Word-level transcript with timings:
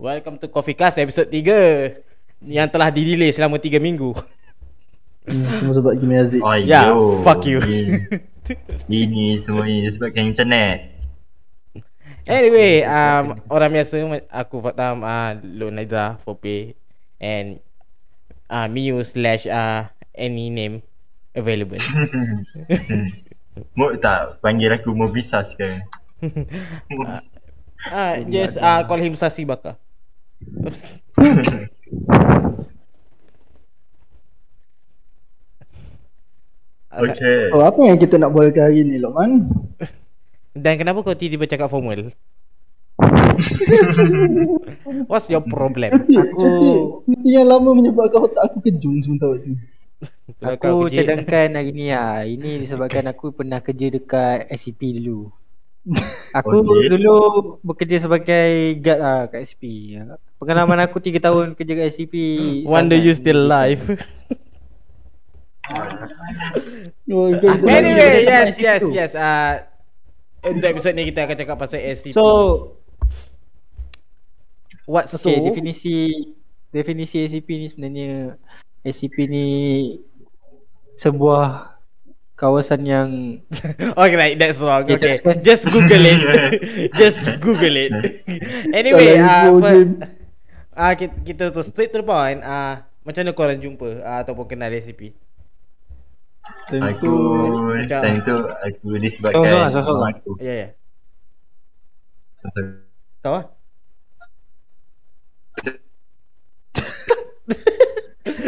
Welcome 0.00 0.40
to 0.40 0.48
Coffee 0.48 0.72
Cast 0.72 0.96
episode 0.96 1.28
3 1.28 2.48
Yang 2.48 2.68
telah 2.72 2.88
di-delay 2.88 3.36
selama 3.36 3.60
3 3.60 3.76
minggu 3.76 4.16
semua 5.28 5.76
sebab 5.76 5.92
Kimi 6.00 6.16
Aziz. 6.16 6.40
Oh, 6.40 6.56
Ya, 6.56 6.88
yo. 6.88 7.20
fuck 7.20 7.44
you. 7.44 7.60
Ini, 8.88 8.96
ini 9.04 9.26
semua 9.36 9.68
ini 9.68 9.84
disebabkan 9.84 10.32
internet. 10.32 10.96
Anyway, 12.24 12.80
um, 12.88 13.36
orang 13.52 13.68
biasa 13.76 14.00
Aku 14.32 14.64
Fatam, 14.64 15.04
uh, 15.04 15.36
Lone 15.44 15.84
Naida, 15.84 16.16
Fope 16.24 16.72
And 17.20 17.60
uh, 18.48 18.66
Miu 18.72 19.04
slash 19.04 19.44
uh, 19.44 19.92
any 20.16 20.48
name 20.48 20.80
available 21.36 21.78
Mau 23.78 23.92
tak 24.00 24.40
panggil 24.40 24.72
aku 24.72 24.96
Mobisa 24.96 25.44
sekarang. 25.44 25.84
uh, 27.92 28.16
Just 28.24 28.56
uh, 28.56 28.82
call 28.88 29.04
him 29.04 29.14
Sasi 29.14 29.44
Baka 29.44 29.76
okay. 36.94 37.50
Oh, 37.52 37.64
apa 37.64 37.80
yang 37.84 37.98
kita 37.98 38.18
nak 38.20 38.32
bualkan 38.32 38.62
hari 38.70 38.84
ni, 38.84 38.98
Lokman? 39.00 39.48
Dan 40.56 40.78
kenapa 40.80 41.02
kau 41.06 41.14
tiba-tiba 41.14 41.46
cakap 41.46 41.70
formal? 41.70 42.10
What's 45.10 45.30
your 45.32 45.40
problem? 45.46 46.04
Aku-. 46.04 47.04
Itu 47.08 47.24
yang 47.24 47.48
lama 47.48 47.72
menyebabkan 47.72 48.28
otak 48.28 48.52
aku 48.52 48.60
kejung 48.68 49.00
sementara 49.00 49.40
tu. 49.40 49.56
Aku 50.40 50.88
cadangkan 50.88 51.60
hari 51.60 51.76
ni 51.76 51.92
lah 51.92 52.24
Ini 52.24 52.64
disebabkan 52.64 53.04
aku 53.12 53.36
pernah 53.36 53.60
kerja 53.60 53.92
dekat 53.92 54.48
SCP 54.48 54.96
dulu 54.96 55.28
Aku 56.36 56.60
Okey. 56.60 56.92
dulu 56.92 57.16
bekerja 57.64 58.04
sebagai 58.04 58.76
guard 58.84 59.00
lah 59.00 59.20
kat 59.32 59.48
SCP 59.48 59.96
Pengalaman 60.36 60.84
aku 60.84 61.00
3 61.00 61.16
tahun 61.16 61.46
kerja 61.56 61.72
kat 61.72 61.86
SCP 61.96 62.14
Wonder 62.68 63.00
you 63.00 63.16
still 63.16 63.48
alive. 63.48 63.80
Oh, 67.08 67.32
Anyway, 67.64 68.28
yes, 68.28 68.60
yes, 68.60 68.82
yes 68.92 69.12
uh, 69.16 69.64
Untuk 70.44 70.68
episode 70.68 71.00
ni 71.00 71.08
kita 71.08 71.24
akan 71.24 71.36
cakap 71.40 71.56
pasal 71.56 71.80
SCP 71.80 72.12
So 72.12 72.24
What 74.84 75.08
so? 75.08 75.32
Okay 75.32 75.48
definisi 75.48 75.96
Definisi 76.68 77.24
SCP 77.24 77.48
ni 77.56 77.66
sebenarnya 77.72 78.12
SCP 78.84 79.16
ni 79.32 79.46
Sebuah 81.00 81.79
Kawasan 82.40 82.88
yang 82.88 83.08
Okay, 84.00 84.16
right, 84.16 84.36
that's 84.40 84.56
wrong. 84.64 84.88
Okay, 84.88 85.20
Okay, 85.20 85.44
just 85.44 85.68
Google 85.68 86.00
it. 86.08 86.20
just 87.00 87.20
Google 87.36 87.76
it. 87.76 87.92
anyway, 88.80 89.20
Kalau 89.20 89.28
ah, 89.28 89.44
info 89.44 89.68
uh, 89.68 89.84
uh, 90.72 90.92
kita, 90.96 91.14
kita 91.20 91.42
tu 91.52 91.60
straight 91.60 91.92
to 91.92 92.00
the 92.00 92.06
point. 92.08 92.40
Ah, 92.40 92.48
uh, 92.48 92.72
macam 93.04 93.28
mana 93.28 93.36
korang 93.36 93.60
jumpa 93.60 94.00
uh, 94.00 94.18
ataupun 94.24 94.48
kenal 94.48 94.72
SCP? 94.72 95.12
Tentu. 96.72 96.88
Aku 96.88 97.12
Macam- 97.76 98.02
time 98.08 98.20
tu 98.24 98.36
aku 98.40 98.88
disebabkan 98.96 99.36
Sorang-sorang, 99.44 99.70
sorang-sorang. 99.76 100.00
mak 100.00 100.16
aku. 100.24 100.32
Ya, 100.40 100.54
ya. 100.56 100.68
Kau 103.20 103.36
ah? 103.36 103.44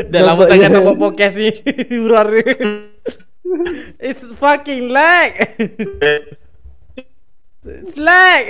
Dah 0.08 0.22
lama 0.24 0.48
sangat 0.48 0.72
tak 0.72 0.80
buat 0.80 0.96
podcast 0.96 1.36
ni. 1.36 1.52
Urar 1.92 2.24
dia. 2.32 2.88
It's 4.00 4.22
fucking 4.36 4.88
lag. 4.88 5.32
It's 7.62 7.94
lag. 7.94 8.44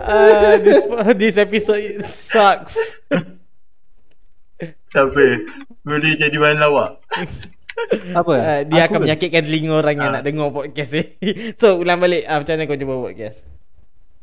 uh, 0.00 0.54
this 0.62 0.80
this 1.18 1.36
episode 1.36 2.06
sucks. 2.08 2.96
Siapa? 4.88 5.24
Boleh 5.82 6.16
jadi 6.16 6.32
bahan 6.32 6.56
lawak. 6.56 7.02
Apa? 8.16 8.32
Uh, 8.32 8.60
dia 8.64 8.88
Aku 8.88 8.96
akan 8.96 9.00
menyakitkan 9.04 9.44
telinga 9.44 9.72
orang 9.76 9.96
yang 10.00 10.08
Ah. 10.08 10.14
nak 10.16 10.24
dengar 10.24 10.48
podcast 10.48 10.96
ni. 10.96 11.04
so 11.60 11.76
ulang 11.76 12.00
balik 12.00 12.24
uh, 12.24 12.40
macam 12.40 12.54
mana 12.56 12.64
kau 12.64 12.80
jumpa 12.80 12.96
podcast? 12.96 13.38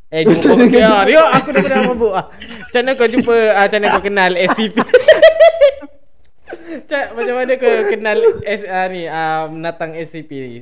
Eh 0.10 0.26
jumpa 0.26 0.42
podcast. 0.58 0.82
kau 0.82 0.98
Ah, 0.98 1.06
Rio 1.06 1.22
aku 1.22 1.48
dah 1.54 1.62
pernah 1.62 1.82
mabuk 1.86 2.14
ah. 2.18 2.26
Macam 2.34 2.82
mana 2.82 2.92
kau 2.98 3.06
jumpa 3.06 3.36
ah, 3.54 3.64
macam 3.70 3.78
mana 3.78 3.94
kau 3.94 4.04
kenal 4.04 4.32
SCP? 4.34 4.76
Cak 6.88 7.06
macam 7.14 7.36
mana 7.36 7.54
kau 7.56 7.76
kenal 7.88 8.18
S 8.44 8.64
ah, 8.64 8.88
ni 8.88 9.06
ah, 9.06 9.48
menatang 9.48 9.94
SCP 9.94 10.32
ni? 10.32 10.60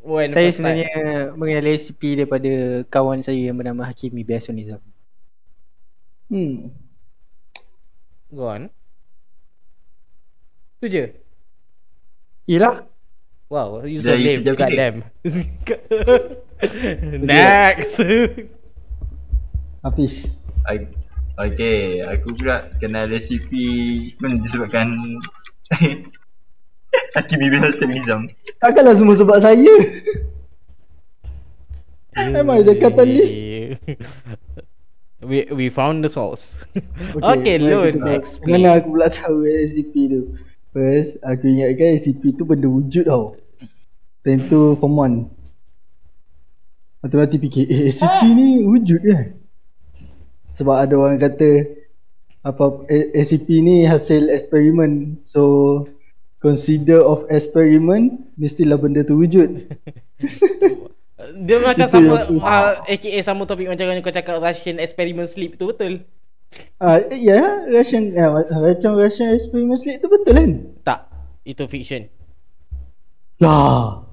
When 0.00 0.30
Saya 0.30 0.48
first 0.48 0.62
time? 0.62 0.78
sebenarnya 0.78 0.90
mengenali 1.34 1.70
SCP 1.74 2.02
daripada 2.14 2.52
kawan 2.86 3.20
saya 3.20 3.50
yang 3.50 3.58
bernama 3.58 3.82
Hakimi 3.84 4.22
Biasun 4.22 4.54
Nizam. 4.54 4.80
Hmm. 6.30 6.70
Go 8.30 8.46
on. 8.46 8.70
Tu 10.78 10.86
je. 10.86 11.04
Yelah. 12.46 12.86
Wow, 13.46 13.86
you 13.86 14.02
so 14.02 14.10
lame. 14.10 14.42
God 14.42 14.58
kita. 14.58 14.74
damn. 14.74 14.98
Next. 17.26 17.98
Hafiz. 19.82 20.14
I- 20.66 21.05
Okay, 21.36 22.00
aku 22.00 22.32
pula 22.32 22.64
kenal 22.80 23.12
SCP 23.12 23.52
pun 24.16 24.40
disebabkan 24.40 24.88
Hakim 27.16 27.40
Ibn 27.44 27.60
Hassan 27.60 27.92
Nizam. 27.92 28.22
Takkanlah 28.56 28.96
semua 28.96 29.16
sebab 29.20 29.36
saya. 29.44 29.74
Am 32.16 32.48
I 32.48 32.64
the 32.64 32.72
catalyst? 32.80 33.36
we 35.20 35.44
we 35.52 35.68
found 35.68 36.00
the 36.00 36.08
source. 36.08 36.64
Okay, 37.20 37.60
Lun, 37.60 38.00
kita 38.00 38.00
tahu. 38.00 38.16
explain. 38.16 38.52
Mana 38.56 38.80
aku 38.80 38.96
pula 38.96 39.08
tahu 39.12 39.44
SCP 39.44 39.94
tu. 40.08 40.20
First, 40.72 41.20
aku 41.20 41.52
ingatkan 41.52 42.00
SCP 42.00 42.32
tu 42.32 42.48
benda 42.48 42.64
wujud 42.64 43.04
tau. 43.04 43.36
Time 44.24 44.40
tu 44.48 44.72
form 44.80 45.28
1. 45.28 47.04
Mati-mati 47.04 47.36
fikir, 47.36 47.64
eh 47.68 47.92
SCP 47.92 48.22
ni 48.32 48.64
wujud 48.64 49.04
ke? 49.04 49.16
Sebab 50.56 50.74
ada 50.74 50.94
orang 50.96 51.20
kata 51.20 51.68
apa 52.46 52.86
SCP 53.12 53.60
ni 53.60 53.84
hasil 53.84 54.32
eksperimen. 54.32 55.20
So 55.26 55.84
consider 56.40 57.02
of 57.02 57.26
eksperimen 57.28 58.30
mestilah 58.40 58.80
benda 58.80 59.02
tu 59.04 59.20
wujud. 59.20 59.50
Dia 61.46 61.58
macam 61.58 61.86
sama 61.90 62.22
uh, 62.28 62.86
AKA 62.86 63.18
sama 63.26 63.42
topik 63.50 63.66
macam 63.66 63.90
kau 63.98 64.14
cakap 64.14 64.38
Russian 64.38 64.78
experiment 64.78 65.26
sleep 65.26 65.58
tu 65.58 65.74
betul? 65.74 66.06
Ah 66.78 67.02
ya, 67.10 67.66
Russian 67.66 68.14
ya, 68.14 68.30
macam 68.30 68.94
Russian 68.94 69.34
eksperimen 69.34 69.74
sleep 69.74 69.98
tu 69.98 70.06
betul 70.06 70.32
kan? 70.32 70.50
Tak. 70.86 71.00
Itu 71.42 71.66
fiction. 71.66 72.06
Lah. 73.42 74.06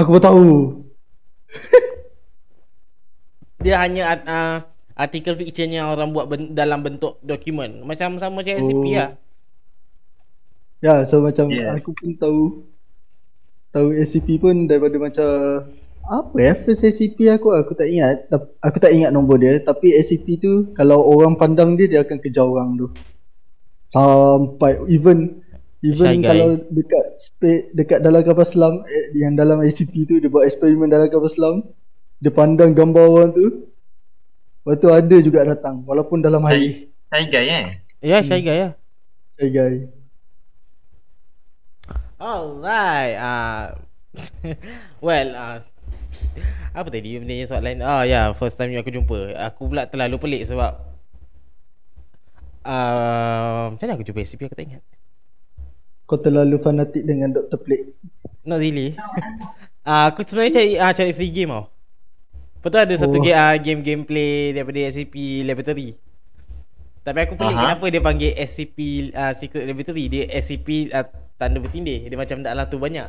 Aku 0.00 0.16
baru 0.16 0.24
tahu. 0.24 0.46
Dia 3.60 3.84
hanya 3.84 4.16
uh, 4.24 4.56
artikel 5.00 5.32
fiction 5.34 5.70
yang 5.70 5.88
orang 5.88 6.12
buat 6.12 6.26
ben- 6.26 6.52
dalam 6.52 6.80
bentuk 6.80 7.16
dokumen. 7.20 7.80
Macam 7.82 8.14
sama 8.14 8.38
macam 8.38 8.52
SCP 8.54 8.86
Oh. 8.86 8.94
lah. 8.94 9.10
Ya, 10.78 10.94
so 11.02 11.20
macam 11.20 11.48
Yeah. 11.48 11.72
aku 11.74 11.92
pun 11.92 12.14
tahu 12.14 12.40
tahu 13.70 13.92
SCP 13.94 14.36
pun 14.36 14.64
daripada 14.64 14.96
macam 14.96 15.28
apa 16.02 16.36
ya 16.36 16.52
first 16.54 16.82
SCP 16.82 17.30
aku 17.30 17.52
aku 17.52 17.70
tak 17.72 17.86
ingat 17.86 18.26
Tap- 18.26 18.56
aku 18.58 18.76
tak 18.78 18.90
ingat 18.90 19.10
nombor 19.10 19.38
dia 19.38 19.60
tapi 19.60 19.94
SCP 19.94 20.26
tu 20.36 20.52
kalau 20.72 21.04
orang 21.06 21.36
pandang 21.36 21.76
dia 21.76 21.86
dia 21.86 22.00
akan 22.00 22.18
kejar 22.18 22.42
orang 22.42 22.74
tu 22.74 22.90
sampai 23.88 24.80
even 24.88 25.38
Shy 25.78 25.86
even 25.92 26.18
guy. 26.18 26.28
kalau 26.28 26.48
dekat 26.66 27.04
spe, 27.16 27.52
dekat 27.72 27.98
dalam 28.00 28.20
kapal 28.20 28.42
selam 28.42 28.74
eh, 28.82 29.06
yang 29.14 29.32
dalam 29.32 29.62
SCP 29.62 30.04
tu 30.04 30.18
dia 30.18 30.26
buat 30.26 30.44
eksperimen 30.44 30.88
dalam 30.88 31.06
kapal 31.06 31.30
selam 31.30 31.56
dia 32.18 32.28
pandang 32.28 32.72
gambar 32.72 33.06
orang 33.06 33.30
tu 33.30 33.69
Lepas 34.60 34.76
tu 34.76 34.88
ada 34.92 35.16
juga 35.24 35.40
datang 35.46 35.80
walaupun 35.88 36.20
dalam 36.20 36.44
air 36.44 36.92
Hai 37.08 37.26
guy 37.26 37.46
eh? 37.48 37.64
Ya, 38.00 38.20
Shy 38.20 38.40
Guy 38.44 38.56
ya. 38.56 38.70
Hey 39.40 39.48
guy 39.48 39.88
Alright. 42.20 43.16
Uh, 43.16 43.64
well, 45.06 45.28
uh, 45.32 45.58
apa 46.76 46.88
tadi 46.92 47.16
benda 47.16 47.32
yang 47.32 47.48
soalan? 47.48 47.80
Ah 47.80 48.04
ya, 48.04 48.12
yeah, 48.12 48.24
first 48.36 48.60
time 48.60 48.76
yang 48.76 48.84
aku 48.84 48.92
jumpa. 48.92 49.32
Aku 49.48 49.72
pula 49.72 49.88
terlalu 49.88 50.20
pelik 50.20 50.44
sebab 50.44 50.76
uh, 52.68 53.72
macam 53.72 53.84
mana 53.88 53.96
aku 53.96 54.04
jumpa 54.04 54.20
SCP 54.20 54.52
aku 54.52 54.56
tak 54.60 54.68
ingat. 54.68 54.84
Kau 56.04 56.20
terlalu 56.20 56.60
fanatik 56.60 57.08
dengan 57.08 57.32
Dr. 57.32 57.56
Plate 57.56 57.96
Not 58.44 58.60
really. 58.60 59.00
uh, 59.88 60.04
aku 60.12 60.20
sebenarnya 60.20 60.60
cari 60.60 60.70
uh, 60.76 60.92
cari 60.92 61.12
free 61.16 61.32
game 61.32 61.56
tau. 61.56 61.72
Betul 62.60 62.80
ada 62.84 62.94
satu 62.94 63.16
Oh. 63.16 63.22
game 63.22 63.32
uh, 63.32 63.56
game 63.56 63.80
gameplay 63.80 64.52
daripada 64.52 64.78
SCP 64.86 65.14
Laboratory. 65.42 65.96
Tapi 67.00 67.18
aku 67.24 67.32
pelik 67.32 67.56
Aha. 67.56 67.60
kenapa 67.64 67.84
dia 67.88 68.02
panggil 68.04 68.30
SCP 68.36 68.78
uh, 69.10 69.32
Secret 69.32 69.64
Laboratory. 69.64 70.04
Dia 70.06 70.24
SCP 70.36 70.92
uh, 70.92 71.08
tanda 71.34 71.56
bertindih. 71.56 72.04
Dia 72.04 72.16
macam 72.16 72.44
dalam 72.44 72.68
tu 72.68 72.76
banyak. 72.76 73.08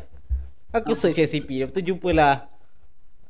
Aku 0.72 0.96
search 0.96 1.20
SCP 1.20 1.60
Lepas 1.60 1.76
tu 1.76 1.84
jumpalah 1.84 2.48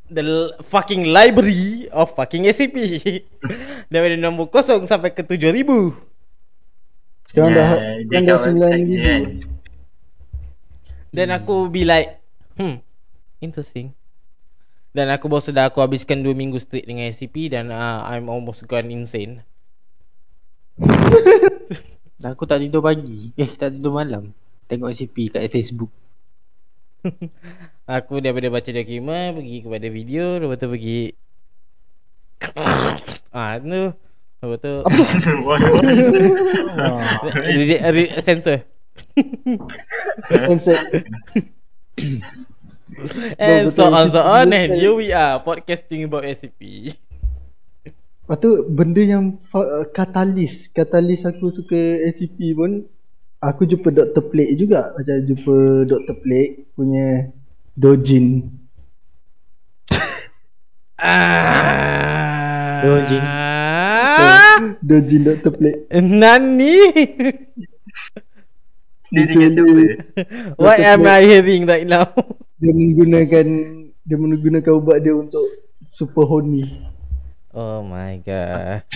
the 0.05 0.21
l- 0.21 0.53
fucking 0.61 1.09
library 1.09 1.89
of 1.89 2.13
fucking 2.13 2.45
SCP. 2.45 2.77
Daripada 3.91 4.13
nombor 4.15 4.53
kosong 4.53 4.85
sampai 4.85 5.09
ke 5.09 5.25
7000. 5.25 5.97
Sekarang 7.25 7.49
dah 7.49 7.67
sekarang 7.97 8.23
dah 8.23 8.37
sembilan 8.37 8.69
dia 8.77 8.99
kan. 8.99 9.21
ribu. 9.25 9.49
Then 11.11 11.33
aku 11.33 11.67
be 11.67 11.83
like, 11.83 12.21
hmm, 12.55 12.79
interesting. 13.39 13.91
Dan 14.91 15.07
aku 15.07 15.31
baru 15.31 15.39
sedar 15.39 15.71
aku 15.71 15.79
habiskan 15.79 16.19
2 16.19 16.35
minggu 16.35 16.59
straight 16.59 16.83
dengan 16.83 17.07
SCP 17.07 17.47
dan 17.47 17.71
uh, 17.71 18.03
I'm 18.03 18.27
almost 18.27 18.67
gone 18.67 18.91
insane. 18.91 19.47
Aku 22.21 22.45
tak 22.45 22.61
tidur 22.61 22.83
pagi. 22.83 23.33
Eh, 23.39 23.49
tak 23.55 23.73
tidur 23.79 23.95
malam. 23.95 24.35
Tengok 24.67 24.91
SCP 24.91 25.31
kat 25.31 25.47
Facebook. 25.47 25.89
Aku 27.97 28.21
daripada 28.21 28.51
baca 28.53 28.69
dokumen 28.69 29.41
pergi 29.41 29.57
kepada 29.65 29.87
video 29.89 30.37
lepas 30.37 30.57
tu 30.61 30.69
pergi 30.69 31.17
Ah 33.33 33.57
tu 33.57 33.89
lepas 34.41 34.57
tu 34.61 34.73
sensor 38.25 38.61
Sunset. 40.29 40.85
and 43.41 43.71
so 43.71 43.89
on 43.89 44.07
so 44.09 44.21
on 44.21 44.51
and 44.53 44.73
here 44.73 44.93
we 44.93 45.09
are 45.11 45.41
podcasting 45.41 46.05
about 46.05 46.23
SCP. 46.23 46.93
Lepas 48.21 48.37
tu 48.39 48.51
benda 48.71 49.03
yang 49.03 49.35
fa- 49.51 49.83
katalis 49.91 50.71
Katalis 50.71 51.27
aku 51.27 51.51
suka 51.51 51.75
SCP 52.07 52.55
pun 52.55 52.87
Aku 53.43 53.67
jumpa 53.67 53.91
Dr. 53.91 54.23
Plague 54.23 54.55
juga 54.55 54.95
Macam 54.95 55.19
jumpa 55.27 55.55
Dr. 55.83 56.15
Plague 56.15 56.63
punya 56.71 57.27
Dojin 57.75 58.55
Ah. 61.01 62.79
Dojin. 62.85 63.23
Dojin 64.79 65.21
Dr. 65.27 65.51
Plague 65.51 65.81
Nani? 65.99 66.77
Dia 69.11 69.23
dengan 69.27 69.49
siapa? 69.51 69.75
What 70.55 70.79
am 70.79 71.03
I 71.03 71.19
hearing 71.27 71.67
right 71.67 71.83
now? 71.83 72.07
Dia 72.61 72.71
menggunakan 72.71 73.45
Dia 74.01 74.15
menggunakan 74.15 74.71
ubat 74.77 75.01
dia 75.01 75.13
untuk 75.13 75.43
Super 75.85 76.23
horny 76.23 76.69
Oh 77.51 77.83
my 77.83 78.15
god. 78.23 78.87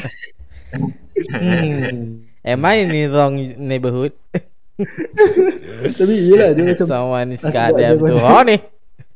hmm. 1.28 2.24
Am 2.40 2.62
I 2.64 2.74
in 2.80 2.88
the 2.88 3.12
wrong 3.12 3.36
neighborhood? 3.60 4.16
Tapi 6.00 6.14
yelah 6.24 6.56
dia 6.56 6.64
macam 6.64 6.88
Someone 6.88 7.30
is 7.32 7.44
goddamn 7.44 8.00
too 8.00 8.16
horny. 8.16 8.64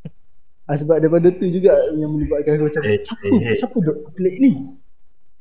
ah, 0.67 0.75
Sebab 0.75 0.99
daripada 0.99 1.31
tu 1.31 1.47
juga 1.47 1.71
Yang 1.95 2.09
menyebabkan 2.09 2.51
aku 2.57 2.63
macam 2.67 2.81
Siapa 2.83 3.25
eh. 3.39 3.55
Siapa 3.55 3.77
Dr. 3.79 4.11
Plague 4.11 4.39
ni 4.39 4.51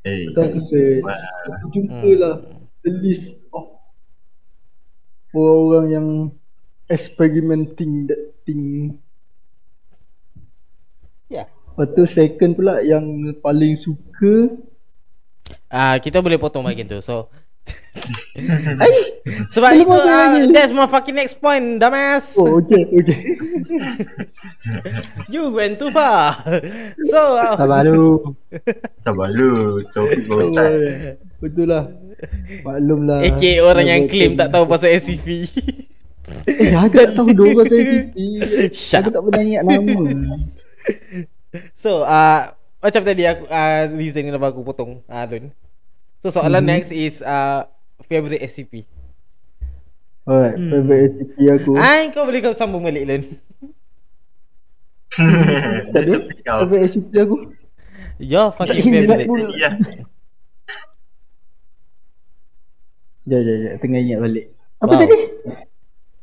Eh, 0.06 0.30
Lepas 0.30 0.46
aku 0.46 0.60
search. 0.62 1.02
Aku 1.58 1.66
jumpa 1.74 1.98
Hmm. 1.98 2.16
lah 2.22 2.34
The 2.86 2.92
list 3.02 3.34
of 3.50 3.66
Orang-orang 5.34 5.86
yang 5.90 6.06
Experimenting 6.88 8.08
that 8.08 8.22
thing 8.48 8.96
Ya. 11.28 11.44
Lepas 11.76 11.92
tu 11.92 12.02
second 12.08 12.56
pula 12.56 12.80
Yang 12.80 13.36
paling 13.44 13.76
suka 13.76 14.56
Ah, 15.68 15.96
kita 16.00 16.20
boleh 16.20 16.40
potong 16.40 16.64
bahagian 16.64 16.88
tu. 16.88 17.00
So 17.04 17.28
sebab 19.52 19.70
itu 19.76 19.92
uh, 19.92 20.48
that's 20.54 20.72
my 20.72 20.88
fucking 20.88 21.12
next 21.12 21.36
point, 21.36 21.76
dumbass. 21.76 22.38
Oh 22.40 22.62
okay 22.62 22.88
okay 22.88 23.20
You 25.32 25.52
went 25.52 25.76
too 25.76 25.92
far. 25.92 26.40
So 27.12 27.36
uh, 27.36 27.58
Sabar 27.60 27.84
lu. 27.84 28.36
Sabar 29.04 29.28
lu, 29.34 29.82
topik 29.92 30.24
baru 30.24 30.42
start. 30.48 30.72
Betul 31.44 31.66
lah 31.68 31.84
Maklum 32.66 33.06
lah 33.06 33.22
AK 33.22 33.42
orang 33.62 33.86
yang 33.86 34.02
claim 34.10 34.34
tak 34.34 34.50
tahu 34.50 34.64
pasal 34.64 34.96
SCP. 34.96 35.46
Eh 36.46 36.72
aku 36.76 36.94
tak 36.94 37.12
tahu 37.12 37.28
dua 37.32 37.48
orang 37.52 37.66
saya 37.66 37.84
Aku 38.98 39.08
tak 39.08 39.22
pernah 39.22 39.42
ingat 39.42 39.62
nama 39.62 40.02
So 41.74 42.02
uh, 42.02 42.40
macam 42.78 43.02
tadi 43.02 43.22
aku 43.24 43.44
uh, 43.44 43.82
reason 43.92 44.22
kenapa 44.22 44.48
aku 44.48 44.62
potong 44.62 45.02
uh, 45.04 45.24
Lun. 45.26 45.50
So 46.18 46.30
soalan 46.30 46.62
Mhm. 46.62 46.70
next 46.70 46.90
is 46.90 47.20
uh, 47.20 47.66
favorite 48.04 48.40
SCP. 48.40 48.86
Alright 50.22 50.54
Favorite 50.54 51.02
SCP 51.10 51.36
aku 51.48 51.72
Ah, 51.74 52.04
kau 52.10 52.22
boleh 52.22 52.38
kau 52.38 52.52
sambung 52.52 52.84
balik 52.84 53.04
Lun. 53.04 53.22
Kau. 56.44 56.56
Favorite 56.62 56.84
SCP 56.86 57.12
aku 57.16 57.36
Your 58.18 58.50
fucking 58.50 58.82
favorite. 58.82 59.26
Ya. 59.56 59.70
Jap 63.24 63.40
jap 63.40 63.56
jap 63.58 63.72
Tengah 63.78 64.00
ingat 64.00 64.18
balik 64.20 64.44
Apa 64.78 64.88
Wow. 64.90 65.00
tadi 65.00 65.16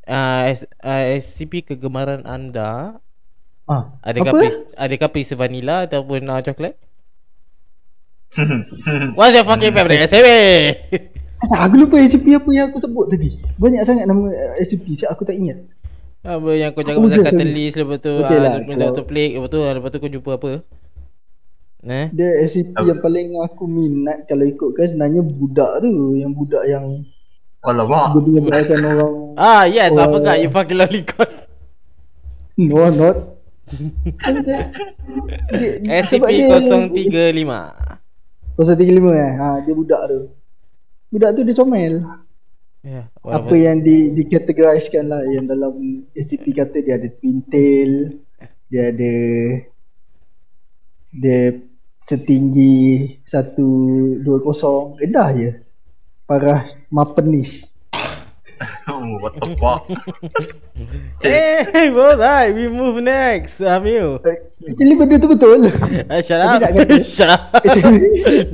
Uh, 0.05 0.41
S- 0.47 0.69
uh, 0.79 1.03
SCP 1.17 1.65
kegemaran 1.65 2.21
anda 2.23 3.01
Ah, 3.65 3.97
Adakah 4.05 4.29
apa? 4.29 4.37
please, 4.37 4.59
adakah 4.77 5.09
please 5.09 5.33
vanilla 5.33 5.89
ataupun 5.89 6.21
uh, 6.23 6.37
coklat? 6.39 6.77
What's 9.17 9.33
your 9.33 9.41
fucking 9.43 9.73
favorite 9.73 10.05
SCP? 10.05 10.27
Asal 11.35 11.59
aku 11.59 11.75
lupa 11.79 11.97
SCP 11.97 12.31
apa 12.31 12.49
yang 12.49 12.69
aku 12.69 12.77
sebut 12.77 13.05
tadi 13.07 13.33
Banyak 13.55 13.81
sangat 13.81 14.05
nama 14.05 14.23
uh, 14.23 14.53
SCP 14.59 14.95
Siap 14.95 15.09
aku 15.09 15.23
tak 15.23 15.35
ingat 15.35 15.65
Apa 16.21 16.49
yang 16.53 16.71
kau 16.71 16.81
cakap 16.81 17.01
pasal 17.01 17.21
catalyst 17.23 17.75
lepas 17.75 17.97
tu 17.97 18.13
Okay 18.15 18.37
ah, 18.37 18.39
lah, 18.39 18.53
lepas 18.59 18.75
kalau- 18.77 18.93
tu 18.93 19.03
plague 19.03 19.33
lepas 19.33 19.49
tu 19.49 19.59
ah, 19.59 19.71
lepas 19.73 19.89
tu 19.89 19.97
kau 19.97 20.11
jumpa 20.11 20.31
apa? 20.35 20.51
Nah. 21.81 22.05
Dia 22.09 22.29
SCP 22.41 22.73
yang 22.77 22.99
paling 22.99 23.37
aku 23.37 23.65
minat 23.65 24.25
Kalau 24.25 24.41
ikutkan 24.41 24.85
sebenarnya 24.85 25.21
budak 25.21 25.81
tu 25.81 25.91
Yang 26.13 26.31
budak 26.33 26.63
yang 26.65 26.85
Alamak. 27.65 28.05
Berbincangkan 28.15 28.79
orang. 28.83 29.13
Ah 29.35 29.65
yes, 29.65 29.93
I 29.93 30.05
Oh. 30.05 30.11
forgot 30.11 30.37
you 30.37 30.49
fucking 30.49 30.77
lolicon. 30.77 31.29
No 32.55 32.87
not. 32.87 33.17
Kan 34.15 34.45
dia- 34.45 34.71
dia- 35.51 36.05
sebab 36.05 36.29
SCP 36.29 36.39
dia- 36.39 37.33
035. 37.35 37.73
035 38.55 39.11
eh. 39.11 39.31
Ha, 39.35 39.59
Dia 39.59 39.73
budak 39.73 40.01
tu. 40.07 40.19
Budak 41.09 41.35
tu 41.35 41.41
dia 41.43 41.51
comel. 41.51 41.99
Ya, 42.79 43.09
Apa 43.19 43.51
yang 43.51 43.81
di, 43.81 44.13
dikategoriskan 44.13 45.09
lah 45.09 45.25
Yang 45.25 45.45
dalam 45.51 45.73
SCP 46.13 46.53
kata 46.53 46.77
dia 46.79 47.01
ada 47.01 47.09
twin 47.09 47.41
tail 47.41 48.21
Dia 48.69 48.93
ada 48.93 49.13
Dia 51.09 51.39
setinggi 51.99 53.17
120 53.25 54.21
Rendah 54.95 55.29
je. 55.33 55.49
Parah 56.23 56.61
mapenis 56.93 57.75
Oh, 58.87 59.03
what 59.21 59.35
the 59.35 59.51
fuck. 59.59 59.83
Eh, 61.27 61.91
alright, 61.91 62.55
we 62.55 62.67
move 62.71 63.03
next. 63.03 63.59
Amil. 63.59 64.23
Actually 64.63 64.95
benda 64.95 65.19
tu 65.19 65.27
betul 65.27 65.67
Uh, 65.67 66.21
shut 66.27 66.39
up. 66.39 66.63
shut 67.03 67.31
up. 67.35 67.51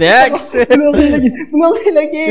next. 0.01 0.57
Belum 0.57 0.93
habis 0.93 1.09
lagi 1.13 1.29
Belum 1.53 1.65
habis 1.69 1.91
lagi 1.93 2.27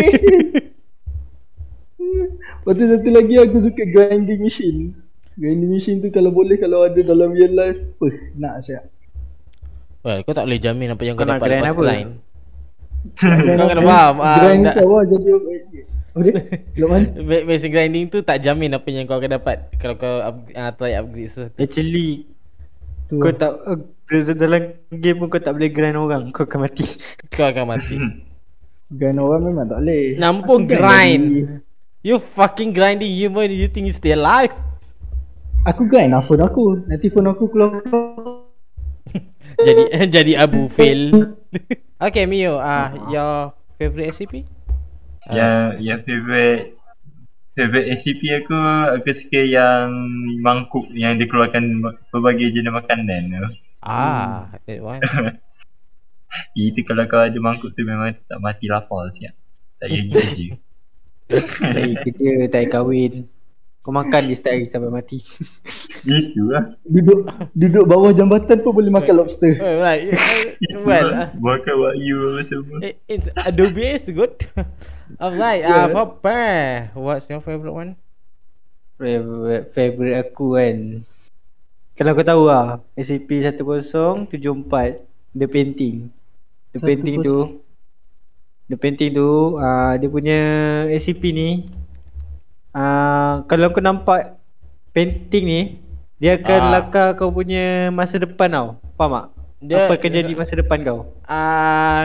Lepas 2.01 2.73
tu 2.75 2.85
satu 2.91 3.09
lagi 3.13 3.35
aku 3.39 3.57
suka 3.61 3.83
grinding 3.87 4.41
machine 4.41 4.81
Grinding 5.39 5.71
machine 5.71 5.99
tu 6.01 6.09
kalau 6.11 6.33
boleh 6.33 6.57
Kalau 6.59 6.83
ada 6.89 6.97
dalam 6.97 7.31
real 7.37 7.53
life 7.55 7.79
Puh, 8.01 8.11
nak 8.35 8.65
siap 8.65 8.89
well, 10.01 10.25
kau 10.25 10.33
tak 10.33 10.49
boleh 10.49 10.57
jamin 10.57 10.97
apa 10.97 11.03
yang 11.05 11.13
kau, 11.13 11.29
Kau 11.29 11.37
dapat 11.37 11.61
lepas 11.61 11.77
line. 11.77 12.11
Kau 13.21 13.69
kena 13.69 13.83
faham, 13.85 14.17
ah, 14.25 14.37
Grind 14.41 14.65
kau 14.73 14.89
lah 14.97 15.05
jadi 15.05 15.29
Apa 16.11 16.19
dia? 16.27 16.35
Basic 17.49 17.71
grinding 17.71 18.11
tu 18.11 18.19
tak 18.21 18.43
jamin 18.43 18.75
apa 18.75 18.87
yang 18.91 19.07
kau 19.07 19.17
akan 19.17 19.39
dapat 19.39 19.71
kalau 19.79 19.95
kau 19.95 20.19
up, 20.19 20.37
uh, 20.51 20.71
try 20.75 20.99
upgrade 20.99 21.31
sesuatu. 21.31 21.59
Actually 21.59 22.27
Tu. 23.07 23.19
kau 23.19 23.31
tak 23.31 23.53
uh, 23.63 23.79
dalam 24.35 24.75
game 24.91 25.19
pun 25.19 25.31
kau 25.31 25.39
tak 25.39 25.55
boleh 25.55 25.71
grind 25.71 25.95
orang, 25.95 26.31
kau 26.31 26.47
akan 26.47 26.67
mati. 26.67 26.87
Kau 27.35 27.47
akan 27.47 27.65
mati. 27.67 27.97
Grind 28.91 29.23
orang 29.23 29.47
memang 29.47 29.71
tak 29.71 29.87
boleh 29.87 30.19
Nama 30.19 30.39
pun 30.43 30.67
Aku 30.67 30.67
kan 30.67 30.75
grind. 30.75 31.23
jadi- 31.23 31.63
You 32.01 32.17
fucking 32.19 32.75
grinding 32.75 33.13
human, 33.13 33.53
you 33.53 33.71
think 33.71 33.87
you 33.87 33.95
stay 33.95 34.19
alive? 34.19 34.51
Aku 35.63 35.87
grind 35.87 36.11
lah 36.11 36.25
phone 36.25 36.43
aku 36.43 36.83
Nanti 36.89 37.07
phone 37.07 37.31
aku 37.31 37.47
keluar 37.53 37.85
jadi 39.61 39.83
jadi 40.09 40.33
Abu 40.41 40.67
fail. 40.67 41.37
okay, 42.01 42.25
Mio, 42.25 42.57
ah 42.57 42.89
uh, 42.89 42.89
your 43.13 43.33
favorite 43.77 44.11
SCP? 44.11 44.49
Yang 45.29 45.77
yang 45.79 46.01
favorite 46.01 46.81
favorite 47.53 47.93
SCP 47.93 48.41
aku 48.41 48.57
aku 48.97 49.11
suka 49.13 49.43
yang 49.45 49.93
mangkuk 50.41 50.89
yang 50.97 51.21
dikeluarkan 51.21 51.77
berbagai 52.09 52.57
jenis 52.57 52.73
makanan 52.73 53.29
tu. 53.29 53.51
Ah, 53.85 54.49
that 54.65 54.81
one. 54.81 55.01
Itu 56.55 56.87
kalau 56.87 57.05
kau 57.05 57.21
ada 57.21 57.37
mangkuk 57.37 57.75
tu 57.75 57.83
memang 57.83 58.15
tak 58.15 58.39
mati 58.39 58.71
lapar 58.71 59.11
siap. 59.11 59.35
Tak 59.83 59.89
payah 59.91 60.05
kerja. 60.07 60.47
Tak 61.27 61.71
payah 61.75 61.97
kerja, 62.07 62.31
tak 62.47 62.59
payah 62.65 62.71
kahwin. 62.71 63.13
Kau 63.81 63.97
makan 63.97 64.29
di 64.29 64.37
style 64.37 64.69
sampai 64.69 64.93
mati. 64.93 65.19
Itu 66.07 66.53
lah. 66.53 66.77
Duduk 66.85 67.27
duduk 67.53 67.85
bawah 67.85 68.13
jambatan 68.13 68.61
pun 68.61 68.73
boleh 68.73 68.93
makan 68.93 69.15
lobster. 69.25 69.57
Oh, 69.59 69.81
right. 69.81 70.13
well, 70.87 71.33
Makan 71.35 71.75
wagyu 71.77 72.17
apa 72.31 72.41
semua. 72.47 72.79
it- 72.85 73.01
it's 73.09 73.29
Adobe 73.43 73.97
is 73.97 74.07
good. 74.07 74.37
Alright, 75.19 75.63
uh, 75.63 75.67
Yeah. 75.67 75.87
for 75.89 76.07
pair, 76.21 76.91
what's 76.95 77.27
your 77.27 77.41
favorite 77.41 77.73
one? 77.73 77.91
Favorite, 78.95 79.73
favorite 79.73 80.15
aku 80.21 80.55
kan. 80.55 80.77
Kalau 81.97 82.11
kau 82.13 82.23
tahu 82.23 82.43
lah, 82.47 82.79
SCP-1074, 82.95 85.01
The 85.33 85.47
Painting. 85.47 85.97
The 86.71 86.79
Painting 86.79 87.15
tu, 87.21 87.37
The 88.67 88.77
Painting 88.77 89.11
tu, 89.11 89.57
uh, 89.57 89.93
dia 89.97 90.07
punya 90.07 90.39
SCP 90.93 91.31
ni, 91.31 91.49
uh, 92.71 93.43
kalau 93.45 93.71
kau 93.71 93.81
nampak 93.81 94.37
painting 94.93 95.45
ni, 95.45 95.61
dia 96.17 96.37
akan 96.37 96.61
Ah. 96.61 96.69
lakar 96.79 97.07
kau 97.15 97.29
punya 97.29 97.89
masa 97.91 98.17
depan 98.17 98.49
tau. 98.49 98.67
Faham 98.95 99.11
tak? 99.11 99.25
Dia- 99.61 99.89
Apa 99.89 99.97
akan 99.97 100.11
jadi 100.15 100.33
masa 100.33 100.53
depan 100.57 100.79
kau? 100.81 100.99
Uh, 101.25 102.05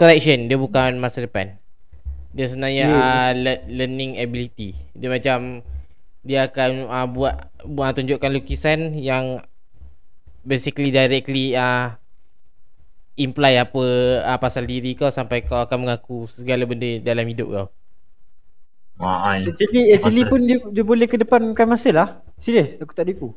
correction, 0.00 0.48
dia 0.48 0.56
bukan 0.56 0.96
masa 0.96 1.20
depan. 1.20 1.60
Dia 2.32 2.48
sebenarnya 2.48 2.86
Yeah. 2.88 2.96
uh, 2.96 3.30
le- 3.34 3.64
learning 3.68 4.16
ability. 4.16 4.72
Dia 4.96 5.12
macam 5.12 5.60
dia 6.20 6.48
akan 6.48 6.70
uh, 6.86 7.06
buat 7.06 7.34
buat 7.62 7.92
tunjukkan 7.92 8.30
lukisan 8.32 8.96
yang 8.96 9.44
basically 10.40 10.88
directly 10.88 11.52
uh, 11.52 12.00
imply 13.14 13.58
apa 13.58 13.84
uh, 14.22 14.38
pasal 14.38 14.64
diri 14.64 14.96
kau 14.96 15.12
sampai 15.12 15.44
kau 15.44 15.60
akan 15.60 15.84
mengaku 15.84 16.24
segala 16.26 16.64
benda 16.64 17.02
dalam 17.02 17.26
hidup 17.26 17.48
kau. 17.50 17.66
Wah, 18.96 19.32
ai. 19.32 19.44
Actually, 19.44 19.82
actually 19.90 20.22
Masa- 20.22 20.30
pun 20.30 20.40
dia, 20.44 20.56
dia 20.60 20.84
boleh 20.84 21.04
kedepankan 21.04 21.66
masa 21.66 21.88
lah. 21.90 22.08
Serius, 22.36 22.76
aku 22.76 22.92
tak 22.92 23.04
tipu. 23.04 23.32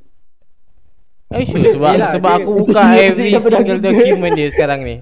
Are 1.27 1.39
you 1.39 1.47
sure? 1.47 1.71
Sebab 1.71 1.91
Yelah, 1.91 2.09
sebab 2.11 2.29
dia- 2.29 2.39
aku 2.39 2.51
buka 2.61 2.81
every 2.93 3.31
single 3.41 3.79
document 3.79 4.33
dia 4.35 4.47
sekarang 4.51 4.79
ni. 4.83 4.95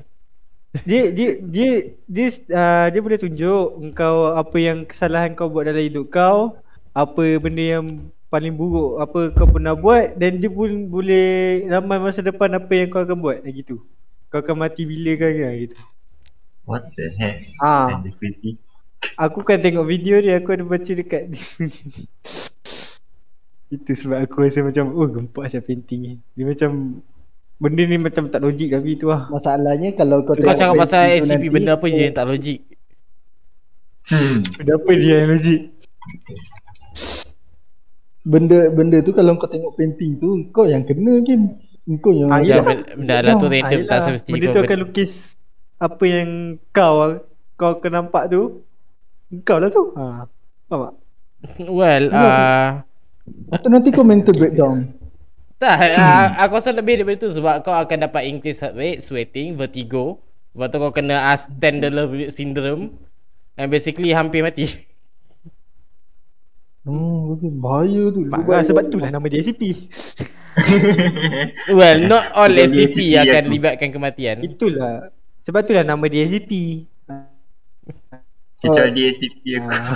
Dia 0.72 1.12
dia 1.12 1.30
dia 1.44 1.72
dia 2.08 2.28
uh, 2.32 2.88
dia 2.88 3.02
boleh 3.04 3.20
tunjuk 3.20 3.66
engkau 3.84 4.32
apa 4.32 4.56
yang 4.56 4.88
kesalahan 4.88 5.36
kau 5.36 5.52
buat 5.52 5.68
dalam 5.68 5.84
hidup 5.84 6.08
kau, 6.08 6.56
apa 6.96 7.24
benda 7.44 7.80
yang 7.80 8.08
paling 8.32 8.56
buruk 8.56 9.04
apa 9.04 9.36
kau 9.36 9.52
pernah 9.52 9.76
buat 9.76 10.16
dan 10.16 10.40
dia 10.40 10.48
pun 10.48 10.88
boleh 10.88 11.68
ramai 11.68 12.00
masa 12.00 12.24
depan 12.24 12.56
apa 12.56 12.72
yang 12.72 12.88
kau 12.88 13.04
akan 13.04 13.20
buat 13.20 13.44
gitu. 13.52 13.84
Kau 14.32 14.40
akan 14.40 14.64
mati 14.64 14.88
bila 14.88 15.12
kan 15.20 15.36
gitu. 15.60 15.76
What 16.64 16.88
the 16.96 17.12
heck? 17.20 17.44
Ah, 17.60 18.00
aku 19.20 19.44
kan 19.44 19.60
tengok 19.60 19.84
video 19.84 20.24
dia 20.24 20.40
aku 20.40 20.56
ada 20.56 20.64
baca 20.64 20.92
dekat 20.94 21.28
Itu 23.76 23.92
sebab 23.96 24.24
aku 24.24 24.44
rasa 24.44 24.64
macam 24.64 24.96
oh 24.96 25.08
gempak 25.08 25.52
saya 25.52 25.60
painting 25.60 26.00
ni. 26.00 26.14
Dia 26.40 26.48
macam 26.48 27.04
benda 27.62 27.84
ni 27.86 27.96
macam 27.96 28.26
tak 28.28 28.42
logik 28.42 28.74
tapi 28.74 28.98
tu 28.98 29.08
lah. 29.08 29.30
Masalahnya 29.30 29.94
kalau 29.94 30.26
kau 30.26 30.34
Kau 30.34 30.50
cakap 30.52 30.74
pasal 30.76 31.14
SCP 31.16 31.30
nanti, 31.30 31.48
benda 31.48 31.72
apa 31.78 31.86
je 31.88 32.02
yang 32.02 32.16
tak 32.18 32.26
logik. 32.26 32.60
Hmm. 34.04 34.38
Benda 34.58 34.74
apa 34.76 34.92
dia 34.92 35.16
yang 35.16 35.30
logik? 35.30 35.62
Benda 38.22 38.58
benda 38.70 38.98
tu 39.00 39.12
kalau 39.12 39.34
kau 39.36 39.46
tengok 39.46 39.74
painting 39.76 40.18
tu 40.18 40.30
kau 40.50 40.66
yang 40.66 40.82
kena 40.82 41.22
game. 41.22 41.58
Kau 41.98 42.10
yang 42.10 42.30
Ah, 42.30 42.40
Ya, 42.40 42.58
yelah. 42.58 42.66
ben- 42.68 42.86
benda 42.96 43.16
lah 43.20 43.34
tu 43.36 43.48
random 43.48 43.62
tak 43.62 43.78
yelah. 43.80 44.02
semesti 44.04 44.30
Benda 44.32 44.48
tu 44.48 44.60
akan 44.60 44.78
lukis 44.80 45.12
apa 45.78 46.04
yang 46.04 46.30
kau 46.70 46.96
kau 47.56 47.70
akan 47.76 47.92
nampak 47.92 48.24
tu. 48.28 48.62
Kau 49.42 49.58
lah 49.58 49.70
tu. 49.70 49.84
Ha. 49.96 50.26
Faham 50.66 50.82
tak? 50.82 50.94
Well, 51.64 52.04
uh, 52.12 52.86
Atau 53.50 53.70
nanti 53.70 53.90
kau 53.90 54.06
mental 54.06 54.34
breakdown. 54.34 55.01
Tak, 55.62 55.78
aku 56.42 56.58
rasa 56.58 56.74
lebih 56.74 56.98
daripada 56.98 57.22
tu 57.22 57.30
sebab 57.38 57.62
kau 57.62 57.70
akan 57.70 58.10
dapat 58.10 58.26
increase 58.26 58.66
heart 58.66 58.74
rate, 58.74 59.06
sweating, 59.06 59.54
vertigo. 59.54 60.18
Lepas 60.58 60.68
tu 60.74 60.78
kau 60.82 60.92
kena 60.92 61.30
uh, 61.30 61.38
Standard 61.38 61.94
syndrome. 62.34 62.98
And 63.56 63.70
basically 63.70 64.10
hampir 64.10 64.42
mati. 64.42 64.90
Hmm, 66.82 67.38
okay. 67.38 67.52
bahaya 67.54 68.10
tu. 68.10 68.26
Mak, 68.26 68.50
ah, 68.50 68.66
sebab 68.66 68.90
tu 68.90 68.98
lah 68.98 69.14
nama 69.14 69.22
dia 69.30 69.46
SCP. 69.46 69.86
well, 71.78 72.00
not 72.10 72.34
all 72.34 72.50
SCP 72.50 73.14
SCP 73.14 73.22
akan 73.22 73.44
aku. 73.46 73.54
libatkan 73.54 73.90
kematian. 73.94 74.36
Itulah. 74.42 75.14
Sebab 75.46 75.62
tu 75.62 75.78
lah 75.78 75.86
nama 75.86 76.02
dia 76.10 76.26
SCP. 76.26 76.84
Kecuali 78.66 79.02
SCP 79.14 79.44
aku. 79.62 79.70
Ah. 79.70 79.94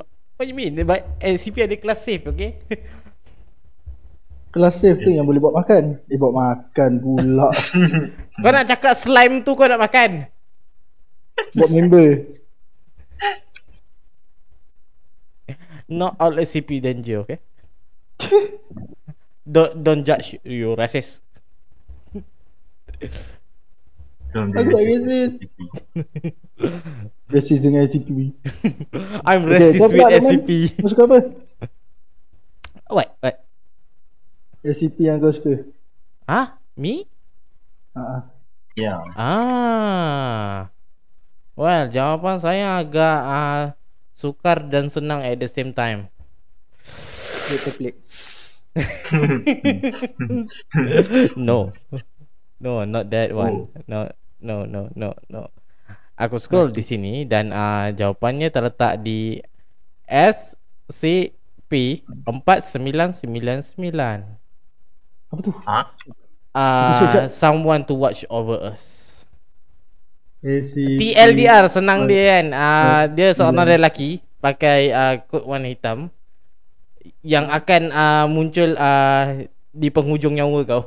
What 0.40 0.48
you 0.48 0.56
mean? 0.56 0.80
But 0.84 1.04
SCP 1.20 1.64
ada 1.68 1.76
kelas 1.76 2.00
safe, 2.00 2.24
okay? 2.24 2.56
Kelas 4.56 4.80
safe 4.80 5.04
tu 5.04 5.12
yang 5.12 5.28
boleh 5.28 5.36
buat 5.36 5.52
makan. 5.52 6.00
Eh 6.08 6.16
buat 6.16 6.32
makan 6.32 6.90
pula. 7.04 7.52
kau 8.40 8.48
nak 8.48 8.64
cakap 8.64 8.96
slime 8.96 9.44
tu 9.44 9.52
kau 9.52 9.68
nak 9.68 9.84
makan? 9.84 10.32
buat 11.52 11.68
member. 11.68 12.24
Not 15.92 16.16
all 16.16 16.40
SCP 16.40 16.80
danger, 16.80 17.28
okay? 17.28 17.38
don't 19.44 19.84
don't 19.84 20.08
judge 20.08 20.40
you 20.40 20.72
racist. 20.72 21.20
Aku 24.32 24.56
tak 24.56 24.64
racist. 24.72 25.44
racist. 27.28 27.60
Dengan 27.68 27.84
SCP. 27.84 28.32
I'm 29.20 29.44
Okay, 29.44 29.52
racist 29.52 29.80
kau 29.84 29.92
with. 29.92 30.16
SCP. 30.24 30.50
Kau 30.80 30.88
suka 30.88 31.04
apa? 31.04 31.18
What? 32.88 33.08
What? 33.20 33.45
SCP 34.66 35.06
yang 35.06 35.22
kau 35.22 35.30
suka. 35.30 35.62
Huh? 36.26 36.58
Me? 36.74 37.06
Ha. 37.94 38.26
Ya. 38.76 39.00
Ah. 39.16 40.68
Well, 41.56 41.88
jawapan 41.88 42.36
saya 42.36 42.84
agak 42.84 43.18
uh, 43.24 43.64
sukar 44.12 44.68
dan 44.68 44.92
senang 44.92 45.24
at 45.24 45.40
the 45.40 45.48
same 45.48 45.72
time. 45.72 46.12
Dia 47.48 47.58
pelik. 47.72 47.96
no. 51.48 51.72
No, 52.60 52.84
not 52.84 53.08
that 53.08 53.32
one. 53.32 53.72
No, 53.88 54.12
no, 54.44 54.68
no, 54.68 54.92
no, 54.92 55.16
no. 55.32 55.48
Aku 56.16 56.40
scroll 56.40 56.72
di 56.72 56.80
sini 56.80 57.28
dan 57.28 57.52
uh, 57.52 57.92
jawapannya 57.92 58.48
terletak 58.48 59.04
di 59.04 59.36
SCP 60.08 62.00
4999. 62.24 63.28
Apa 65.30 65.40
tu? 65.42 65.52
Ha? 65.66 65.80
Uh, 66.56 67.28
someone 67.28 67.84
to 67.84 67.92
watch 67.92 68.24
over 68.32 68.56
us. 68.72 69.06
TLDR 70.44 71.66
senang 71.66 72.06
dia 72.06 72.38
kan. 72.38 72.46
Uh, 72.54 73.02
dia 73.12 73.34
seorang 73.34 73.66
lelaki 73.66 74.22
pakai 74.38 74.94
uh, 74.94 75.14
kod 75.26 75.42
warna 75.42 75.68
hitam 75.72 76.06
yang 77.26 77.50
akan 77.50 77.90
uh, 77.90 78.26
muncul 78.30 78.78
uh, 78.78 79.42
di 79.74 79.88
penghujung 79.90 80.38
nyawa 80.38 80.60
kau. 80.62 80.82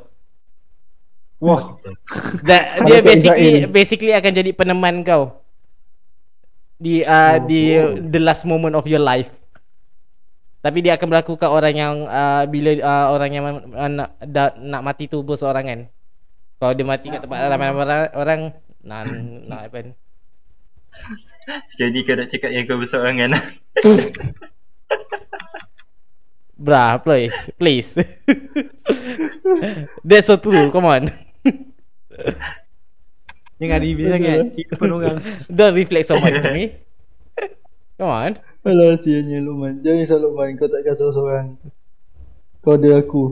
Wah. 1.40 1.76
That, 2.48 2.84
dia 2.84 3.00
basically 3.04 3.52
basically 3.68 4.12
akan 4.16 4.32
jadi 4.32 4.50
peneman 4.56 5.04
kau 5.04 5.40
di 6.80 7.04
uh, 7.04 7.36
di 7.44 7.76
the 8.08 8.20
last 8.20 8.48
moment 8.48 8.72
of 8.72 8.88
your 8.88 9.00
life. 9.00 9.39
Tapi 10.60 10.84
dia 10.84 11.00
akan 11.00 11.08
berlaku 11.08 11.40
kat 11.40 11.48
orang 11.48 11.72
yang 11.72 12.04
uh, 12.04 12.44
bila 12.44 12.76
uh, 12.84 13.16
orang 13.16 13.30
yang 13.32 13.44
uh, 13.48 13.88
nak 13.88 14.12
da, 14.20 14.52
nak 14.60 14.84
mati 14.84 15.08
tu 15.08 15.24
berseorangan. 15.24 15.88
Kalau 16.60 16.76
dia 16.76 16.84
mati 16.84 17.08
kat 17.08 17.24
tempat 17.24 17.48
ramai-ramai 17.48 17.80
orang, 17.80 18.12
orang 18.12 18.40
nak 18.84 19.08
nak 19.48 19.60
apa? 19.72 19.96
Sekali 21.72 22.04
kau 22.04 22.12
nak 22.12 22.28
cakap 22.28 22.52
yang 22.52 22.68
kau 22.68 22.76
bersorangan 22.76 23.32
lah. 23.32 23.40
Bruh, 26.60 27.00
please, 27.00 27.48
please. 27.56 27.96
That's 30.04 30.28
so 30.28 30.36
true. 30.36 30.68
Come 30.68 30.92
on. 30.92 31.08
Jangan 33.56 33.80
review 33.80 34.12
sangat. 34.12 34.52
Kehidupan 34.52 34.88
orang. 34.92 35.16
Don't 35.56 35.72
reflect 35.72 36.12
so 36.12 36.20
much 36.20 36.36
to 36.36 36.52
me. 36.52 36.76
Come 37.96 38.12
on. 38.12 38.36
Alah 38.60 38.92
sianya 39.00 39.40
Luqman. 39.40 39.80
Jangan 39.80 40.04
risau 40.04 40.20
Luqman. 40.20 40.60
Kau 40.60 40.68
takkan 40.68 40.92
seorang-seorang. 40.92 41.46
Kau 42.60 42.76
ada 42.76 42.90
aku. 43.00 43.24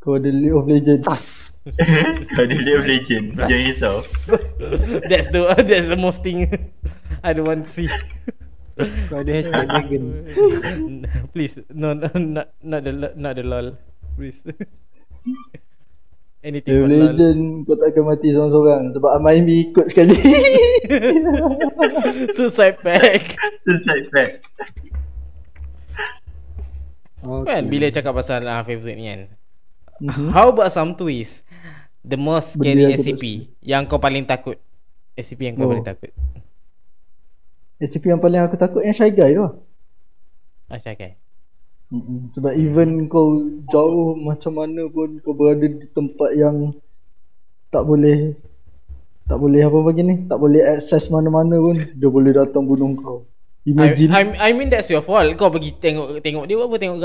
Kau 0.00 0.16
ada 0.16 0.32
League 0.32 0.56
of 0.56 0.64
Legends. 0.64 1.04
Tas. 1.04 1.24
kau 2.32 2.42
ada 2.48 2.56
League 2.56 2.80
of 2.80 2.86
Legend. 2.88 3.26
Jangan 3.36 3.64
risau. 3.68 3.96
that's 5.12 5.28
the 5.28 5.40
that's 5.68 5.88
the 5.92 6.00
most 6.00 6.24
thing 6.24 6.48
I 7.20 7.36
don't 7.36 7.44
want 7.44 7.68
to 7.68 7.72
see. 7.72 7.92
Kau 9.12 9.20
ada 9.20 9.30
hashtag 9.36 9.68
dragon. 9.68 10.04
Please, 11.36 11.60
no, 11.68 11.92
no, 11.92 12.08
not 12.16 12.56
not 12.64 12.80
the 12.80 12.92
not 13.12 13.36
the 13.36 13.44
lol. 13.44 13.76
Please. 14.16 14.40
Anything 16.42 16.74
League 16.74 16.82
of 16.82 16.90
but 16.90 16.90
lol. 16.90 17.06
Legends 17.14 17.42
kau 17.62 17.76
takkan 17.78 18.02
mati 18.02 18.28
seorang-seorang. 18.34 18.82
Sebab 18.92 19.10
Amaimi 19.14 19.70
ikut 19.70 19.86
sekali. 19.94 20.16
Suicide 22.36 22.78
pack. 22.82 23.38
Suicide 23.62 24.06
pact. 24.10 24.40
Okay. 27.22 27.46
Kan 27.46 27.62
bila 27.70 27.86
cakap 27.94 28.12
pasal 28.18 28.42
uh, 28.42 28.66
favorite 28.66 28.98
ni 28.98 29.06
kan. 29.06 29.20
Mhm. 30.02 30.34
How 30.34 30.50
about 30.50 30.74
some 30.74 30.98
twist? 30.98 31.46
The 32.02 32.18
most 32.18 32.58
Benda 32.58 32.74
scary 32.74 32.82
kau 32.82 32.98
SCP 32.98 33.24
yang 33.62 33.82
kau 33.86 34.02
paling 34.02 34.26
takut. 34.26 34.58
SCP 35.14 35.46
yang 35.46 35.54
kau 35.54 35.70
Oh. 35.70 35.70
paling 35.70 35.86
takut. 35.86 36.10
SCP 37.78 38.10
yang 38.10 38.18
paling 38.18 38.42
aku 38.42 38.58
takut 38.58 38.82
yang 38.82 38.94
Shy 38.94 39.14
Guy 39.14 39.38
tu 39.38 39.46
lah. 39.46 39.54
Asya 40.66 40.98
kan. 40.98 41.14
Mm-mm. 41.92 42.32
Sebab 42.32 42.52
even 42.56 43.04
kau 43.12 43.52
jauh 43.68 44.16
macam 44.16 44.56
mana 44.56 44.88
pun 44.88 45.20
kau 45.20 45.36
berada 45.36 45.68
di 45.68 45.84
tempat 45.92 46.32
yang 46.32 46.72
tak 47.68 47.84
boleh 47.84 48.32
tak 49.28 49.36
boleh 49.36 49.60
apa 49.64 49.78
bagi 49.84 50.02
ni 50.02 50.14
tak 50.24 50.40
boleh 50.40 50.60
access 50.64 51.12
mana-mana 51.12 51.56
pun 51.60 51.76
dia 51.76 52.08
boleh 52.08 52.32
datang 52.32 52.64
bunuh 52.64 52.96
kau 52.96 53.28
I, 53.62 53.70
imagine 53.76 54.10
I, 54.10 54.50
I 54.50 54.50
mean 54.56 54.72
that's 54.72 54.90
your 54.90 55.04
fault. 55.04 55.28
Kau 55.38 55.52
pergi 55.52 55.78
tengok 55.78 56.18
tengok 56.18 56.44
dia 56.50 56.56
apa 56.58 56.76
tengok 56.80 56.98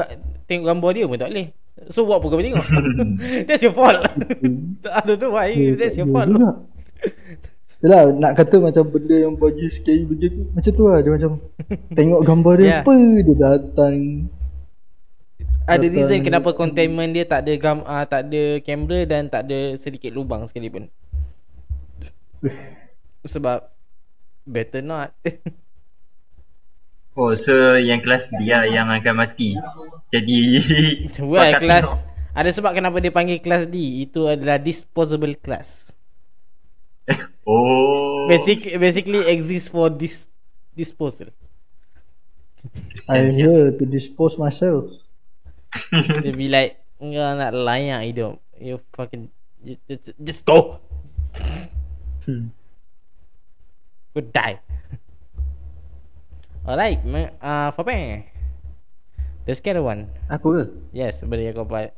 tengok 0.50 0.66
gambar 0.66 0.90
dia 0.96 1.06
pun 1.06 1.18
tak 1.22 1.30
boleh. 1.30 1.48
So 1.94 2.10
buat 2.10 2.18
apa 2.18 2.26
kau 2.26 2.38
pergi 2.42 2.48
tengok? 2.50 2.68
that's 3.48 3.62
your 3.62 3.76
fault. 3.78 4.02
I 4.98 5.02
don't 5.06 5.22
know 5.22 5.38
why. 5.38 5.54
That's 5.78 5.94
your 6.02 6.10
fault. 6.10 6.34
Yalah 7.86 8.10
nak 8.10 8.34
kata 8.42 8.58
macam 8.58 8.90
benda 8.90 9.16
yang 9.22 9.38
bagi 9.38 9.70
scary 9.70 10.02
begitu 10.10 10.50
macam 10.50 10.72
tu 10.74 10.84
lah 10.90 10.98
dia 10.98 11.14
macam 11.14 11.32
tengok 11.98 12.22
gambar 12.26 12.54
dia 12.58 12.66
Yeah. 12.66 12.82
apa 12.82 12.94
dia 13.22 13.36
datang 13.38 13.94
Ada 15.68 15.84
reason 15.92 16.24
kenapa 16.24 16.56
containment 16.56 17.12
dia 17.12 17.28
tak 17.28 17.44
ada 17.44 17.52
gam 17.60 17.84
uh, 17.84 18.08
tak 18.08 18.32
ada 18.32 18.64
kamera 18.64 19.04
dan 19.04 19.28
tak 19.28 19.52
ada 19.52 19.76
sedikit 19.76 20.16
lubang 20.16 20.48
sekalipun. 20.48 20.88
Sebab 23.28 23.68
better 24.48 24.80
not. 24.80 25.12
Oh, 27.20 27.36
so 27.36 27.76
yang 27.76 28.00
kelas 28.00 28.32
dia 28.40 28.64
yang 28.64 28.88
akan 28.88 29.28
mati. 29.28 29.60
Jadi 30.08 30.40
well, 31.20 31.52
kelas 31.60 31.92
tengok. 31.92 32.38
ada 32.38 32.50
sebab 32.54 32.72
kenapa 32.78 33.02
dia 33.02 33.10
panggil 33.10 33.42
kelas 33.42 33.66
D 33.68 34.06
itu 34.08 34.30
adalah 34.30 34.56
disposable 34.58 35.36
class. 35.36 35.92
Oh. 37.48 38.28
Basic 38.28 38.76
basically 38.76 39.24
exist 39.24 39.72
for 39.72 39.88
this 39.88 40.28
disposal. 40.76 41.32
I 43.08 43.32
here 43.32 43.72
to 43.72 43.84
dispose 43.88 44.36
myself 44.36 44.92
Dia 46.24 46.34
be 46.34 46.48
like 46.50 46.82
Kau 46.98 47.34
nak 47.38 47.54
layak 47.54 48.10
hidup. 48.10 48.42
You 48.58 48.82
fucking 48.98 49.30
you, 49.62 49.78
just, 49.86 50.18
just 50.18 50.42
go. 50.42 50.82
Hmm. 52.26 52.50
Go 54.18 54.20
die 54.34 54.58
Alright 56.66 57.06
ma- 57.06 57.32
uh, 57.40 57.70
Fapen 57.72 58.26
The 59.48 59.56
scary 59.56 59.80
one. 59.80 60.12
Aku 60.28 60.58
ke? 60.58 60.64
Yes 60.92 61.24
yang 61.24 61.56
kau 61.56 61.64
buat. 61.64 61.94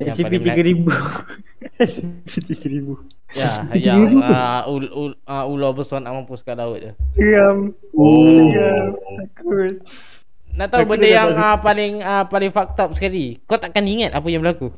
Yang 0.00 0.16
SCP 0.16 0.32
paling 0.40 0.86
3000 1.76 1.82
SCP 1.84 2.50
3000 2.56 3.36
Ya 3.36 3.50
Yang 3.92 4.22
uh, 4.24 4.60
ul, 4.70 4.84
ul, 4.88 5.12
uh, 5.28 5.44
Ular 5.50 5.76
besar 5.76 6.00
nak 6.00 6.16
mampus 6.16 6.40
kat 6.40 6.56
laut 6.56 6.80
tu. 6.80 6.90
Geram 7.18 7.76
Oh. 7.92 8.48
Geram 8.48 8.96
Takut 9.20 9.74
Nak 10.52 10.68
tahu 10.68 10.84
benda 10.84 11.08
yang 11.08 11.32
tak 11.32 11.40
uh, 11.40 11.56
paling 11.64 11.92
uh, 12.04 12.24
paling 12.28 12.52
fucked 12.52 12.76
up 12.76 12.92
sekali. 12.92 13.40
Kau 13.48 13.56
takkan 13.56 13.88
ingat 13.88 14.12
apa 14.12 14.28
yang 14.28 14.44
berlaku? 14.44 14.68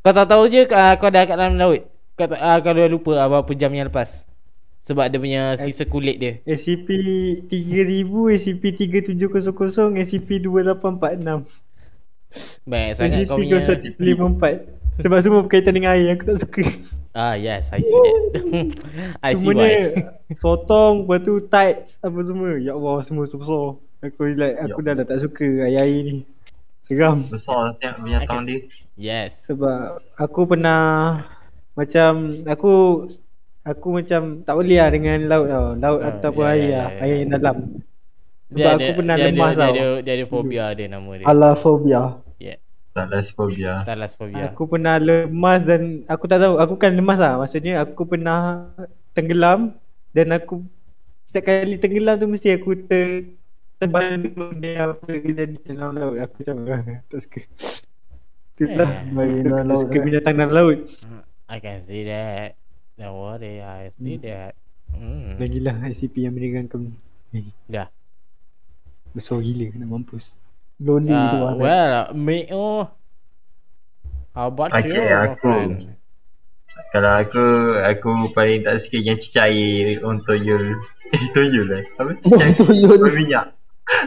Kau 0.00 0.12
tahu-tahu 0.12 0.48
je 0.48 0.62
uh, 0.68 0.94
kau 0.96 1.12
dah 1.12 1.24
kat 1.28 1.36
dalam 1.36 1.60
laut. 1.60 1.84
Kau, 2.16 2.24
tak- 2.28 2.40
uh, 2.40 2.58
kau 2.64 2.72
dah 2.72 2.88
lupa 2.88 3.12
uh, 3.20 3.28
berapa 3.28 3.52
jam 3.52 3.72
yang 3.76 3.88
lepas. 3.92 4.24
Sebab 4.84 5.08
dia 5.08 5.16
punya 5.16 5.42
sisa 5.56 5.88
kulit 5.88 6.20
dia. 6.20 6.44
SCP 6.44 6.88
3000 7.48 8.04
SCP 8.36 8.62
3700 8.92 9.96
SCP 10.04 10.44
2846 10.44 11.64
Baik 12.68 12.90
sangat 12.98 13.24
kau 13.24 13.40
SCP 13.40 13.40
punya 13.40 13.64
054 13.64 14.83
Sebab 14.94 15.18
semua 15.20 15.40
berkaitan 15.42 15.74
dengan 15.74 15.94
air 15.94 16.14
Aku 16.14 16.22
tak 16.24 16.38
suka. 16.38 16.62
Ah 17.14 17.34
yes 17.34 17.70
I 17.70 17.78
see 17.78 17.94
that 17.94 18.14
I 19.26 19.32
see 19.34 19.46
Semuanya 19.46 19.66
why. 19.66 20.34
Sotong 20.34 20.94
Lepas 21.02 21.18
tu 21.22 21.34
tights 21.44 21.90
Apa 21.98 22.18
semua. 22.20 22.58
Ya 22.58 22.74
Allah 22.74 23.02
semua 23.02 23.24
besar 23.24 23.78
Aku 24.02 24.20
like 24.30 24.56
Aku 24.60 24.78
dah, 24.80 24.92
dah 24.92 25.06
tak 25.06 25.18
suka 25.18 25.46
air-air 25.64 26.00
ni. 26.04 26.16
Seram. 26.84 27.24
Besar 27.26 27.72
siap 27.74 27.96
binatang 27.98 28.44
dia. 28.44 28.66
Yes. 28.94 29.46
Sebab 29.46 29.98
Aku 30.14 30.44
pernah 30.44 31.22
Macam 31.72 32.12
Aku 32.44 33.06
Aku 33.64 33.88
macam 33.90 34.42
Tak 34.42 34.54
boleh 34.54 34.76
lah 34.76 34.90
dengan 34.90 35.18
laut 35.24 35.46
tau. 35.48 35.66
Laut 35.74 36.00
Ah, 36.02 36.08
ataupun 36.12 36.44
ya, 36.44 36.50
air 36.50 36.62
ya, 36.62 36.70
lah 36.76 36.90
ya, 36.90 37.00
Air 37.00 37.10
ya. 37.10 37.18
yang 37.18 37.30
dalam 37.32 37.56
Sebab 38.44 38.60
dia, 38.60 38.70
aku 38.76 38.90
pernah 38.94 39.16
dia, 39.16 39.24
lemas 39.26 39.50
dia, 39.50 39.58
tau. 39.58 39.72
dia, 39.72 39.86
dia, 39.98 40.12
ada 40.14 40.24
fobia 40.28 40.64
dia 40.72 40.86
nama 40.86 41.10
dia. 41.14 41.24
Alaphobia 41.26 42.02
Yeah 42.94 43.02
Thalasphobia. 43.10 43.72
Thalasphobia 43.82 44.54
Aku 44.54 44.70
pernah 44.70 44.94
lemas 44.96 45.66
dan 45.66 46.06
Aku 46.06 46.30
tak 46.30 46.38
tahu 46.38 46.62
Aku 46.62 46.78
kan 46.78 46.94
lemas 46.94 47.18
lah. 47.18 47.34
Maksudnya 47.36 47.82
aku 47.82 48.06
pernah 48.06 48.70
Tenggelam 49.10 49.74
Dan 50.14 50.30
aku 50.30 50.62
Setiap 51.26 51.42
kali 51.44 51.74
tenggelam 51.74 52.22
tu 52.22 52.30
Mesti 52.30 52.54
aku 52.54 52.78
ter 52.86 53.34
Terbalik 53.74 54.38
benda 54.38 54.94
apa 54.94 55.10
kejadian 55.10 55.74
dalam 55.74 55.98
laut. 55.98 56.14
Aku 56.22 56.34
macam 56.46 56.56
ah, 56.70 57.02
Tak 57.10 57.18
suka. 57.18 57.40
Itulah 58.54 58.90
Eh. 59.02 59.42
Dalam 59.42 59.58
Tak 59.58 59.66
laut 59.66 59.80
suka 59.82 59.96
eh. 59.98 60.02
binatang 60.06 60.34
dalam 60.38 60.52
laut. 60.54 60.78
I 61.50 61.58
can 61.58 61.82
see 61.82 62.06
that. 62.06 62.54
Don't 62.94 63.18
worry 63.18 63.58
I 63.58 63.90
see 63.98 64.22
that. 64.22 64.54
Hmm. 64.94 65.34
Lagilah 65.42 65.74
ICP 65.90 66.22
yang 66.22 66.38
menegangkan 66.38 66.94
Eh, 67.34 67.50
Dah. 67.66 67.90
Besar 69.10 69.42
gila 69.42 69.74
Nak 69.74 69.88
mampus 69.90 70.30
loli 70.82 71.12
tu 71.12 71.36
uh, 71.38 71.40
lah 71.42 71.54
Well 71.56 71.92
me 72.14 72.50
oh 72.50 72.90
How 74.34 74.50
about 74.50 74.74
Okay, 74.74 74.90
you 74.90 75.02
my 75.06 75.30
aku. 75.30 75.46
friend 75.46 75.94
Kalau 76.90 77.12
aku 77.22 77.42
aku 77.82 78.10
paling 78.34 78.66
tak 78.66 78.82
suka 78.82 78.98
yang 78.98 79.18
cecair 79.18 80.02
orang 80.02 80.22
toyol. 80.26 80.78
Eh 81.14 81.22
toyol 81.34 81.68
eh. 81.70 81.84
Apa? 81.98 82.18
Cecair. 82.18 82.54
toyol. 82.58 82.98
Oh, 82.98 83.14
minyak. 83.14 83.46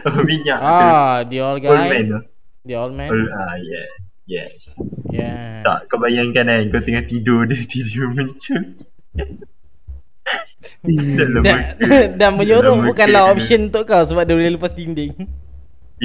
Oh, 0.04 0.20
minyak. 0.24 0.60
Ah 0.60 1.24
the 1.24 1.40
old 1.40 1.64
Old 1.64 1.80
man 1.80 1.88
guy 1.88 2.04
tu. 2.12 2.20
The 2.68 2.74
old 2.76 2.92
man 2.92 3.08
Old, 3.08 3.28
ah, 3.32 3.56
yeah. 3.56 3.88
Yes. 4.28 4.76
Yeah 5.08 5.64
Tak, 5.64 5.88
kau 5.88 5.96
bayangkan 5.96 6.44
kan 6.44 6.68
kau 6.68 6.84
tengah 6.84 7.08
tidur 7.08 7.44
dia 7.48 7.64
tidur 7.64 8.12
muncul. 8.12 8.60
Dan, 10.84 11.64
dan 12.20 12.30
menyorong 12.36 12.84
Dalam 12.84 12.88
bukanlah 12.88 13.32
option 13.32 13.72
untuk 13.72 13.88
kau 13.88 14.04
sebab 14.04 14.28
dia 14.28 14.36
boleh 14.36 14.52
lepas 14.60 14.76
dinding. 14.76 15.16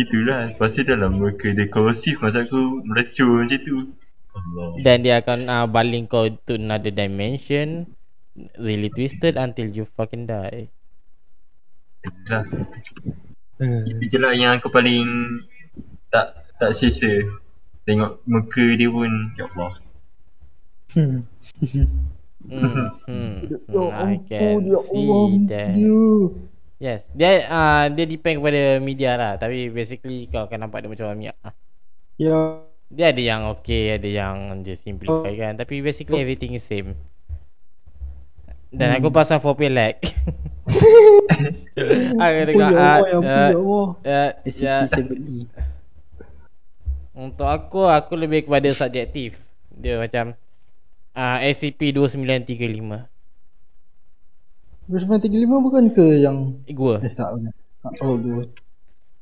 Itulah. 0.01 0.41
Lepas 0.53 0.69
tu 0.75 0.81
dalam 0.91 1.11
muka 1.21 1.47
dia 1.57 1.65
korosif 1.73 2.15
masa 2.23 2.37
aku 2.45 2.61
melecur 2.89 3.29
macam 3.41 3.59
tu. 3.67 3.77
Allah. 4.37 4.73
Dan 4.85 4.97
dia 5.05 5.15
akan 5.21 5.39
uh, 5.55 5.65
baling 5.75 6.05
kau 6.11 6.25
to 6.45 6.53
another 6.61 6.93
dimension 7.01 7.67
really 8.57 8.89
twisted 8.89 9.33
until 9.37 9.67
you 9.77 9.85
fucking 9.97 10.25
die. 10.25 10.69
Itulah. 12.05 12.43
uh, 13.61 13.85
Itu 13.89 14.03
je 14.11 14.17
lah 14.23 14.33
yang 14.41 14.51
aku 14.57 14.67
paling 14.75 15.05
tak 16.13 16.27
tak 16.59 16.71
selesa. 16.77 17.13
Tengok 17.87 18.11
muka 18.31 18.65
dia 18.79 18.89
pun, 18.95 19.11
ya 19.39 19.45
Allah. 19.51 19.73
hmm. 20.93 21.23
Hmm, 22.49 22.87
hmm, 23.07 23.33
Ya 23.71 23.83
hmm, 23.87 23.89
I 23.91 24.15
ampun, 24.15 24.27
can 24.27 24.59
ya 24.71 24.79
see 24.79 24.99
Allah, 24.99 25.27
that. 25.49 25.75
dia. 25.75 25.99
Yes, 26.83 27.07
dia 27.15 27.47
uh, 27.47 27.87
dia 27.87 28.03
depend 28.03 28.43
kepada 28.43 28.75
media 28.83 29.15
lah. 29.15 29.39
Tapi 29.39 29.71
basically 29.71 30.27
kau 30.27 30.43
akan 30.43 30.67
nampak 30.67 30.83
dia 30.83 30.91
macam 30.91 31.07
orang 31.07 31.19
minyak. 31.23 31.39
Ah. 31.39 31.55
Ya 32.19 32.59
Dia 32.91 33.15
ada 33.15 33.23
yang 33.23 33.47
okay, 33.47 33.95
ada 33.95 34.03
yang 34.03 34.59
dia 34.67 34.75
simplify 34.75 35.31
kan. 35.31 35.55
Tapi 35.55 35.79
basically 35.79 36.19
everything 36.19 36.59
is 36.59 36.67
same. 36.67 36.99
Dan 38.67 38.99
aku 38.99 39.15
pasang 39.15 39.39
4P 39.39 39.71
lag. 39.71 39.95
aku 42.23 42.37
tengok 42.51 42.71
ya 42.71 42.79
ah, 42.79 42.99
ya 43.03 43.19
uh, 43.19 43.51
ya 43.99 44.31
ya, 44.47 44.87
7E 44.87 45.43
Untuk 47.11 47.43
aku 47.43 47.91
Aku 47.91 48.15
lebih 48.15 48.47
kepada 48.47 48.71
subjektif 48.71 49.35
Dia 49.67 49.99
macam 49.99 50.39
uh, 51.11 51.37
SCP-2935 51.43 53.03
2935 53.03 53.12
bukan 54.87 55.83
ke 55.95 56.05
yang 56.23 56.59
Gua 56.71 56.99
Eh 56.99 57.13
tak 57.15 57.29
bukan 57.35 57.51
Oh 58.03 58.15
gua 58.19 58.43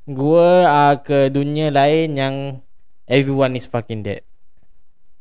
Gua 0.09 0.49
uh, 0.65 0.95
ke 0.97 1.29
dunia 1.29 1.69
lain 1.69 2.17
yang 2.17 2.35
Everyone 3.05 3.53
is 3.53 3.69
fucking 3.69 4.01
dead 4.01 4.25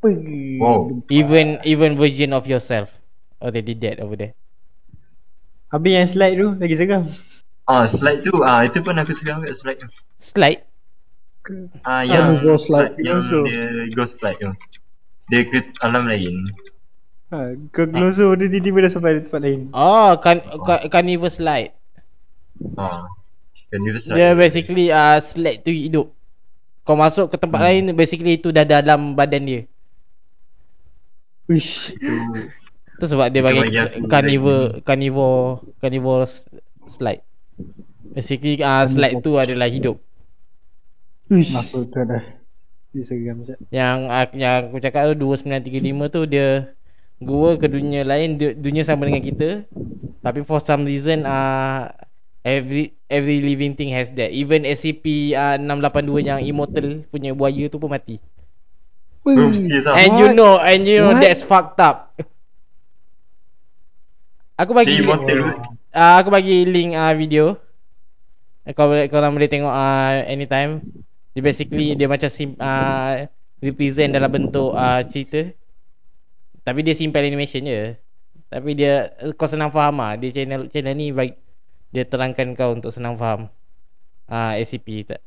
Pergi 0.01 0.57
Wow. 0.57 1.05
Even 1.13 1.61
even 1.65 1.97
version 2.01 2.33
of 2.33 2.49
yourself 2.49 2.89
Already 3.41 3.77
dead 3.77 4.01
over 4.01 4.17
there 4.17 4.35
Habis 5.73 5.93
yang 5.93 6.09
slide 6.09 6.37
tu 6.37 6.49
Lagi 6.57 6.77
seram 6.77 7.05
Ah, 7.71 7.87
slide 7.87 8.27
tu, 8.27 8.35
ah 8.43 8.67
itu 8.67 8.83
pun 8.83 8.99
aku 8.99 9.15
suka 9.15 9.39
kat 9.39 9.55
slide 9.55 9.79
tu. 9.79 9.87
Slide 10.19 10.67
Ah, 11.87 12.03
Yang 12.03 12.13
yang 12.13 12.29
ghost 12.43 12.65
slide. 12.67 12.93
Yang 12.99 13.19
dia 13.47 13.65
ghost 13.95 14.15
slide 14.19 14.39
tu. 14.43 14.51
Dia 15.31 15.41
ke 15.47 15.59
alam 15.81 16.11
lain. 16.11 16.45
Ha, 17.31 17.39
Kau 17.71 17.87
glosor 17.87 18.37
dia 18.37 18.47
tiba-tiba 18.47 18.85
dah 18.85 18.93
sampai 18.93 19.19
di 19.19 19.23
tempat 19.25 19.41
lain 19.41 19.61
Oh 19.73 20.15
kan, 20.19 20.43
kan 20.63 20.87
Carnival 20.87 21.31
slide 21.31 21.73
Ah. 22.77 23.09
Universe 23.71 24.11
Dia 24.11 24.35
basically 24.35 24.91
uh, 24.91 25.17
sled 25.17 25.63
tu 25.63 25.71
hidup. 25.71 26.11
Kau 26.83 26.99
masuk 26.99 27.31
ke 27.31 27.39
tempat 27.39 27.61
lain 27.63 27.95
basically 27.95 28.37
itu 28.37 28.51
dah 28.51 28.67
dalam 28.67 29.15
badan 29.15 29.47
dia. 29.47 29.61
Uish. 31.47 31.95
Itu 31.95 32.11
Tu 32.99 33.07
sebab 33.07 33.33
dia 33.33 33.41
bagi 33.41 33.63
carnivore 34.05 34.85
carnivore 34.85 35.65
carnivore 35.79 36.27
s- 36.27 36.45
slide. 36.85 37.23
Basically 38.13 38.59
uh, 38.61 38.85
slide 38.85 39.23
tu 39.23 39.39
adalah 39.39 39.71
hidup. 39.71 39.97
Uish. 41.31 41.55
Apa 41.55 41.87
tu 41.87 41.97
dah. 41.97 42.23
Yang 43.71 43.99
uh, 44.05 44.27
yang 44.35 44.69
aku 44.69 44.83
cakap 44.83 45.15
tu 45.15 45.31
2935 45.31 46.11
tu 46.11 46.21
dia 46.27 46.75
gua 47.21 47.55
ke 47.55 47.69
dunia 47.69 48.03
lain 48.03 48.37
du- 48.37 48.57
dunia 48.57 48.83
sama 48.83 49.07
dengan 49.07 49.21
kita. 49.21 49.65
Tapi 50.21 50.41
for 50.45 50.61
some 50.61 50.85
reason 50.85 51.25
uh, 51.25 51.89
every 52.41 52.97
every 53.09 53.41
living 53.41 53.77
thing 53.77 53.93
has 53.93 54.09
that. 54.17 54.33
Even 54.33 54.65
SCP 54.65 55.33
uh, 55.33 55.57
682 55.57 56.25
yang 56.25 56.41
immortal 56.41 57.05
punya 57.09 57.33
buaya 57.33 57.69
tu 57.69 57.77
pun 57.77 57.93
mati. 57.93 58.21
Tau. 59.21 59.95
And 59.97 60.17
you 60.17 60.29
know 60.33 60.57
and 60.57 60.89
you 60.89 61.05
know 61.05 61.13
What? 61.13 61.21
that's 61.21 61.45
fucked 61.45 61.77
up. 61.79 62.17
Aku 64.57 64.77
bagi 64.77 65.01
Dia 65.01 65.05
immortal 65.05 65.37
tu. 65.41 65.49
uh, 65.93 66.15
aku 66.21 66.29
bagi 66.29 66.65
link 66.65 66.93
uh, 66.93 67.13
video. 67.17 67.57
Kau 68.71 68.87
boleh 68.87 69.09
kau 69.09 69.19
orang 69.19 69.33
boleh 69.33 69.49
tengok 69.49 69.73
uh, 69.73 70.25
anytime. 70.29 70.85
Dia 71.33 71.43
basically 71.43 71.97
dia 71.97 72.07
macam 72.07 72.29
sim, 72.29 72.53
uh, 72.61 73.25
represent 73.59 74.13
dalam 74.13 74.29
bentuk 74.29 74.73
uh, 74.73 75.01
cerita. 75.09 75.53
Tapi 76.71 76.87
dia 76.87 76.95
simple 76.95 77.19
animation 77.19 77.67
je. 77.67 77.99
Tapi 78.47 78.79
dia 78.79 79.11
kau 79.35 79.51
senang 79.51 79.75
faham 79.75 79.99
ah. 79.99 80.15
Dia 80.15 80.31
channel 80.31 80.71
channel 80.71 80.95
ni 80.95 81.11
bagi 81.11 81.35
dia 81.91 82.07
terangkan 82.07 82.55
kau 82.55 82.71
untuk 82.79 82.95
senang 82.95 83.19
faham. 83.19 83.51
Ah 84.31 84.55
uh, 84.55 84.63
SCP 84.63 85.03
tak. 85.03 85.19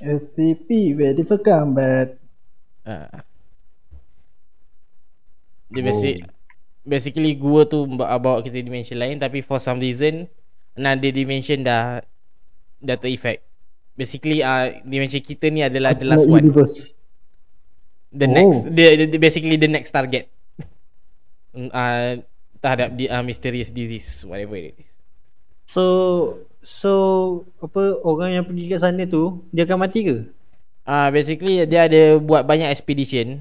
SCP 0.00 0.96
ready 0.96 1.20
for 1.28 1.36
combat 1.44 2.16
Uh, 2.86 3.10
dia 5.74 5.82
basic 5.82 6.22
basically 6.86 7.34
gua 7.34 7.66
tu 7.66 7.82
ba- 7.98 8.14
bawa 8.14 8.38
kita 8.46 8.62
dimension 8.62 8.94
lain 8.94 9.18
tapi 9.18 9.42
for 9.42 9.58
some 9.58 9.82
reason 9.82 10.30
another 10.78 11.10
dimension 11.10 11.66
dah 11.66 11.98
dah 12.78 12.94
ter-effect. 12.94 13.42
Basically 13.98 14.38
uh, 14.38 14.70
dimension 14.86 15.18
kita 15.18 15.50
ni 15.50 15.66
adalah 15.66 15.98
the 15.98 16.06
last 16.06 16.30
one. 16.30 16.46
The 18.14 18.26
Oh. 18.26 18.32
next 18.32 18.58
dia, 18.70 18.88
dia 19.06 19.18
basically 19.18 19.56
the 19.58 19.70
next 19.70 19.90
target. 19.90 20.30
Mm, 21.56 21.72
uh, 21.72 22.20
terhadap 22.60 22.92
di, 22.92 23.08
uh, 23.08 23.24
mysterious 23.24 23.72
disease 23.72 24.20
whatever 24.28 24.60
it 24.60 24.76
is. 24.76 24.92
So 25.64 25.84
so 26.60 26.92
apa 27.58 27.96
orang 28.04 28.36
yang 28.36 28.44
pergi 28.44 28.68
kat 28.68 28.84
sana 28.84 29.08
tu 29.08 29.40
dia 29.50 29.64
akan 29.64 29.80
mati 29.80 30.04
ke? 30.04 30.16
Ah 30.84 31.08
uh, 31.08 31.08
basically 31.08 31.64
dia 31.64 31.88
ada 31.88 32.20
buat 32.20 32.44
banyak 32.44 32.68
expedition. 32.68 33.40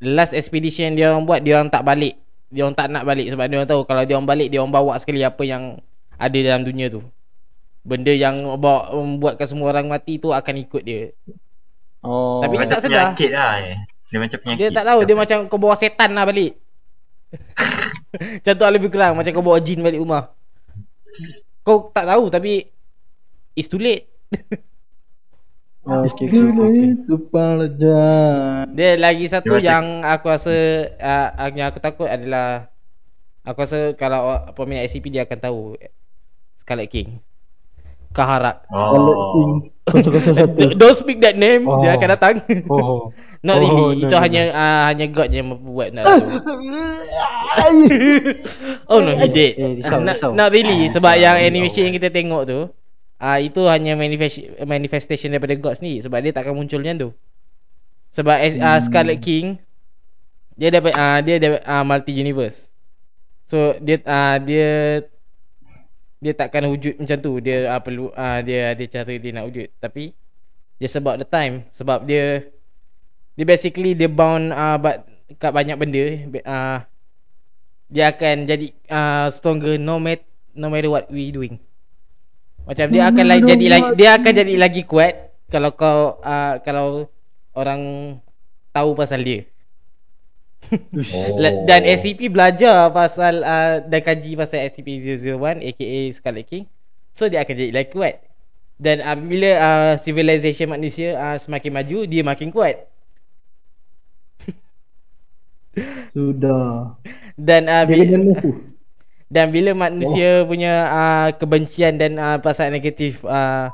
Last 0.00 0.32
expedition 0.32 0.96
dia 0.96 1.12
orang 1.12 1.28
buat 1.28 1.44
dia 1.44 1.60
orang 1.60 1.68
tak 1.68 1.84
balik. 1.84 2.16
Dia 2.48 2.64
orang 2.64 2.74
tak 2.74 2.88
nak 2.88 3.04
balik 3.04 3.28
sebab 3.30 3.44
dia 3.46 3.56
orang 3.60 3.70
tahu 3.70 3.82
kalau 3.84 4.02
dia 4.08 4.14
orang 4.16 4.30
balik 4.32 4.48
dia 4.48 4.58
orang 4.64 4.72
bawa 4.72 4.96
sekali 4.96 5.20
apa 5.20 5.44
yang 5.44 5.76
ada 6.16 6.38
dalam 6.40 6.64
dunia 6.64 6.88
tu. 6.88 7.04
Benda 7.84 8.16
yang 8.16 8.40
bawa 8.56 8.96
membuatkan 8.96 9.44
semua 9.44 9.76
orang 9.76 9.92
mati 9.92 10.16
tu 10.16 10.32
akan 10.32 10.54
ikut 10.56 10.82
dia. 10.82 11.12
Oh. 12.00 12.40
Tapi 12.40 12.54
dia 12.56 12.60
Macam 12.64 12.76
tak 12.76 12.82
sedar. 12.82 12.96
penyakit 13.12 13.30
lah 13.32 13.52
eh. 13.60 13.76
Dia 14.10 14.18
macam 14.18 14.38
penyakit. 14.40 14.60
Dia 14.60 14.68
tak 14.72 14.84
tahu 14.88 15.00
dia 15.04 15.16
macam 15.16 15.38
kau 15.46 15.60
bawa 15.60 15.74
setan 15.76 16.10
lah 16.16 16.24
balik. 16.24 16.52
macam 18.40 18.52
tu 18.56 18.62
lah 18.64 18.72
lebih 18.72 18.90
kurang 18.90 19.14
macam 19.14 19.30
kau 19.30 19.44
bawa 19.44 19.58
jin 19.60 19.84
balik 19.84 20.00
rumah. 20.00 20.32
Kau 21.62 21.92
tak 21.92 22.08
tahu 22.08 22.32
tapi 22.32 22.66
it's 23.54 23.68
too 23.68 23.78
late. 23.78 24.08
Oh, 25.80 26.04
okay, 26.04 26.28
okay, 26.28 26.44
okay, 26.44 26.92
okay. 27.08 28.68
Dia 28.76 28.90
lagi 29.00 29.24
satu 29.32 29.56
Dia 29.56 29.56
macam- 29.56 29.64
yang 29.64 29.86
aku 30.04 30.26
rasa 30.28 30.54
uh, 31.00 31.48
yang 31.56 31.72
aku 31.72 31.80
takut 31.80 32.04
adalah 32.04 32.68
aku 33.48 33.64
rasa 33.64 33.96
kalau 33.96 34.28
peminat 34.52 34.84
SCP 34.84 35.08
dia 35.08 35.24
akan 35.24 35.40
tahu 35.40 35.80
Scarlet 36.60 36.92
King. 36.92 37.24
King 38.10 38.56
Oh. 38.70 39.62
001 39.90 40.54
D- 40.58 40.74
Don't 40.80 40.94
speak 40.98 41.18
that 41.22 41.34
name, 41.38 41.66
oh. 41.66 41.82
dia 41.82 41.94
Oh. 41.94 41.96
akan 41.98 42.08
datang. 42.14 42.34
Oh. 42.66 43.10
Not 43.40 43.56
Oh, 43.56 43.60
really. 43.64 44.04
no, 44.04 44.04
Itu 44.04 44.14
no, 44.14 44.20
hanya 44.20 44.42
uh, 44.52 44.82
hanya 44.92 45.06
God 45.08 45.32
yang 45.32 45.48
mampu 45.48 45.72
buat 45.72 45.96
nak 45.96 46.04
tahu. 46.04 46.28
oh 48.92 49.00
no, 49.00 49.10
he 49.16 49.28
did. 49.32 49.52
Eh, 49.56 49.80
risau, 49.80 49.96
not, 50.04 50.16
risau. 50.20 50.30
not 50.36 50.52
really 50.52 50.84
Ah, 50.84 50.92
sebab 50.92 51.12
risau, 51.16 51.24
yang 51.24 51.36
animation 51.40 51.88
yang 51.88 51.96
kita 51.96 52.12
tengok 52.12 52.42
tu 52.44 52.60
ah 53.16 53.36
uh, 53.36 53.38
itu 53.40 53.64
hanya 53.64 53.96
manifest 53.96 54.44
manifestation 54.64 55.32
daripada 55.32 55.56
God 55.56 55.76
sendiri 55.80 56.04
sebab 56.04 56.20
dia 56.20 56.32
takkan 56.36 56.52
muncul 56.52 56.84
macam 56.84 56.96
tu. 57.00 57.08
Sebab 58.12 58.36
hmm. 58.36 58.60
uh, 58.60 58.78
Scarlet 58.84 59.20
King 59.24 59.56
dia 60.52 60.68
dapat 60.68 60.92
uh, 60.92 61.18
dia 61.24 61.36
dapat 61.40 61.64
uh, 61.64 61.84
multi 61.84 62.12
universe. 62.12 62.68
So 63.48 63.72
dia 63.80 64.04
uh, 64.04 64.36
dia 64.36 65.00
dia 66.20 66.32
takkan 66.36 66.68
wujud 66.68 67.00
macam 67.00 67.18
tu. 67.18 67.32
Dia 67.40 67.72
uh, 67.72 67.80
perlu 67.80 68.12
uh, 68.12 68.38
dia 68.44 68.76
ada 68.76 68.84
cara 68.84 69.12
dia 69.16 69.30
nak 69.32 69.48
wujud. 69.48 69.68
Tapi 69.80 70.12
dia 70.76 70.88
sebab 70.88 71.20
the 71.20 71.26
time 71.26 71.64
sebab 71.72 72.04
dia 72.04 72.44
dia 73.34 73.44
basically 73.48 73.96
dia 73.96 74.08
bound 74.08 74.52
uh, 74.52 74.76
but 74.76 75.08
kat 75.40 75.52
banyak 75.52 75.76
benda 75.80 76.04
uh, 76.44 76.78
dia 77.90 78.04
akan 78.12 78.46
jadi 78.46 78.66
uh, 78.92 79.26
stronger 79.32 79.80
no 79.80 79.98
matter 79.98 80.24
no 80.54 80.68
matter 80.68 80.92
what 80.92 81.08
we 81.08 81.32
doing. 81.32 81.56
Macam 82.68 82.92
dia 82.92 83.08
akan 83.08 83.26
lagi 83.26 83.44
jadi 83.48 83.66
lagi 83.72 83.90
dia 83.96 84.10
akan 84.20 84.32
jadi 84.36 84.54
lagi 84.60 84.82
kuat 84.84 85.32
kalau 85.50 85.70
kau 85.74 86.20
uh, 86.22 86.60
kalau 86.62 87.08
orang 87.56 87.82
tahu 88.70 88.94
pasal 88.94 89.24
dia. 89.24 89.48
Oh. 90.70 91.36
Dan 91.66 91.82
SCP 91.82 92.30
belajar 92.30 92.92
pasal 92.94 93.42
uh, 93.42 93.82
dan 93.82 94.00
kaji 94.06 94.38
pasal 94.38 94.70
SCP-001 94.70 95.66
aka 95.66 95.98
Scarlet 96.14 96.46
King. 96.46 96.64
So 97.18 97.26
dia 97.26 97.42
akan 97.42 97.54
jadi 97.58 97.72
lagi 97.74 97.90
kuat. 97.90 98.22
Dan 98.78 99.02
uh, 99.02 99.18
bila 99.18 99.50
uh, 99.58 99.92
civilization 99.98 100.70
manusia 100.70 101.18
uh, 101.18 101.36
semakin 101.36 101.74
maju, 101.74 101.98
dia 102.06 102.22
makin 102.22 102.48
kuat. 102.54 102.86
Sudah 106.14 106.96
Dan 107.34 107.68
uh, 107.68 107.84
Dia 107.84 107.90
bila, 107.90 108.02
kena 108.06 108.24
musuh 108.24 108.56
dan 109.30 109.54
bila 109.54 109.70
manusia 109.78 110.42
punya 110.42 110.90
uh, 110.90 111.28
kebencian 111.38 111.94
dan 111.94 112.18
uh, 112.18 112.42
perasaan 112.42 112.74
negatif 112.74 113.22
uh, 113.22 113.70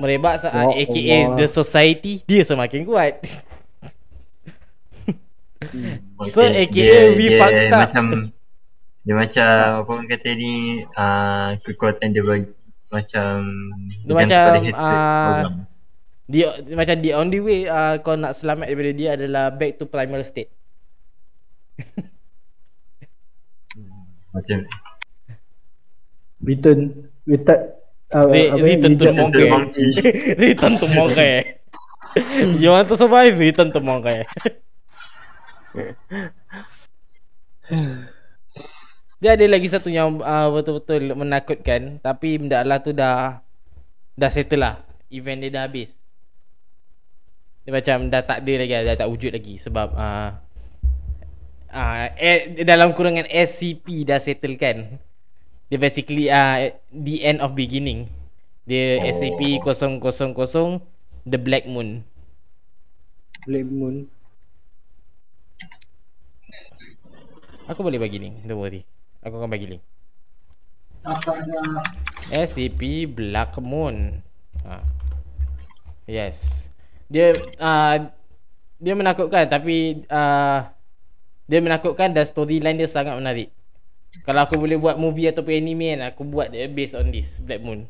merebak 0.00 0.40
uh, 0.48 0.72
Ya 0.72 0.80
aka 0.80 0.96
Allah. 0.96 1.36
the 1.36 1.46
society, 1.46 2.24
dia 2.24 2.40
semakin 2.40 2.88
kuat. 2.88 3.20
So, 6.30 6.46
Okay, 6.46 6.70
AKA 6.70 7.18
we 7.18 7.26
fucked 7.34 7.72
up. 7.74 7.80
Macam 7.90 8.30
dia 9.02 9.14
macam 9.16 9.48
apa 9.82 9.88
orang 9.88 10.08
kata 10.10 10.28
ni 10.36 10.84
uh, 10.84 11.56
kekuatan 11.64 12.12
dia 12.12 12.20
bagi 12.20 12.52
macam 12.92 13.40
Dia 14.04 14.14
macam, 14.14 14.44
ah, 14.76 15.44
orang. 15.44 15.64
Dia 16.28 16.46
macam 16.76 16.96
the 17.00 17.12
only 17.16 17.40
way 17.40 17.64
uh, 17.64 17.96
kau 18.04 18.16
nak 18.20 18.36
selamat 18.36 18.68
daripada 18.68 18.92
dia 18.92 19.16
adalah 19.16 19.48
back 19.48 19.80
to 19.80 19.88
primal 19.88 20.20
state. 20.20 20.52
macam 24.36 24.58
Return 26.44 27.10
Return 27.26 27.60
uh, 28.12 28.28
Re- 28.28 28.50
apa, 28.52 28.62
return 28.62 28.94
to 28.94 29.10
monkey. 29.10 29.48
monkey. 29.48 29.88
return 30.36 30.74
to 30.78 30.86
monkey. 30.92 31.34
you 32.62 32.70
want 32.72 32.88
to 32.88 32.96
survive? 32.96 33.36
Return 33.36 33.72
to 33.72 33.80
monkey. 33.80 34.22
Dia 39.18 39.34
ada 39.34 39.46
lagi 39.50 39.66
satu 39.66 39.90
yang 39.90 40.22
uh, 40.22 40.48
betul-betul 40.54 41.12
menakutkan 41.18 41.98
tapi 41.98 42.38
benda 42.38 42.62
Allah 42.62 42.78
tu 42.78 42.94
dah 42.94 43.42
dah 44.14 44.30
settle 44.30 44.62
lah. 44.62 44.74
Event 45.10 45.42
dia 45.42 45.50
dah 45.50 45.62
habis. 45.66 45.90
Dia 47.66 47.74
macam 47.74 48.08
dah 48.08 48.22
tak 48.24 48.46
ada 48.46 48.52
lagi, 48.64 48.72
dah 48.86 48.96
tak 48.96 49.10
wujud 49.10 49.32
lagi 49.34 49.58
sebab 49.58 49.92
uh, 49.92 50.30
uh, 51.74 52.06
eh, 52.16 52.64
dalam 52.64 52.94
kurungan 52.94 53.26
SCP 53.28 54.06
dah 54.08 54.22
settle 54.22 54.56
kan. 54.56 55.02
Dia 55.68 55.76
basically 55.76 56.32
uh, 56.32 56.72
the 56.88 57.20
end 57.26 57.44
of 57.44 57.52
beginning. 57.52 58.08
Dia 58.68 59.00
oh. 59.00 59.08
SCP-000 59.08 59.64
The 61.28 61.36
Black 61.40 61.68
Moon. 61.68 62.04
Black 63.44 63.68
Moon. 63.68 64.08
Aku 67.68 67.84
boleh 67.84 68.00
bagi 68.00 68.16
link, 68.16 68.40
don't 68.48 68.56
worry. 68.56 68.80
Aku 69.20 69.36
akan 69.36 69.52
bagi 69.52 69.76
link. 69.76 69.82
SCP 72.32 73.04
Black 73.08 73.56
Moon. 73.60 74.24
Ha. 74.64 74.80
Yes. 76.08 76.68
Dia 77.12 77.36
uh, 77.60 77.96
dia 78.80 78.94
menakutkan 78.96 79.48
tapi 79.48 80.04
uh, 80.08 80.64
dia 81.48 81.60
menakutkan 81.60 82.12
dan 82.12 82.24
storyline 82.24 82.76
dia 82.76 82.88
sangat 82.88 83.16
menarik. 83.16 83.52
Kalau 84.24 84.40
aku 84.44 84.56
boleh 84.56 84.80
buat 84.80 84.96
movie 84.96 85.28
ataupun 85.28 85.52
anime 85.52 85.92
kan 85.92 86.00
Aku 86.10 86.24
buat 86.24 86.48
dia 86.48 86.64
based 86.64 86.96
on 86.96 87.12
this 87.12 87.36
Black 87.44 87.60
Moon 87.60 87.84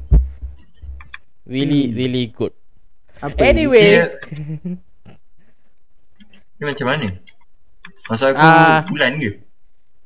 Really 1.46 1.94
really 1.94 2.34
good 2.34 2.50
Apa? 3.22 3.38
Anyway 3.38 4.02
Dia, 4.02 4.18
dia 6.58 6.64
macam 6.66 6.86
mana? 6.90 7.06
Masa 8.10 8.34
aku 8.34 8.42
Ah. 8.42 8.82
bulan 8.90 9.14
ke? 9.22 9.30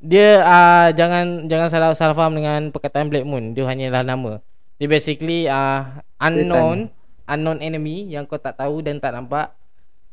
Dia 0.03 0.43
uh, 0.43 0.87
jangan 0.91 1.47
jangan 1.47 1.67
salah 1.71 1.89
salah 1.95 2.11
faham 2.11 2.35
dengan 2.35 2.75
perkataan 2.75 3.07
Black 3.07 3.23
Moon. 3.23 3.55
Dia 3.55 3.63
hanyalah 3.63 4.03
nama. 4.03 4.43
Dia 4.75 4.91
basically 4.91 5.47
uh, 5.47 6.03
unknown 6.19 6.91
unknown 7.23 7.63
enemy 7.63 8.11
yang 8.11 8.27
kau 8.27 8.35
tak 8.35 8.59
tahu 8.59 8.83
dan 8.83 8.99
tak 8.99 9.15
nampak 9.15 9.55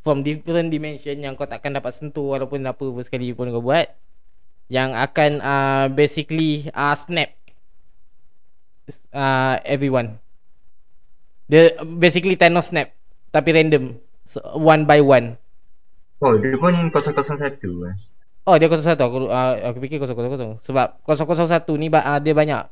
from 0.06 0.22
different 0.22 0.70
dimension 0.70 1.18
yang 1.18 1.34
kau 1.34 1.42
takkan 1.42 1.74
dapat 1.74 1.90
sentuh 1.90 2.38
walaupun 2.38 2.62
apa 2.62 2.78
pun 2.78 3.02
sekali 3.02 3.34
pun 3.34 3.50
kau 3.50 3.58
buat 3.58 3.90
yang 4.70 4.94
akan 4.94 5.42
uh, 5.42 5.86
basically 5.90 6.70
uh, 6.70 6.94
snap 6.94 7.34
uh, 9.10 9.58
everyone. 9.66 10.22
Dia 11.50 11.74
basically 11.82 12.38
Thanos 12.38 12.70
snap 12.70 12.94
tapi 13.34 13.50
random 13.50 13.98
so, 14.22 14.38
one 14.54 14.86
by 14.86 15.02
one. 15.02 15.34
Oh, 16.22 16.38
dia 16.38 16.54
pun 16.54 16.78
001 16.94 17.58
kan? 17.58 17.96
Oh 18.50 18.58
dia 18.58 18.66
01 18.66 18.98
aku 18.98 19.30
uh, 19.30 19.54
aku 19.62 19.78
fikir 19.86 20.02
000 20.02 20.58
sebab 20.58 20.98
001 21.06 21.70
ni 21.78 21.86
uh, 21.86 22.18
dia 22.18 22.34
banyak. 22.34 22.66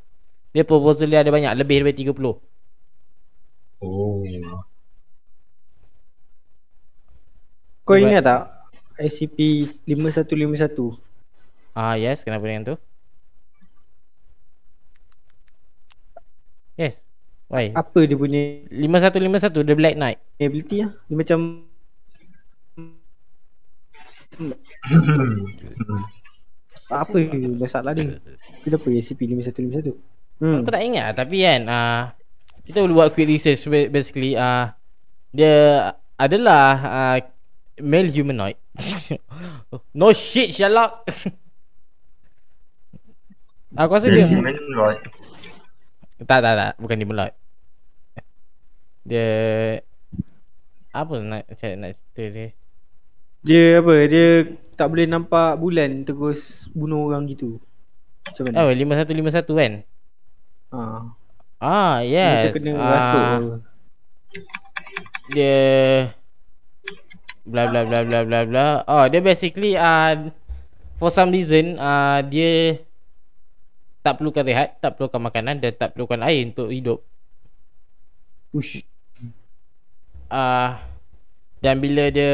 Dia 0.51 0.67
proposal 0.67 1.07
dia 1.07 1.23
ada 1.23 1.31
banyak 1.31 1.55
lebih 1.55 1.87
daripada 1.87 2.19
30. 2.19 2.35
Oh. 3.79 4.19
Kau 7.87 7.95
ingat 7.95 8.27
tak 8.27 8.51
SCP-5151 8.99 10.99
Ah 11.71 11.95
yes, 11.95 12.27
kenapa 12.27 12.43
dengan 12.43 12.67
tu? 12.67 12.75
Yes. 16.75 16.99
Why? 17.47 17.71
Apa 17.71 18.03
dia 18.03 18.19
punya 18.19 18.67
5151 18.67 19.63
The 19.63 19.75
Black 19.79 19.95
Knight. 19.95 20.19
ability 20.43 20.83
lah 20.83 20.91
Dia 21.07 21.15
macam 21.15 21.68
Apa 26.89 27.17
masalah 27.59 27.93
dia 27.93 28.17
Kenapa 28.65 28.87
SCP-5151 28.87 29.93
Hmm 30.39 30.63
Aku 30.63 30.71
tak 30.71 30.83
ingat 30.87 31.03
lah, 31.11 31.15
tapi 31.19 31.43
kan 31.43 31.61
uh, 31.67 32.01
kita 32.63 32.85
boleh 32.85 32.95
buat 33.01 33.09
quick 33.11 33.27
research 33.27 33.65
ba- 33.65 33.89
basically 33.89 34.37
uh, 34.37 34.71
dia 35.33 35.89
adalah 36.15 36.67
uh, 36.79 37.17
male 37.81 38.13
humanoid. 38.13 38.55
no 39.99 40.13
shit 40.13 40.53
Sherlock. 40.53 41.03
Aku 43.79 43.93
rasa 43.97 44.09
dia 44.09 44.25
Human 44.25 44.53
Lord. 44.73 44.97
Tak 46.25 46.41
tak 46.43 46.53
tak 46.57 46.73
Bukan 46.81 46.99
dia 46.99 47.07
melot 47.07 47.31
Dia 49.07 49.27
Apa 50.91 51.15
nak 51.21 51.47
cakap 51.55 51.79
nak 51.79 51.91
cerita 51.95 52.23
dia 52.27 52.47
Dia 53.43 53.79
apa 53.79 53.95
Dia 54.07 54.27
tak 54.75 54.87
boleh 54.91 55.05
nampak 55.07 55.59
bulan 55.59 56.03
Terus 56.03 56.67
bunuh 56.71 57.07
orang 57.11 57.27
gitu. 57.27 57.59
Macam 58.27 58.43
mana? 58.47 58.55
Oh 58.63 58.69
5151 58.71 59.59
kan? 59.59 59.73
Ha. 60.69 60.79
Ah 61.59 61.97
yes. 62.03 62.51
Macam 62.51 62.53
kena 62.55 62.71
Ah, 62.75 62.89
rasuk 62.91 63.41
Dia 65.33 65.57
Bla 67.49 67.65
bla 67.65 67.81
bla 67.81 68.05
bla 68.05 68.19
bla 68.27 68.39
bla. 68.45 68.65
Oh 68.85 69.09
dia 69.09 69.19
basically 69.23 69.73
uh, 69.73 70.29
For 71.01 71.09
some 71.09 71.33
reason 71.33 71.79
uh, 71.79 72.21
Dia 72.23 72.77
Tak 74.05 74.21
perlukan 74.21 74.45
rehat 74.45 74.77
Tak 74.79 74.99
perlukan 74.99 75.19
makanan 75.19 75.57
Dan 75.59 75.73
tak 75.73 75.95
perlukan 75.97 76.21
air 76.23 76.45
untuk 76.45 76.69
hidup. 76.69 77.01
Ush. 78.49 78.81
Uh, 80.29 80.77
dan 81.59 81.81
bila 81.81 82.13
dia 82.13 82.33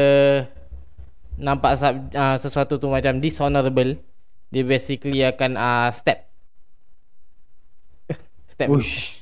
nampak 1.36 1.76
sub, 1.76 1.94
uh, 2.16 2.36
sesuatu 2.40 2.80
tu 2.80 2.88
macam 2.88 3.20
dishonorable 3.20 4.00
dia 4.48 4.64
basically 4.64 5.20
akan 5.20 5.52
uh, 5.56 5.88
step. 5.92 6.24
Step. 8.52 8.72
Ush 8.72 9.20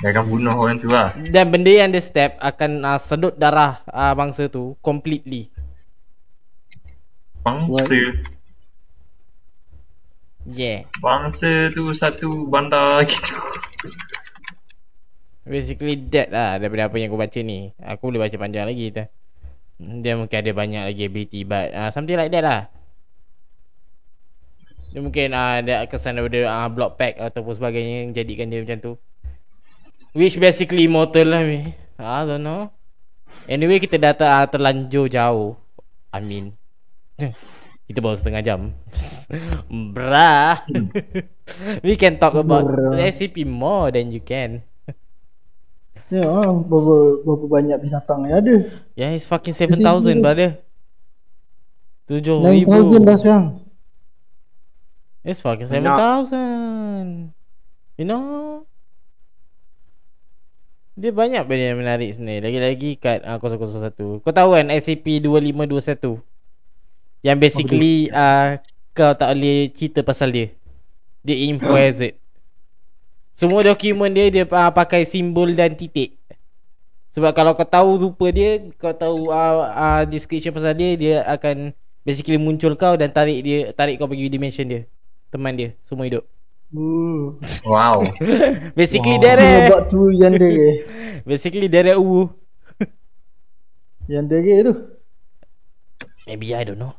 Dia 0.00 0.16
akan 0.16 0.24
bunuh 0.28 0.56
orang 0.56 0.80
tu 0.80 0.88
lah. 0.88 1.12
dan 1.28 1.52
benda 1.52 1.68
yang 1.72 1.92
dia 1.92 2.00
step 2.00 2.40
akan 2.40 2.84
uh, 2.84 3.00
sedut 3.00 3.36
darah 3.36 3.84
uh, 3.88 4.12
bangsa 4.16 4.48
tu 4.48 4.76
completely. 4.80 5.52
Bangsa. 7.40 7.84
yeah. 10.48 10.84
Bangsa 11.00 11.72
tu 11.72 11.92
satu 11.96 12.48
bandar 12.48 13.04
gitu. 13.08 13.36
basically 15.48 15.96
that 16.12 16.28
lah 16.28 16.60
daripada 16.60 16.88
apa 16.92 16.96
yang 17.00 17.12
aku 17.12 17.20
baca 17.20 17.40
ni. 17.40 17.72
Aku 17.80 18.12
boleh 18.12 18.20
baca 18.24 18.36
panjang 18.36 18.68
lagi 18.68 18.92
tu 18.92 19.04
dia 19.80 20.12
mungkin 20.12 20.36
ada 20.44 20.52
banyak 20.52 20.82
lagi 20.92 21.02
ability 21.08 21.40
but 21.48 21.72
uh, 21.72 21.88
something 21.88 22.16
like 22.20 22.28
that 22.28 22.44
lah. 22.44 22.60
Dia 24.92 25.00
mungkin 25.00 25.32
uh, 25.32 25.64
ada 25.64 25.88
kesan 25.88 26.20
daripada 26.20 26.50
uh, 26.50 26.68
block 26.68 27.00
pack 27.00 27.16
ataupun 27.16 27.56
sebagainya 27.56 27.96
yang 28.04 28.10
jadikan 28.12 28.52
dia 28.52 28.60
macam 28.60 28.78
tu. 28.78 28.92
Which 30.12 30.36
basically 30.36 30.84
immortal 30.84 31.32
lah 31.32 31.42
mi. 31.46 31.72
I 31.96 32.20
don't 32.28 32.44
know. 32.44 32.68
Anyway 33.48 33.80
kita 33.80 33.96
dah 33.96 34.12
ter, 34.12 34.28
uh, 34.28 34.44
terlanjur 34.50 35.08
jauh. 35.08 35.56
I 36.12 36.20
mean 36.20 36.52
kita 37.88 38.04
baru 38.04 38.20
setengah 38.20 38.42
jam. 38.44 38.60
Brah 39.96 40.68
We 41.86 41.96
can 41.96 42.20
talk 42.20 42.36
about. 42.36 42.68
SCP 43.00 43.48
more 43.48 43.88
than 43.94 44.12
you 44.12 44.20
can 44.20 44.68
Ya, 46.10 46.26
ah, 46.26 46.50
berapa, 46.50 47.22
berapa 47.22 47.46
banyak 47.46 47.78
binatang 47.86 48.26
yang 48.26 48.36
ada. 48.42 48.54
Yeah, 48.98 49.14
it's 49.14 49.30
fucking 49.30 49.54
SCP 49.54 49.78
7,000 49.78 50.18
tu. 50.18 50.22
brother. 50.22 50.50
7,000. 52.10 52.66
9,000 52.66 53.06
dah 53.06 53.16
sekarang. 53.16 53.46
It's 55.22 55.38
fucking 55.38 55.70
Banyak. 55.70 55.96
7,000. 56.34 57.30
You 57.94 58.06
know? 58.10 58.66
Dia 61.00 61.16
banyak 61.16 61.48
benda 61.48 61.64
yang 61.72 61.80
menarik 61.80 62.12
sini. 62.12 62.44
Lagi-lagi 62.44 63.00
kat 63.00 63.24
uh, 63.24 63.40
001. 63.40 64.20
Kau 64.20 64.34
tahu 64.34 64.52
kan 64.52 64.68
SCP-2521? 64.68 66.18
Yang 67.24 67.36
basically 67.40 68.12
uh, 68.12 68.60
kau 68.92 69.16
tak 69.16 69.32
boleh 69.32 69.72
cerita 69.72 70.04
pasal 70.04 70.28
dia. 70.34 70.52
Dia 71.24 71.36
info 71.48 71.72
hazard. 71.72 72.19
Semua 73.40 73.64
dokumen 73.64 74.12
dia 74.12 74.28
dia 74.28 74.44
uh, 74.44 74.68
pakai 74.68 75.08
simbol 75.08 75.56
dan 75.56 75.72
titik. 75.72 76.20
Sebab 77.16 77.32
kalau 77.32 77.56
kau 77.56 77.64
tahu 77.64 77.96
rupa 77.96 78.28
dia, 78.28 78.60
kau 78.76 78.92
tahu 78.92 79.32
uh, 79.32 79.64
uh, 79.64 80.02
description 80.04 80.52
pasal 80.52 80.76
dia, 80.76 80.92
dia 80.92 81.16
akan 81.24 81.72
basically 82.04 82.36
muncul 82.36 82.76
kau 82.76 83.00
dan 83.00 83.08
tarik 83.08 83.40
dia 83.40 83.72
tarik 83.72 83.96
kau 83.96 84.04
pergi 84.04 84.28
dimension 84.28 84.68
dia. 84.68 84.84
Teman 85.32 85.56
dia 85.56 85.72
semua 85.88 86.04
hidup. 86.04 86.28
Uh, 86.68 87.40
Wow. 87.64 88.04
Basically 88.78 89.16
wow. 89.16 89.24
dia 89.24 89.32
Sebab 89.40 89.82
tu 89.96 90.12
yang 90.20 90.36
dia 90.36 90.50
ke. 90.52 90.68
Basically 91.24 91.72
dia 91.72 91.96
uh 91.96 92.28
Yang 94.04 94.24
dia 94.36 94.60
tu. 94.68 94.74
Maybe 96.28 96.52
I 96.52 96.68
don't 96.68 96.76
know. 96.76 96.92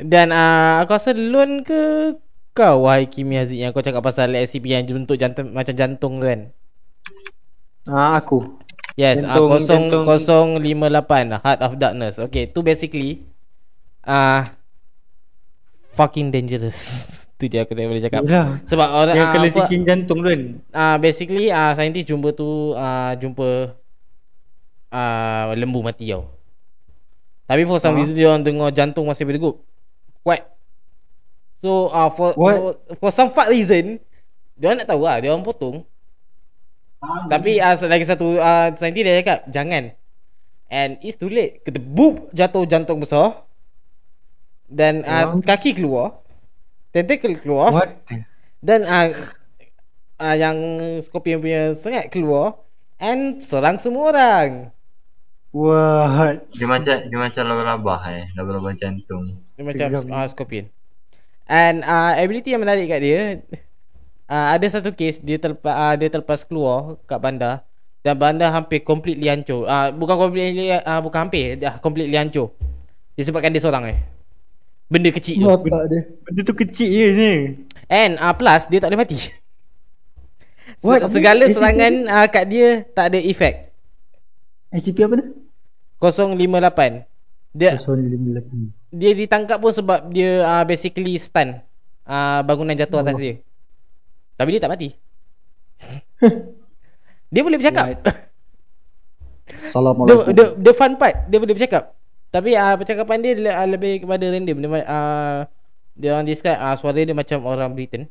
Dan 0.00 0.32
uh, 0.32 0.80
aku 0.80 0.96
rasa 0.96 1.12
loan 1.12 1.60
ke 1.60 2.16
kau 2.52 2.84
wahai 2.84 3.04
Kimi 3.04 3.34
Haziq 3.34 3.58
yang 3.58 3.72
kau 3.72 3.80
cakap 3.80 4.00
pasal 4.00 4.32
SCP 4.32 4.68
yang 4.68 4.84
bentuk 4.84 5.16
jantung 5.16 5.50
macam 5.50 5.72
jantung 5.72 6.20
tu 6.20 6.24
kan. 6.24 6.40
Ah 7.84 8.16
aku 8.16 8.60
Yes, 8.92 9.24
ah 9.24 9.40
Jantung- 9.40 9.48
kosong 9.48 9.84
jantung- 9.88 10.60
058 10.60 11.40
Heart 11.40 11.60
of 11.64 11.72
Darkness. 11.76 12.14
Okay, 12.20 12.44
tu 12.44 12.60
basically 12.60 13.24
ah 14.04 14.12
uh, 14.12 14.40
fucking 15.92 16.28
dangerous. 16.28 16.78
tu 17.40 17.48
je 17.48 17.58
aku 17.58 17.72
tak 17.72 17.88
boleh 17.88 18.04
cakap. 18.04 18.22
Yalah. 18.22 18.60
Sebab 18.68 18.88
orang 18.92 19.16
Yang 19.16 19.26
ah, 19.26 19.32
kena 19.32 19.48
cincin 19.50 19.80
jantung 19.82 20.18
tu 20.20 20.28
kan 20.28 20.42
Ah 20.70 20.78
uh, 20.78 20.96
basically 21.00 21.48
ah 21.48 21.56
uh, 21.56 21.70
saintis 21.72 22.04
jumpa 22.04 22.30
tu 22.32 22.76
ah 22.76 22.84
uh, 22.84 23.12
jumpa 23.16 23.48
ah 24.92 25.48
uh, 25.50 25.56
lembu 25.56 25.80
mati 25.80 26.12
tau. 26.12 26.28
Tapi 27.48 27.64
for 27.64 27.80
some 27.80 27.96
Ah. 27.96 27.98
reason 27.98 28.12
dia 28.12 28.28
orang 28.28 28.44
dengar 28.44 28.68
jantung 28.70 29.08
masih 29.08 29.24
berdegup. 29.24 29.56
What? 30.22 30.52
So 31.62 31.94
ah 31.94 32.06
uh, 32.06 32.10
for, 32.10 32.34
What? 32.34 32.54
for 32.58 32.70
for 32.98 33.10
some 33.14 33.30
fuck 33.30 33.46
reason 33.46 34.02
dia 34.58 34.70
orang 34.70 34.84
nak 34.84 34.90
tahu 34.90 35.02
lah, 35.02 35.16
dia 35.18 35.30
orang 35.32 35.42
potong. 35.42 35.82
Tapi 37.02 37.58
uh, 37.58 37.74
lagi 37.90 38.06
satu 38.06 38.38
uh, 38.38 38.70
saintis 38.78 39.02
dia 39.02 39.18
cakap 39.18 39.38
jangan. 39.50 39.90
And 40.70 41.02
it's 41.02 41.18
too 41.18 41.26
late. 41.26 41.66
Kata 41.66 41.82
boop 41.82 42.30
jatuh 42.30 42.62
jantung 42.64 43.02
besar. 43.02 43.42
Dan 44.70 45.02
uh, 45.02 45.34
kaki 45.42 45.74
keluar. 45.74 46.22
Tentacle 46.94 47.42
keluar. 47.42 47.74
What 47.74 47.90
Dan 48.62 48.86
uh, 48.86 49.10
uh, 50.22 50.36
yang 50.38 50.56
Scorpion 51.02 51.42
punya 51.42 51.74
sengat 51.74 52.14
keluar 52.14 52.62
And 53.02 53.42
serang 53.42 53.82
semua 53.82 54.14
orang 54.14 54.70
What? 55.50 56.48
Dia 56.54 56.64
macam 56.64 56.96
dia 57.02 57.18
macam 57.18 57.42
labah-labah 57.44 58.00
eh, 58.16 58.24
labah-labah 58.32 58.72
jantung. 58.72 59.28
Dia 59.52 59.60
macam 59.68 60.08
uh, 60.08 60.24
scorpion. 60.24 60.64
And 61.46 61.82
uh, 61.82 62.14
ability 62.16 62.54
yang 62.54 62.62
menarik 62.62 62.86
kat 62.88 63.00
dia 63.02 63.20
uh, 64.30 64.48
ada 64.54 64.66
satu 64.70 64.94
case 64.94 65.20
dia 65.20 65.36
terlepas 65.36 65.74
uh, 65.74 65.94
dia 65.98 66.08
terlepas 66.08 66.46
keluar 66.46 66.96
kat 67.04 67.18
bandar 67.18 67.66
dan 68.02 68.14
bandar 68.18 68.50
hampir 68.50 68.82
completely 68.82 69.30
hancur. 69.30 69.66
Uh, 69.66 69.94
bukan 69.94 70.16
completely 70.18 70.74
uh, 70.74 71.00
bukan 71.02 71.28
hampir, 71.28 71.58
dah 71.58 71.78
completely 71.78 72.18
hancur. 72.18 72.50
Disebabkan 73.14 73.52
dia 73.54 73.62
seorang 73.62 73.84
eh. 73.92 73.98
Benda 74.90 75.08
kecil 75.08 75.40
tu. 75.40 75.46
Bapak 75.46 75.82
dia. 75.88 76.00
Benda 76.26 76.40
tu 76.44 76.54
kecil 76.56 76.88
je 76.90 77.06
ni. 77.14 77.32
And 77.86 78.18
uh, 78.18 78.34
plus 78.34 78.66
dia 78.68 78.80
tak 78.82 78.90
boleh 78.90 79.02
mati. 79.06 79.18
What? 80.82 81.06
Se- 81.06 81.20
segala 81.20 81.46
Apa? 81.46 81.52
serangan 81.54 81.94
uh, 82.10 82.26
kat 82.26 82.44
dia 82.50 82.68
tak 82.90 83.14
ada 83.14 83.18
efek. 83.22 83.70
SCP 84.72 85.04
apa 85.04 85.14
dia? 85.20 85.28
058. 86.00 87.06
Dia 87.52 87.76
Sorry, 87.78 88.02
lima 88.08 88.40
lagi. 88.40 88.72
Dia 88.92 89.16
ditangkap 89.16 89.56
pun 89.56 89.72
sebab 89.72 90.12
dia 90.12 90.44
uh, 90.44 90.64
basically 90.68 91.16
stun. 91.16 91.64
Uh, 92.04 92.44
bangunan 92.44 92.76
jatuh 92.76 93.00
atas 93.00 93.16
dia. 93.16 93.40
Tapi 94.36 94.48
dia 94.52 94.60
tak 94.60 94.72
mati. 94.76 94.92
dia 97.32 97.42
boleh 97.42 97.58
bercakap. 97.58 97.86
The, 99.52 99.68
Assalamualaikum. 99.68 100.32
the, 100.32 100.44
the 100.56 100.72
fun 100.72 100.96
part 100.96 101.28
dia 101.28 101.36
boleh 101.36 101.52
bercakap. 101.52 101.92
Tapi 102.32 102.56
uh, 102.56 102.72
percakapan 102.78 103.20
dia 103.20 103.32
le- 103.36 103.52
uh, 103.52 103.68
lebih 103.68 104.06
kepada 104.06 104.24
random. 104.24 104.56
Dia 104.64 104.68
uh, 104.88 105.38
dia 105.92 106.08
orang 106.16 106.24
describe 106.24 106.56
uh, 106.56 106.72
suara 106.78 107.04
dia 107.04 107.12
macam 107.12 107.44
orang 107.44 107.68
Britain. 107.76 108.08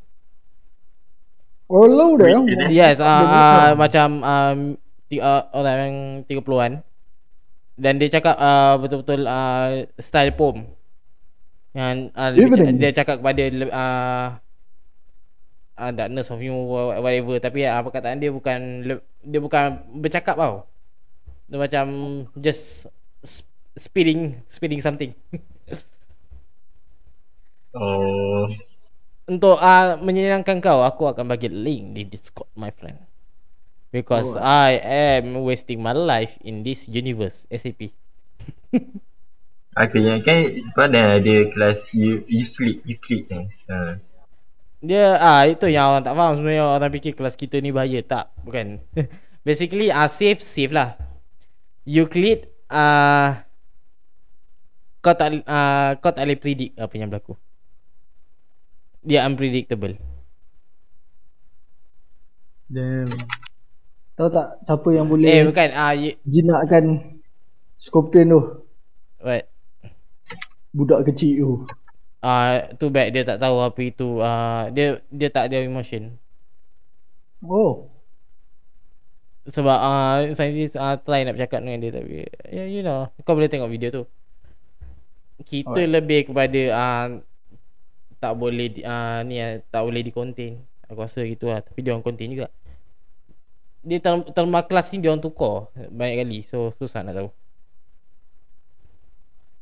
Oh, 1.72 1.88
low 1.88 2.20
dah. 2.20 2.44
Yes, 2.68 3.00
uh, 3.00 3.08
uh, 3.08 3.72
macam 3.80 4.22
um, 4.22 4.60
ti- 5.08 5.24
uh, 5.24 5.48
orang 5.56 5.76
yang 5.82 5.98
30-an. 6.28 6.72
Dan 7.80 7.98
dia 7.98 8.10
cakap 8.12 8.36
uh, 8.38 8.76
betul-betul 8.78 9.26
uh, 9.26 9.88
style 9.98 10.34
pom. 10.38 10.58
Yang 11.72 11.98
uh, 12.16 12.32
Dia 12.36 12.48
dia, 12.48 12.48
betul? 12.52 12.74
dia 12.76 12.92
cakap 12.92 13.16
kepada 13.24 13.44
uh, 13.72 14.28
uh, 15.80 15.92
darkness 15.96 16.32
of 16.32 16.40
you 16.44 16.54
wha- 16.54 17.00
whatever 17.00 17.40
tapi 17.40 17.64
uh, 17.66 17.82
perkataan 17.84 18.20
dia 18.20 18.32
bukan 18.32 18.60
dia 19.24 19.40
bukan 19.42 19.82
bercakap 20.00 20.36
tau. 20.36 20.68
Dia 21.48 21.58
macam 21.60 21.86
just 22.40 22.88
sp- 23.24 23.50
speeding 23.76 24.40
speeding 24.52 24.82
something. 24.84 25.12
Oh. 27.72 28.48
Untuk 29.32 29.56
uh, 29.64 29.96
menyenangkan 30.04 30.60
kau 30.60 30.84
aku 30.84 31.08
akan 31.08 31.26
bagi 31.32 31.48
link 31.48 31.96
di 31.96 32.04
Discord 32.04 32.52
my 32.60 32.72
friend. 32.76 33.00
Because 33.92 34.40
Oh. 34.40 34.42
I 34.42 34.80
am 34.80 35.44
wasting 35.44 35.84
my 35.84 35.92
life 35.92 36.40
in 36.40 36.64
this 36.64 36.88
universe 36.88 37.44
SAP. 37.52 37.92
Okay, 39.72 40.02
yang 40.04 40.20
kan 40.24 40.52
pada 40.76 41.20
ada 41.20 41.36
kelas 41.48 41.92
you, 41.96 42.24
you 42.28 42.44
sleep, 42.44 42.84
you 42.88 42.96
sleep 43.00 43.28
eh. 43.32 43.48
Ha. 43.72 44.00
Dia 44.84 45.16
ah 45.16 45.44
itu 45.48 45.68
yang 45.72 45.96
orang 45.96 46.04
tak 46.04 46.16
faham 46.16 46.34
sebenarnya 46.40 46.66
orang 46.68 46.92
fikir 46.92 47.14
kelas 47.16 47.36
kita 47.36 47.60
ni 47.60 47.72
bahaya 47.72 48.00
tak 48.04 48.32
bukan. 48.48 48.80
Basically 49.48 49.88
ah 49.92 50.08
safe 50.12 50.44
safe 50.44 50.72
lah. 50.72 50.96
Euclid 51.88 52.48
ah 52.72 53.44
kau 55.04 55.16
tak 55.16 55.44
ah 55.48 56.00
kau 56.00 56.12
tak 56.16 56.28
boleh 56.28 56.40
predict 56.40 56.76
apa 56.80 56.94
yang 56.96 57.12
berlaku. 57.12 57.36
Dia 59.04 59.24
unpredictable. 59.28 60.00
Damn. 62.72 63.12
Tahu 64.22 64.30
tak 64.30 64.62
siapa 64.62 64.90
yang 64.94 65.10
boleh 65.10 65.34
Eh 65.34 65.42
bukan 65.50 65.74
ah 65.74 65.98
you, 65.98 66.14
jinakkan 66.30 67.18
Scorpion 67.82 68.30
tu? 68.30 68.42
what 69.18 69.50
Budak 70.78 71.10
kecil 71.10 71.34
tu. 71.42 71.52
ah 72.22 72.70
too 72.78 72.94
bad 72.94 73.10
dia 73.10 73.26
tak 73.26 73.42
tahu 73.42 73.66
apa 73.66 73.82
itu 73.82 74.22
ah 74.22 74.70
dia 74.70 75.02
dia 75.10 75.34
tak 75.34 75.50
ada 75.50 75.66
emotion. 75.66 76.22
Oh. 77.42 77.90
Sebab 79.50 79.74
ah 79.74 80.22
uh, 80.22 80.38
saintis 80.38 80.78
ah 80.78 81.02
try 81.02 81.26
nak 81.26 81.42
bercakap 81.42 81.66
dengan 81.66 81.82
dia 81.82 81.90
tapi 81.90 82.30
yeah, 82.54 82.70
you 82.70 82.86
know 82.86 83.10
kau 83.26 83.34
boleh 83.34 83.50
tengok 83.50 83.74
video 83.74 83.90
tu. 83.90 84.04
Kita 85.50 85.82
Alright. 85.82 85.94
lebih 85.98 86.30
kepada 86.30 86.62
ah 86.78 87.06
tak 88.22 88.38
boleh 88.38 88.86
ah 88.86 89.26
ni 89.26 89.42
ah, 89.42 89.58
tak 89.74 89.82
boleh 89.82 90.06
di 90.06 90.14
contain. 90.14 90.62
Aku 90.86 91.02
rasa 91.02 91.26
gitu 91.26 91.50
lah 91.50 91.66
tapi 91.66 91.82
dia 91.82 91.98
orang 91.98 92.06
contain 92.06 92.30
juga. 92.30 92.54
Dia 93.82 93.98
term, 93.98 94.22
terma 94.30 94.62
kelas 94.62 94.94
ni 94.94 95.02
dia 95.02 95.10
orang 95.10 95.26
tukar 95.26 95.74
banyak 95.90 96.18
kali 96.22 96.40
so 96.46 96.70
susah 96.78 97.02
nak 97.02 97.18
tahu. 97.18 97.30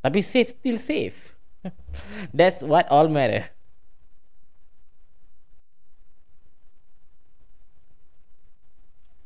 Tapi 0.00 0.18
safe 0.24 0.52
still 0.52 0.76
safe. 0.80 1.36
That's 2.36 2.64
what 2.64 2.88
all 2.88 3.08
matter. 3.08 3.52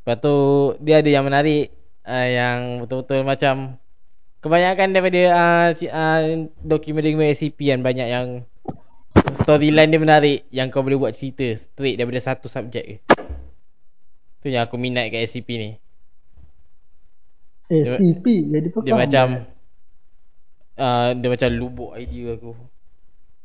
Lepas 0.04 0.20
tu 0.20 0.36
dia 0.84 1.00
ada 1.00 1.08
yang 1.08 1.24
menarik 1.24 1.72
uh, 2.04 2.28
yang 2.28 2.84
betul-betul 2.84 3.24
macam 3.24 3.80
kebanyakan 4.44 4.92
daripada 4.92 5.20
uh, 5.32 5.68
ci- 5.72 5.88
uh, 5.88 6.44
dokumentari 6.60 7.16
SCP 7.32 7.72
kan 7.72 7.80
banyak 7.80 8.08
yang 8.12 8.44
storyline 9.32 9.88
dia 9.88 10.00
menarik 10.02 10.38
yang 10.52 10.68
kau 10.68 10.84
boleh 10.84 11.00
buat 11.00 11.16
cerita 11.16 11.56
straight 11.56 11.96
daripada 11.96 12.20
satu 12.20 12.52
subjek 12.52 12.84
je. 12.84 13.13
Tu 14.44 14.52
yang 14.52 14.68
aku 14.68 14.76
minat 14.76 15.08
kat 15.08 15.24
SCP 15.24 15.48
ni. 15.56 15.70
SCP 17.72 18.44
jadi 18.52 18.68
Dia 18.84 18.92
macam 18.92 19.26
uh, 20.76 21.08
dia 21.16 21.28
macam 21.32 21.48
lubuk 21.56 21.96
idea 21.96 22.36
aku. 22.36 22.52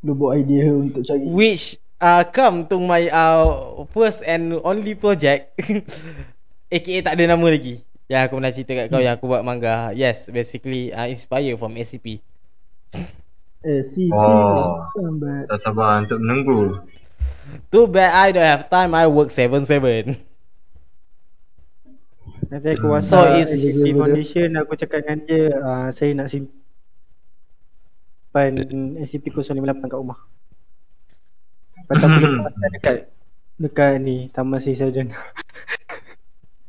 Lu 0.03 0.11
buat 0.11 0.35
idea 0.35 0.75
untuk 0.75 1.07
cari 1.07 1.23
Which 1.31 1.79
uh, 2.03 2.27
come 2.27 2.67
to 2.67 2.79
my 2.79 3.07
uh, 3.07 3.83
first 3.95 4.27
and 4.27 4.59
only 4.63 4.95
project 4.95 5.55
AKA 6.75 7.03
tak 7.03 7.15
ada 7.15 7.35
nama 7.35 7.47
lagi 7.47 7.83
Yang 8.07 8.21
aku 8.27 8.33
pernah 8.39 8.51
cerita 8.51 8.71
kat 8.75 8.85
kau 8.91 9.03
yang 9.03 9.15
aku 9.19 9.27
buat 9.27 9.43
manga 9.43 9.91
Yes 9.91 10.27
basically 10.27 10.91
uh, 10.91 11.07
inspire 11.07 11.55
from 11.55 11.75
SCP 11.75 12.19
SCP 13.59 14.15
Oh. 14.15 14.87
lambat. 14.95 15.51
Tak 15.51 15.59
sabar 15.59 15.99
untuk 15.99 16.19
menunggu. 16.23 16.79
Too 17.67 17.87
bad 17.91 18.11
I 18.15 18.27
don't 18.31 18.47
have 18.47 18.71
time 18.71 18.95
I 18.95 19.03
work 19.03 19.31
7-7 19.35 20.15
Nanti 22.49 22.67
aku 22.73 22.89
So, 22.89 22.93
WhatsApp 22.97 23.45
it's- 23.45 23.53
SCP 23.53 23.93
Foundation 23.93 24.49
aku 24.57 24.73
cakap 24.73 25.05
dengan 25.05 25.21
dia 25.29 25.53
uh, 25.53 25.87
saya 25.93 26.17
nak 26.17 26.33
simpan 26.33 26.57
SCP-058 29.05 29.85
kat 29.85 29.99
rumah. 30.01 30.17
Lepas 31.77 31.93
tu 31.93 32.05
aku 32.09 32.25
lepaskan 32.25 32.69
dekat 32.73 32.95
dekat 33.59 33.91
ni 34.01 34.15
Taman 34.33 34.57
Sri 34.57 34.73
Sarjana. 34.73 35.13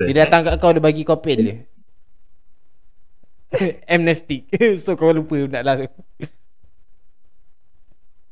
Dia 0.01 0.25
datang 0.25 0.49
kat 0.49 0.57
kau 0.57 0.73
dia 0.73 0.81
bagi 0.81 1.05
kau 1.05 1.21
pen 1.21 1.39
dia 1.45 1.57
Amnesty 3.93 4.49
So 4.81 4.97
kau 4.97 5.13
lupa 5.13 5.37
nak 5.45 5.61
lah 5.61 5.75
tu 5.77 5.93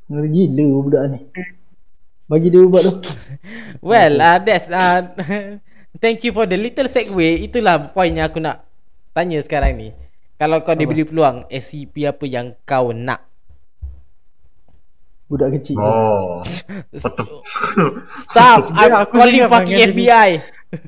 Ngeri 0.08 0.28
gila 0.32 0.66
budak 0.80 1.02
ni. 1.12 1.20
Bagi 2.24 2.48
dia 2.48 2.64
ubat 2.64 2.88
tu. 2.88 2.96
Well 3.84 4.16
uh, 4.16 4.40
that's 4.40 4.64
uh, 4.72 5.12
Thank 5.96 6.29
you 6.29 6.37
for 6.37 6.44
the 6.44 6.61
little 6.61 6.85
segue 6.85 7.48
Itulah 7.48 7.96
point 7.96 8.12
yang 8.12 8.29
aku 8.29 8.44
nak 8.44 8.68
Tanya 9.16 9.40
sekarang 9.40 9.81
ni 9.81 9.88
Kalau 10.37 10.61
kau 10.61 10.77
diberi 10.77 11.09
peluang 11.09 11.48
SCP 11.48 12.05
apa 12.05 12.24
yang 12.29 12.53
kau 12.68 12.92
nak 12.92 13.24
Budak 15.29 15.61
kecil. 15.61 15.77
Oh. 15.77 16.40
Stop 18.16 18.72
I'm 18.81 18.96
aku 18.96 19.12
calling 19.16 19.44
fucking 19.44 19.92
FBI 19.92 20.40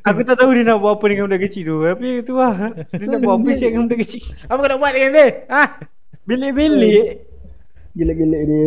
Aku 0.04 0.20
tak 0.24 0.36
tahu 0.36 0.52
dia 0.52 0.64
nak 0.64 0.80
buat 0.84 1.00
apa 1.00 1.04
dengan 1.08 1.24
budak 1.24 1.40
kecil 1.48 1.64
tu. 1.64 1.76
Tapi 1.80 2.20
tu 2.20 2.36
lah. 2.36 2.76
Dia 2.92 3.06
nak 3.08 3.20
buat 3.24 3.40
apa 3.40 3.48
siap 3.56 3.68
dengan 3.72 3.84
budak 3.88 4.00
kecil. 4.04 4.20
Apa 4.44 4.58
kau 4.60 4.68
nak 4.68 4.76
buat 4.80 4.92
dengan 4.92 5.10
dia 5.16 5.28
ha? 5.48 5.62
Belik-belik. 6.28 7.04
Gelak-gelak 7.96 8.42
dia, 8.44 8.60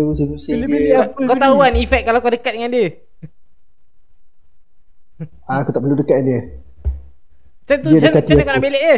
Bila-bila 0.57 0.77
dia. 0.81 1.01
Kau 1.13 1.37
tahu 1.37 1.55
kan 1.61 1.73
efek 1.77 2.01
kalau 2.01 2.17
kau 2.17 2.33
dekat 2.33 2.53
dengan 2.57 2.73
dia 2.73 2.97
aku 5.45 5.69
tak 5.71 5.81
perlu 5.81 5.95
dekat 5.95 6.19
dia. 6.23 6.39
Macam 7.63 7.77
tu 7.79 7.89
macam 7.95 8.11
mana 8.11 8.43
kau 8.43 8.53
nak 8.53 8.59
belik 8.59 8.83
dia 8.83 8.97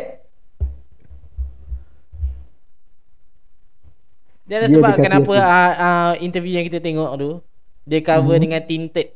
Dia 4.45 4.55
ada 4.57 4.65
Dia 4.65 4.73
sebab 4.77 4.93
kenapa 4.97 5.33
uh, 5.37 5.73
uh, 5.77 6.13
interview 6.17 6.57
yang 6.57 6.65
kita 6.65 6.81
tengok 6.81 7.11
tu 7.17 7.29
Dia 7.85 8.01
cover 8.01 8.37
Mhm. 8.37 8.43
dengan 8.49 8.61
tinted 8.65 9.07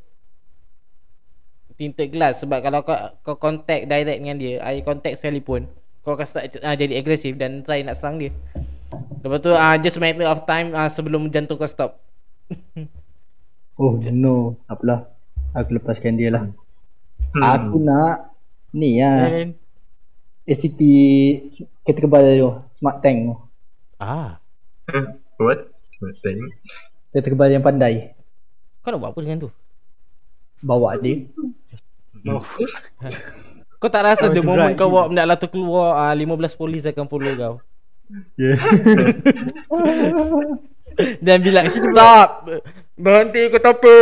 Tinted 1.74 2.07
glass 2.14 2.45
Sebab 2.45 2.62
kalau 2.62 2.86
kau 2.86 2.97
kau 3.26 3.38
contact 3.41 3.89
direct 3.89 4.20
dengan 4.22 4.38
dia 4.38 4.62
Eye 4.62 4.86
contact 4.86 5.18
sekalipun 5.18 5.66
Kau 6.05 6.14
akan 6.14 6.28
start 6.30 6.62
uh, 6.62 6.76
jadi 6.78 7.01
agresif 7.01 7.34
dan 7.34 7.66
try 7.66 7.82
nak 7.82 7.97
serang 7.97 8.22
dia 8.22 8.30
Lepas 9.26 9.39
tu 9.41 9.49
uh, 9.49 9.76
just 9.82 9.97
matter 9.97 10.30
of 10.30 10.45
time 10.45 10.78
uh, 10.78 10.89
sebelum 10.89 11.30
jantung 11.34 11.57
kau 11.57 11.66
stop 11.66 11.97
Oh 13.80 13.95
no, 14.12 14.60
apalah. 14.68 15.07
Aku 15.55 15.80
lepaskan 15.80 16.20
dia 16.20 16.28
lah. 16.28 16.51
Hmm. 17.34 17.44
Aku 17.46 17.78
nak 17.78 18.34
ni 18.74 19.02
lah. 19.02 19.30
Kan? 19.30 19.50
SCP 20.50 20.80
kereta 21.86 22.00
kebal 22.02 22.26
tu, 22.42 22.52
Smart 22.74 23.06
Tank 23.06 23.18
tu. 23.30 23.36
Ah. 24.02 24.42
What? 25.38 25.70
Mustang. 26.02 26.42
Kereta 27.14 27.30
kebal 27.30 27.54
yang 27.54 27.62
pandai. 27.62 28.18
Kau 28.82 28.90
nak 28.90 29.00
buat 29.04 29.12
apa 29.14 29.20
dengan 29.22 29.46
tu? 29.46 29.50
Bawa 30.66 30.98
dia. 30.98 31.30
Kau 33.80 33.88
tak 33.88 34.04
rasa 34.04 34.28
Oh, 34.28 34.36
the 34.36 34.44
moment 34.44 34.76
kau 34.76 34.92
bawa 34.92 35.08
benda 35.08 35.24
lah 35.24 35.40
tu 35.40 35.48
keluar 35.48 36.12
uh, 36.12 36.12
15 36.12 36.60
polis 36.60 36.84
akan 36.84 37.08
follow 37.08 37.32
kau. 37.32 37.56
Yeah. 38.36 38.60
Dan 41.24 41.40
bilang 41.40 41.72
stop. 41.72 42.44
Berhenti 43.00 43.48
kau 43.48 43.64
tak 43.64 43.80
apa. 43.80 43.96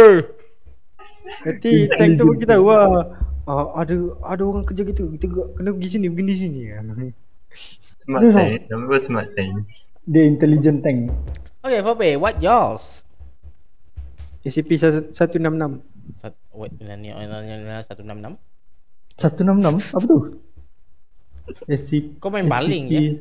Nanti 1.46 1.72
tank 1.92 2.12
tu 2.20 2.24
bagi 2.34 2.46
tahu 2.46 2.66
lah. 2.72 3.06
Ah, 3.48 3.66
ada 3.80 3.96
ada 4.28 4.44
orang 4.44 4.68
kerja 4.68 4.84
gitu. 4.84 5.08
Kita 5.16 5.26
kena 5.56 5.72
pergi 5.72 5.90
sini, 5.96 6.06
pergi 6.12 6.24
di 6.28 6.36
sini. 6.36 6.62
Smart 8.04 8.22
Ada 8.24 8.30
tank. 8.36 8.52
Nama 8.68 8.84
apa 8.86 8.98
smart 9.04 9.30
tank? 9.36 9.52
dia 10.08 10.24
intelligent 10.24 10.80
tank. 10.80 11.12
Okay, 11.60 11.84
Fabe, 11.84 12.16
what 12.16 12.40
yours? 12.40 13.04
SCP 14.48 14.80
166. 14.80 15.12
Sat, 16.16 16.32
wait, 16.56 16.72
ni 16.80 17.12
ni 17.12 17.12
166. 17.12 18.40
166 19.20 19.92
apa 19.92 20.06
tu? 20.08 20.47
SCP 21.68 22.20
Kau 22.20 22.28
main 22.28 22.43
baling. 22.43 22.91
SCP 22.91 23.16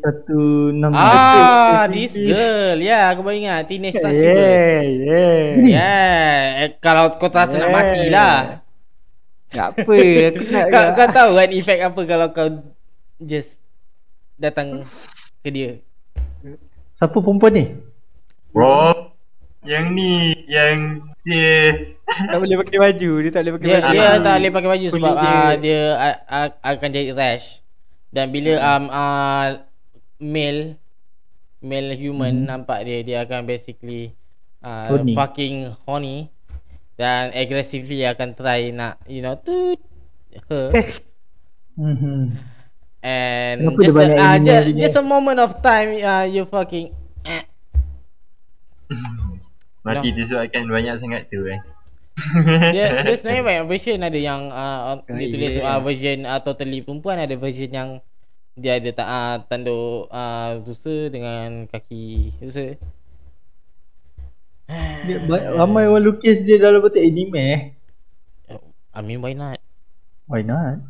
166. 0.74 0.90
Ah, 0.92 1.86
SCP. 1.86 1.94
this 1.94 2.14
girl. 2.14 2.76
Ya, 2.76 2.86
yeah, 2.90 3.04
aku 3.10 3.20
baru 3.22 3.36
ingat 3.38 3.60
Teenage 3.66 3.94
Yeah, 3.94 4.02
Succubus. 4.02 4.90
yeah. 4.98 5.44
Yeah, 5.62 6.34
eh, 6.62 6.70
kalau 6.78 7.14
kau 7.16 7.30
terasa 7.30 7.54
nak 7.56 7.70
Yeah. 7.70 7.74
mati 7.74 8.02
lah. 8.10 8.36
Tak 9.46 9.68
apa, 9.72 9.98
aku 10.34 10.42
nak 10.52 10.64
kau, 10.68 10.82
kau, 10.82 10.84
kau 10.92 11.08
tahu 11.08 11.30
kan 11.38 11.50
efek 11.50 11.78
apa 11.80 12.00
kalau 12.02 12.26
kau 12.30 12.48
just 13.22 13.62
datang 14.36 14.82
ke 15.40 15.48
dia. 15.48 15.70
Siapa 16.92 17.14
perempuan 17.14 17.52
ni? 17.54 17.64
Bro. 18.50 19.12
Yang 19.62 19.86
ni. 19.92 20.14
Yang 20.46 20.78
dia. 21.22 21.56
tak 22.06 22.38
boleh 22.38 22.56
pakai 22.62 22.78
baju. 22.78 23.10
Dia 23.20 23.30
tak 23.30 23.40
boleh 23.42 23.52
pakai 23.58 23.66
Dia 23.66 23.76
baju. 23.76 23.90
dia 23.90 24.06
tak 24.18 24.34
boleh 24.34 24.50
pakai 24.50 24.70
baju 24.70 24.86
sebab 24.90 25.14
dia, 25.14 25.30
uh, 25.30 25.52
dia 25.58 25.80
uh, 26.26 26.48
akan 26.62 26.88
jadi 26.90 27.10
rash. 27.12 27.46
Dan 28.16 28.32
bila 28.32 28.56
um 28.64 28.84
uh, 28.88 29.60
male 30.16 30.80
male 31.60 31.92
human 32.00 32.32
Hmm. 32.32 32.48
nampak 32.48 32.88
dia 32.88 33.04
dia 33.04 33.18
akan 33.28 33.44
basically 33.44 34.16
uh, 34.64 34.88
Horny. 34.96 35.12
fucking 35.12 35.56
horny 35.84 36.32
dan 36.96 37.28
aggressively 37.36 38.08
akan 38.08 38.32
try 38.32 38.72
nak 38.72 38.96
you 39.04 39.20
know 39.20 39.36
to 39.36 39.76
her 40.48 40.72
Mhm. 41.76 42.32
and 43.04 43.58
Kenapa 43.68 43.84
just 43.84 43.96
a, 44.00 44.06
uh, 44.08 44.16
animal 44.32 44.48
just, 44.48 44.66
just 44.80 44.96
a 44.96 45.04
moment 45.04 45.36
of 45.36 45.60
time 45.60 45.92
uh, 46.00 46.24
you 46.24 46.48
fucking 46.48 46.96
eh. 47.28 47.44
Mati 49.84 50.08
disebabkan 50.16 50.64
banyak 50.66 50.96
sangat 50.96 51.28
tu 51.28 51.44
eh. 51.44 51.60
Dia 52.16 52.86
dia 53.04 53.14
sebenarnya 53.14 53.44
banyak 53.44 53.66
version 53.68 53.98
ada 54.00 54.18
yang 54.18 54.48
uh, 54.48 55.04
dia 55.04 55.28
tulis 55.28 55.54
yeah. 55.60 55.76
uh, 55.76 55.80
version 55.84 56.18
uh, 56.24 56.40
totally 56.40 56.80
perempuan 56.80 57.20
ada 57.20 57.36
version 57.36 57.70
yang 57.70 57.90
dia 58.56 58.80
ada 58.80 58.90
tak 58.92 59.08
uh, 59.08 59.36
tanduk 59.46 60.08
uh, 60.08 60.60
rusa 60.64 61.12
dengan 61.12 61.68
kaki 61.68 62.32
rusa 62.40 62.80
Dia, 65.06 65.22
ba- 65.30 65.54
ramai 65.54 65.86
orang 65.86 66.10
lukis 66.10 66.42
dia 66.42 66.58
dalam 66.58 66.82
bentuk 66.82 66.98
anime 66.98 67.38
eh. 67.38 67.62
I 68.90 69.00
mean 69.04 69.22
why 69.22 69.30
not 69.36 69.62
Why 70.26 70.42
not? 70.42 70.82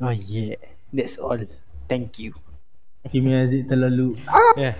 Oh 0.00 0.08
yeah. 0.08 0.56
That's 0.88 1.20
all. 1.20 1.36
Thank 1.84 2.16
you. 2.16 2.32
Kimi 3.08 3.32
Aziz 3.32 3.64
terlalu 3.64 4.16
yeah 4.60 4.76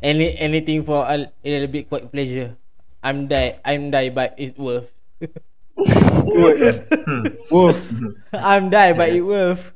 any 0.00 0.32
anything 0.40 0.82
for 0.86 1.04
a, 1.04 1.28
a 1.28 1.48
little 1.48 1.70
bit 1.70 1.90
quick 1.90 2.08
pleasure 2.08 2.56
I'm 3.04 3.28
die 3.28 3.60
I'm 3.62 3.92
die 3.92 4.08
but 4.08 4.32
it 4.40 4.56
worth 4.56 4.95
Wolf. 7.52 7.78
I'm 8.32 8.72
die 8.72 8.92
but 8.92 9.12
it 9.12 9.20
worth. 9.22 9.72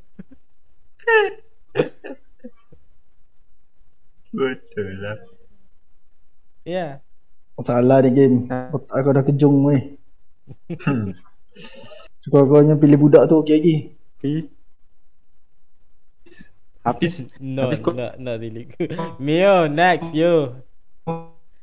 Betul 4.30 4.91
lah. 5.03 5.18
yeah. 6.62 7.03
Masalah 7.59 8.01
dia 8.01 8.14
game. 8.14 8.49
Otak 8.72 8.97
kau 9.05 9.12
dah 9.12 9.24
kejung 9.26 9.57
ni. 9.68 9.99
Sekurang-kurangnya 12.24 12.80
pilih 12.80 12.97
budak 12.97 13.28
tu 13.28 13.36
okey 13.43 13.55
lagi. 13.59 13.76
Okay. 14.16 14.38
Habis 16.80 17.28
no 17.36 17.68
Habis 17.68 17.80
kau- 17.84 17.93
not 17.93 18.16
not 18.16 18.41
really. 18.41 18.72
Mio 19.24 19.68
next 19.68 20.16
yo 20.16 20.64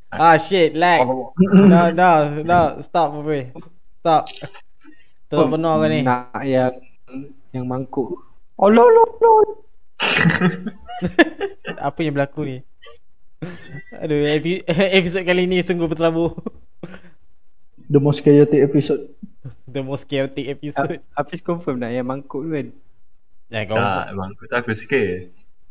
ah 0.10 0.36
shit 0.38 0.72
lag 0.74 1.04
no 1.04 1.82
no 1.92 2.10
no 2.42 2.60
stop 2.80 3.12
bro 3.18 3.42
stop 4.00 4.24
Terlalu 5.28 5.54
benar 5.54 5.74
kau 5.76 5.90
ni 5.90 6.00
Nak 6.02 6.40
yang 6.42 6.72
yang 7.52 7.66
mangkuk. 7.68 8.16
Allah 8.56 8.80
Allah 8.80 9.04
Allah. 9.04 9.44
Apa 11.84 12.00
yang 12.00 12.16
berlaku 12.16 12.42
ni 12.42 12.58
Aduh 13.94 14.24
epi- 14.26 14.64
episod 14.98 15.22
kali 15.22 15.44
ni 15.44 15.60
sungguh 15.60 15.86
berterabur 15.86 16.32
The 17.86 18.00
most 18.00 18.24
chaotic 18.24 18.64
episode 18.64 19.12
The 19.68 19.84
most 19.84 20.08
chaotic 20.08 20.48
episode 20.50 21.04
Habis 21.12 21.44
confirm 21.44 21.78
nak 21.78 21.92
yang 21.92 22.08
mangkuk 22.08 22.42
tu 22.42 22.50
kan. 22.50 22.68
Ya 23.48 23.64
kau 23.64 23.76
Tak, 23.76 24.12
aku 24.12 24.44
tak 24.48 24.58
aku 24.60 24.72
suka. 24.74 25.02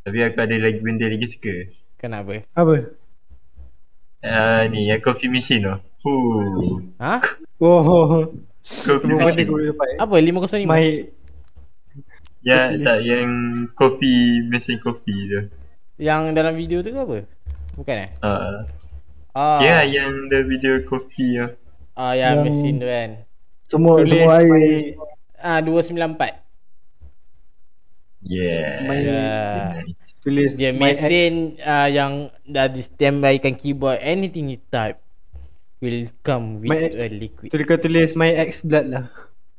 Tapi 0.03 0.19
aku 0.21 0.37
ada 0.39 0.57
lagi 0.57 0.81
benda 0.81 1.05
lagi 1.05 1.27
suka. 1.27 1.55
Kenapa 1.97 2.45
Apa? 2.53 2.93
Uh, 4.27 4.67
ni, 4.69 4.91
yang 4.91 4.99
coffee 4.99 5.31
machine 5.31 5.63
tu. 5.63 5.75
Huh. 6.03 6.83
Ha 6.99 7.23
Oh. 7.57 8.27
Coffee 8.61 9.15
machine. 9.15 9.47
Apa 9.97 10.19
505 10.19 10.67
My 10.67 11.07
Ya, 12.43 12.75
tak 12.79 13.03
yang 13.03 13.31
kopi, 13.73 14.39
mesin 14.47 14.79
kopi 14.79 15.15
tu. 15.27 15.41
Yang 15.99 16.35
dalam 16.35 16.55
video 16.55 16.79
tu 16.79 16.91
ke 16.91 17.01
apa 17.01 17.19
Bukan 17.75 17.97
eh 17.97 18.11
Uh, 18.21 18.63
Ah 19.33 19.59
Ya, 19.59 19.83
yang 19.83 20.29
the 20.29 20.45
video 20.45 20.79
kopi 20.83 21.39
tu. 21.39 21.49
Ah 21.95 22.13
ya 22.13 22.35
Yang- 22.35 22.45
mesin 22.47 22.75
tu 22.77 22.87
kan 22.87 23.11
Semua 23.65 23.99
tulis 23.99 24.11
semua 24.13 24.45
air 24.45 24.95
Ah 25.39 25.59
294 25.59 26.45
Yeah. 28.23 28.83
my 28.85 28.99
Ya 29.01 29.27
Nice. 29.81 30.06
Tulis 30.27 30.59
Dia 30.59 30.75
mesin 30.75 31.55
uh, 31.63 31.87
yang 31.87 32.13
dah 32.43 32.67
di 32.67 32.83
standbykan 32.83 33.55
keyboard 33.55 34.03
anything 34.03 34.51
you 34.51 34.59
type 34.67 34.99
will 35.79 36.11
come 36.21 36.59
with 36.59 36.73
My- 36.73 36.91
a 36.91 37.07
liquid. 37.07 37.55
Tulis 37.55 37.65
kau 37.65 37.79
tulis 37.79 38.11
my 38.13 38.35
ex 38.35 38.59
blood 38.61 38.91
lah. 38.91 39.07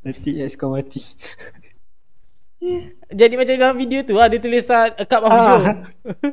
Nanti 0.04 0.44
ex 0.44 0.60
kau 0.60 0.76
mati. 0.76 1.00
Jadi 3.14 3.34
macam 3.38 3.54
dalam 3.54 3.78
video 3.78 4.02
tu 4.02 4.18
ah 4.18 4.26
dia 4.26 4.42
tulis 4.42 4.66
uh, 4.68 4.90
a 4.92 5.06
cup 5.06 5.22
of 5.24 5.32
Ah. 5.32 5.40
joe. 5.40 5.64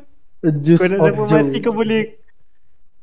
A 0.45 0.49
Juice 0.51 0.77
Kau 0.77 0.89
nak 0.89 0.99
siapa 1.01 1.21
Joe 1.25 1.41
mati 1.41 1.57
kau 1.57 1.73
boleh 1.73 2.01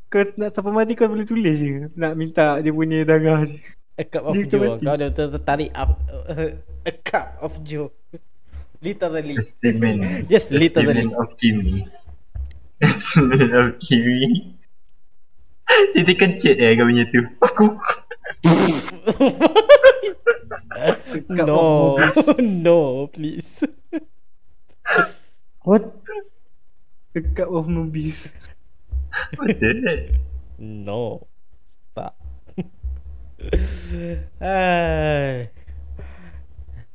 kau 0.06 0.22
nak 0.36 0.50
siapa 0.52 0.70
mati 0.70 0.92
kau 0.94 1.08
boleh 1.10 1.26
tulis 1.26 1.56
je 1.56 1.90
nak 1.96 2.12
minta 2.14 2.60
dia 2.60 2.70
punya 2.70 3.02
darah 3.02 3.42
dia. 3.42 3.58
A 3.94 4.04
cup 4.04 4.22
of 4.26 4.34
Dia 4.34 4.46
joe. 4.46 4.78
Kau 4.78 4.94
dah 4.94 5.10
ter- 5.10 5.32
tertarik 5.32 5.70
up 5.72 5.90
uh, 6.28 6.54
a 6.90 6.92
cup 6.92 7.38
of 7.40 7.62
joe. 7.62 7.90
Literally. 8.82 9.36
A 9.38 9.42
statement. 9.42 10.28
Just 10.28 10.50
A 10.50 10.58
literally. 10.58 11.06
statement 11.06 11.14
of 11.14 11.36
Kimi. 11.38 11.86
A 12.82 12.88
statement 12.90 13.52
of 13.54 13.68
Kimi. 13.78 14.58
Titik 15.96 16.18
kencit 16.20 16.60
eh 16.60 16.76
kau 16.76 16.84
punya 16.84 17.06
tu. 17.08 17.22
Aku. 17.40 17.64
No. 21.28 21.96
no, 22.40 23.08
please. 23.12 23.64
What? 25.64 25.92
A 27.14 27.20
cup 27.36 27.52
of 27.52 27.68
movies. 27.68 28.32
Betul. 29.36 30.16
No. 30.58 31.28
Tak. 31.92 32.16
Hai. 34.40 35.52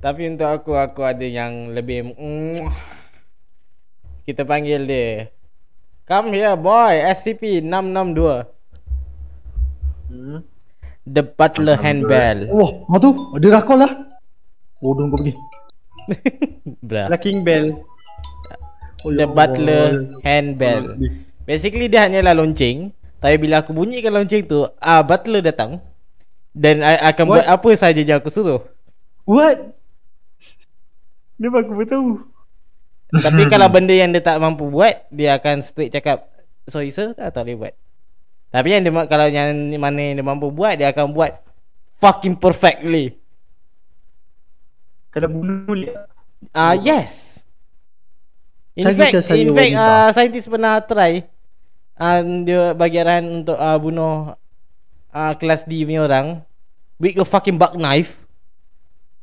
Tapi 0.08 0.24
untuk 0.24 0.48
aku 0.48 0.72
aku 0.72 1.04
ada 1.04 1.28
yang 1.28 1.76
lebih 1.76 2.16
kita 4.24 4.48
panggil 4.48 4.88
dia. 4.88 5.36
Come 6.08 6.32
here 6.32 6.56
boy, 6.56 6.96
SCP-662. 7.12 8.48
Hmm. 10.08 10.48
The 11.04 11.28
Butler 11.28 11.76
Handbell. 11.76 12.48
Wah, 12.56 12.88
oh, 12.88 13.00
tu 13.04 13.12
ada 13.36 13.48
rakol 13.60 13.84
lah. 13.84 14.08
Bodoh 14.80 15.12
kau 15.12 15.20
pergi. 15.20 15.36
Bra. 16.88 17.12
La 17.12 17.20
King 17.20 17.44
Bell. 17.44 17.76
Oh, 19.04 19.12
The 19.12 19.28
ya 19.28 19.36
Butler 19.36 20.08
Allah. 20.08 20.24
Handbell. 20.24 20.84
Basically 21.44 21.92
dia 21.92 22.08
hanyalah 22.08 22.32
lonceng, 22.32 22.96
tapi 23.20 23.36
bila 23.44 23.60
aku 23.60 23.76
bunyikan 23.76 24.16
lonceng 24.16 24.48
tu, 24.48 24.72
ah 24.80 25.04
butler 25.04 25.44
datang 25.44 25.84
dan 26.56 26.80
I 26.80 26.96
akan 27.12 27.28
What? 27.28 27.44
buat 27.44 27.48
apa 27.60 27.70
saja 27.76 28.00
yang 28.00 28.24
aku 28.24 28.32
suruh. 28.32 28.64
What? 29.28 29.77
Dia 31.38 31.50
aku 31.54 31.74
pun 31.74 31.88
tahu. 31.88 32.10
Tapi 33.14 33.42
kalau 33.54 33.70
benda 33.70 33.94
yang 33.94 34.10
dia 34.12 34.22
tak 34.22 34.42
mampu 34.42 34.68
buat, 34.68 35.06
dia 35.14 35.38
akan 35.38 35.64
straight 35.64 35.94
cakap, 35.94 36.28
sorry 36.66 36.90
sir, 36.90 37.14
tak, 37.14 37.32
tak 37.32 37.46
boleh 37.46 37.58
buat. 37.58 37.74
Tapi 38.52 38.68
yang 38.74 38.82
dia 38.84 38.92
kalau 39.06 39.28
yang 39.30 39.54
mana 39.78 40.00
yang 40.02 40.16
dia 40.20 40.26
mampu 40.26 40.50
buat, 40.50 40.76
dia 40.76 40.90
akan 40.90 41.14
buat 41.14 41.38
fucking 42.02 42.36
perfectly. 42.42 43.16
Kalau 45.14 45.30
bunuh 45.32 45.74
lihat. 45.78 46.10
Ah 46.54 46.74
uh, 46.74 46.76
yes. 46.78 47.42
In 48.78 48.86
Saya 48.86 49.10
fact, 49.10 49.14
in 49.34 49.50
fact, 49.58 49.74
wanita. 49.74 49.82
uh, 49.82 50.10
saintis 50.14 50.46
pernah 50.46 50.78
try 50.86 51.26
uh, 51.98 52.22
dia 52.46 52.78
bagi 52.78 53.02
arahan 53.02 53.42
untuk 53.42 53.58
uh, 53.58 53.78
bunuh 53.82 54.38
uh, 55.12 55.34
kelas 55.42 55.66
D 55.66 55.82
punya 55.82 56.06
orang 56.06 56.46
with 57.02 57.18
a 57.18 57.26
fucking 57.26 57.58
buck 57.58 57.74
knife 57.74 58.22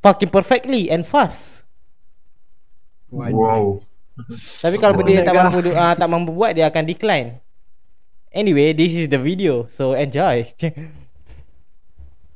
fucking 0.04 0.28
perfectly 0.28 0.92
and 0.92 1.08
fast. 1.08 1.63
Wow. 3.14 3.78
Tapi 4.62 4.76
kalau 4.78 4.94
benda 4.98 5.22
yang 5.22 5.26
tak 5.26 5.34
mampu 5.34 5.58
uh, 5.70 5.94
tak 5.94 6.08
mampu 6.10 6.30
buat 6.34 6.54
dia 6.54 6.70
akan 6.70 6.84
decline. 6.86 7.28
Anyway, 8.34 8.74
this 8.74 8.94
is 8.94 9.06
the 9.06 9.18
video. 9.18 9.70
So 9.70 9.94
enjoy. 9.94 10.50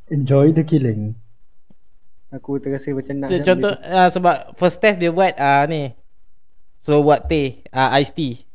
Enjoy 0.08 0.56
the 0.56 0.64
killing. 0.64 1.20
Aku 2.32 2.56
terasa 2.56 2.96
macam 2.96 3.14
nak. 3.20 3.28
Contoh 3.44 3.76
uh, 3.76 4.08
sebab 4.08 4.56
first 4.56 4.80
test 4.80 4.96
dia 4.96 5.12
buat 5.12 5.36
uh, 5.36 5.68
ni. 5.68 5.92
So 6.80 7.04
buat 7.04 7.28
teh, 7.28 7.60
uh, 7.68 7.92
iced 8.00 8.16
tea. 8.16 8.48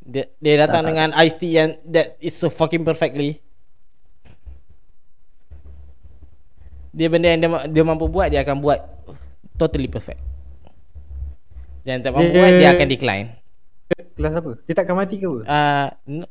Dia, 0.00 0.30
dia 0.38 0.54
datang 0.62 0.86
Tak, 0.86 0.86
tak. 0.86 0.90
dengan 0.94 1.08
iced 1.18 1.38
tea 1.42 1.52
yang 1.58 1.70
that 1.90 2.14
is 2.22 2.38
so 2.38 2.46
fucking 2.46 2.86
perfectly. 2.86 3.42
Dia 6.94 7.10
benda 7.10 7.34
yang 7.34 7.42
dia, 7.42 7.50
dia 7.66 7.82
mampu 7.82 8.06
buat 8.06 8.30
dia 8.30 8.46
akan 8.46 8.62
buat 8.62 8.78
totally 9.58 9.90
perfect. 9.90 10.29
Yang 11.90 12.00
tak 12.06 12.12
mampu 12.14 12.30
Dia- 12.30 12.38
buat 12.38 12.52
dia 12.54 12.68
akan 12.70 12.88
decline. 12.88 13.26
Kelas 14.14 14.34
apa? 14.38 14.52
Dia 14.70 14.74
takkan 14.78 14.94
mati 14.94 15.18
ke 15.18 15.26
apa? 15.26 15.40
Uh, 15.42 15.86
no, 16.06 16.24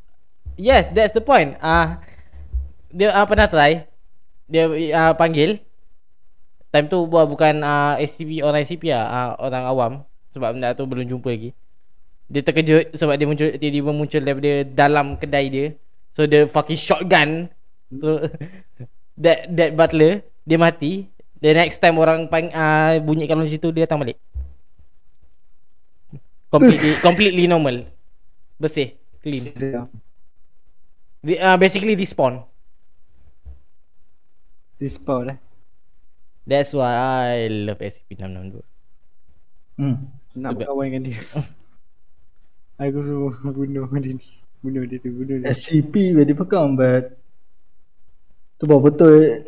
yes, 0.55 0.87
that's 0.95 1.11
the 1.11 1.19
point. 1.19 1.59
Ah, 1.59 1.67
uh, 1.67 1.87
dia 2.89 3.11
uh, 3.11 3.25
pernah 3.27 3.51
try. 3.51 3.83
Dia 4.47 4.71
uh, 4.71 5.13
panggil. 5.19 5.59
Time 6.69 6.87
tu 6.87 7.03
buat 7.09 7.25
bukan 7.25 7.65
uh, 7.65 7.97
SCP 7.99 8.45
orang 8.45 8.61
SCP 8.61 8.93
lah, 8.93 9.05
uh, 9.09 9.31
orang 9.41 9.63
awam 9.65 9.91
sebab 10.29 10.53
benda 10.53 10.77
tu 10.77 10.85
belum 10.85 11.05
jumpa 11.09 11.29
lagi. 11.33 11.51
Dia 12.29 12.45
terkejut 12.45 12.93
sebab 12.93 13.17
dia 13.17 13.25
muncul 13.25 13.49
tiba-tiba 13.57 13.89
muncul 13.89 14.21
daripada 14.21 14.51
dalam 14.69 15.17
kedai 15.17 15.49
dia. 15.49 15.67
So 16.13 16.29
the 16.29 16.45
fucking 16.45 16.77
shotgun 16.77 17.49
so, 17.89 18.21
that 19.23 19.49
that 19.49 19.73
butler 19.73 20.21
dia 20.45 20.57
mati. 20.61 21.09
The 21.39 21.55
next 21.55 21.79
time 21.79 21.95
orang 21.95 22.27
pang, 22.27 22.51
uh, 22.51 22.99
bunyikan 22.99 23.39
lonceng 23.39 23.55
situ 23.57 23.71
dia 23.71 23.87
datang 23.87 24.03
balik. 24.03 24.19
Completely 26.49 26.97
completely 27.05 27.45
normal. 27.45 27.85
Bersih, 28.57 28.97
clean. 29.21 29.53
Di, 31.21 31.33
uh, 31.37 31.57
basically 31.61 31.93
despawn. 31.93 32.41
Respawn 34.81 35.23
lah. 35.29 35.37
That's 36.49 36.73
why 36.73 36.89
I 36.89 37.51
love 37.51 37.77
SCP-662. 37.77 38.65
Hmm. 39.77 40.09
Nak 40.33 40.57
berkawan 40.57 40.89
dengan 40.89 41.13
dia. 41.13 41.21
Aku 42.81 43.03
suruh 43.05 43.35
bunuh 43.43 43.85
dia 43.99 44.15
ni. 44.15 44.27
Bunuh 44.63 44.83
dia 44.87 44.97
tu, 44.97 45.13
bunuh 45.13 45.43
dia. 45.43 45.51
SCP 45.53 46.17
where 46.17 46.25
they 46.25 46.33
become 46.33 46.79
but 46.79 47.13
tu 48.59 48.67
baru 48.67 48.91
betul 48.91 49.45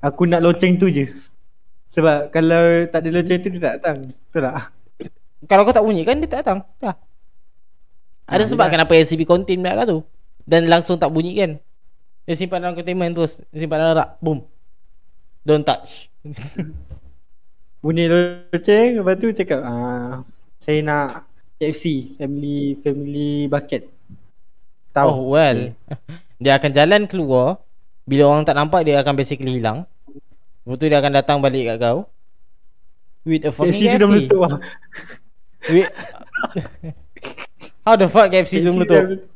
Aku 0.00 0.24
nak 0.24 0.40
loceng 0.40 0.80
tu 0.80 0.88
je. 0.88 1.12
Sebab 1.90 2.30
kalau 2.30 2.86
tak 2.86 3.02
ada 3.02 3.10
loceng 3.10 3.40
tu 3.42 3.48
dia 3.50 3.60
tak 3.60 3.74
datang. 3.82 3.98
Betul 4.14 4.42
tak? 4.46 4.54
Kalau 5.50 5.62
kau 5.66 5.74
tak 5.74 5.84
bunyi 5.84 6.02
kan 6.06 6.16
dia 6.22 6.28
tak 6.30 6.40
datang. 6.46 6.62
Dah. 6.78 6.94
Ada 8.30 8.46
Ah, 8.46 8.48
sebab 8.48 8.66
dia 8.70 8.72
kenapa 8.78 8.92
SCP 8.94 9.26
contain 9.26 9.58
benda 9.58 9.74
lah 9.74 9.86
tu. 9.88 10.06
Dan 10.46 10.70
langsung 10.70 10.94
tak 11.02 11.10
bunyi 11.10 11.34
kan. 11.34 11.58
Dia 12.30 12.34
simpan 12.38 12.62
dalam 12.62 12.78
containment 12.78 13.10
terus. 13.10 13.42
Dia 13.50 13.66
simpan 13.66 13.82
dalam 13.82 13.98
rak. 13.98 14.08
Boom. 14.22 14.46
Don't 15.42 15.66
touch. 15.66 16.12
Bunyi 17.80 18.12
loceng 18.12 19.00
lepas 19.00 19.16
tu 19.16 19.32
cakap 19.32 19.64
ah 19.64 20.20
saya 20.60 20.84
nak 20.84 21.24
KFC 21.56 22.14
family 22.20 22.76
family 22.84 23.48
bucket. 23.48 23.88
Tahu. 24.92 25.08
Oh 25.08 25.20
well. 25.32 25.72
Dia 26.36 26.60
akan 26.60 26.70
jalan 26.76 27.08
keluar. 27.08 27.64
Bila 28.04 28.28
orang 28.28 28.44
tak 28.44 28.60
nampak 28.60 28.84
dia 28.84 29.00
akan 29.00 29.16
basically 29.16 29.56
hilang. 29.56 29.88
Lepas 30.62 30.76
tu 30.76 30.86
dia 30.86 30.98
akan 30.98 31.12
datang 31.12 31.38
balik 31.40 31.64
kat 31.66 31.76
kau. 31.80 31.98
With 33.22 33.44
a 33.44 33.52
fucking 33.52 33.72
KFC 33.72 33.84
tu 33.84 33.96
dah 33.96 33.98
KFC. 33.98 34.10
meletup 34.10 34.40
lah. 34.40 34.52
With... 35.68 35.88
How 37.82 37.94
the 37.96 38.06
fuck 38.06 38.28
KFC 38.28 38.60
tu 38.60 38.68
dah 38.68 38.74
meletup? 38.74 39.02
meletup. 39.02 39.28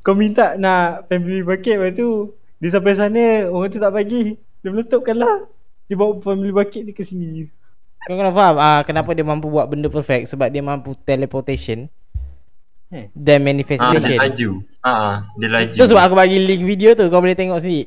Kau 0.00 0.14
minta 0.14 0.56
nak 0.56 1.06
family 1.06 1.42
bucket 1.42 1.76
lepas 1.76 1.92
tu 1.92 2.32
dia 2.58 2.70
sampai 2.72 2.94
sana 2.94 3.24
orang 3.46 3.68
tu 3.68 3.78
tak 3.78 3.92
bagi. 3.92 4.34
Dia 4.58 4.70
meletupkan 4.70 5.14
lah. 5.14 5.46
Dia 5.86 5.94
bawa 5.94 6.18
family 6.18 6.50
bucket 6.50 6.82
ni 6.82 6.92
ke 6.92 7.02
sini. 7.02 7.46
Kau 8.00 8.14
kena 8.14 8.32
faham 8.32 8.56
ah 8.56 8.80
kenapa 8.82 9.12
dia 9.12 9.22
mampu 9.22 9.46
buat 9.46 9.68
benda 9.68 9.86
perfect 9.86 10.30
sebab 10.30 10.48
dia 10.48 10.62
mampu 10.62 10.94
teleportation 10.98 11.90
Eh. 12.88 13.12
dan 13.12 13.12
Ah, 13.12 13.28
dia 13.36 13.36
manifestation. 13.44 14.16
laju. 14.16 14.50
Ah, 14.80 14.88
ah, 14.88 15.16
dia 15.36 15.48
laju. 15.52 15.74
Itu 15.76 15.84
sebab 15.84 16.02
aku 16.08 16.14
bagi 16.16 16.40
link 16.40 16.64
video 16.64 16.96
tu 16.96 17.04
kau 17.12 17.20
boleh 17.20 17.36
tengok 17.36 17.60
sendiri. 17.60 17.84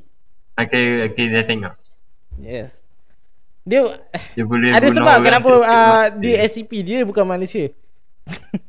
Okay, 0.54 1.10
okay, 1.10 1.26
dia 1.26 1.42
tengok. 1.42 1.74
Yes. 2.40 2.80
Dia 3.68 4.02
Dia 4.34 4.46
boleh 4.48 4.74
ada 4.74 4.88
sebab 4.90 5.22
kenapa 5.22 5.52
uh, 5.62 6.04
dia 6.18 6.42
SCP 6.48 6.72
dia 6.82 7.00
bukan 7.06 7.26
manusia. 7.28 7.70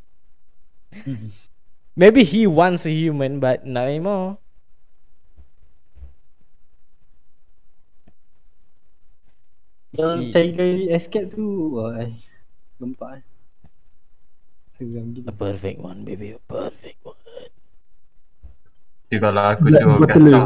Maybe 1.96 2.24
he 2.24 2.46
wants 2.46 2.84
a 2.84 2.92
human 2.92 3.40
but 3.40 3.64
not 3.64 3.88
anymore. 3.88 4.38
Yang 9.92 10.20
He- 10.20 10.32
kali 10.32 10.70
escape 10.88 11.28
tu 11.36 11.76
wah. 11.76 12.00
Gempak 12.80 13.10
eh. 13.20 13.22
Seram 14.74 15.12
gila. 15.12 15.28
A 15.28 15.34
perfect 15.36 15.78
one 15.84 16.00
baby, 16.08 16.32
a 16.32 16.40
perfect 16.48 16.98
one. 17.04 17.20
Tu 19.12 19.16
kalau 19.20 19.44
aku 19.52 19.68
Black 19.68 19.82
suruh 19.84 20.00
gacha, 20.08 20.40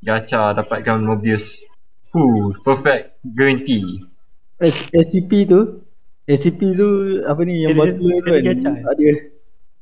gacha 0.00 0.42
dapatkan 0.56 0.98
Mobius. 1.04 1.68
Huh, 2.16 2.56
perfect 2.64 3.20
guarantee. 3.36 4.08
S- 4.56 4.88
SCP 4.88 5.44
tu 5.44 5.84
SCP 6.24 6.72
tu 6.72 6.88
apa 7.28 7.40
ni 7.44 7.60
yang 7.60 7.76
dia- 7.76 7.92
tu 7.92 8.08
kan 8.08 8.56
ada 8.88 9.08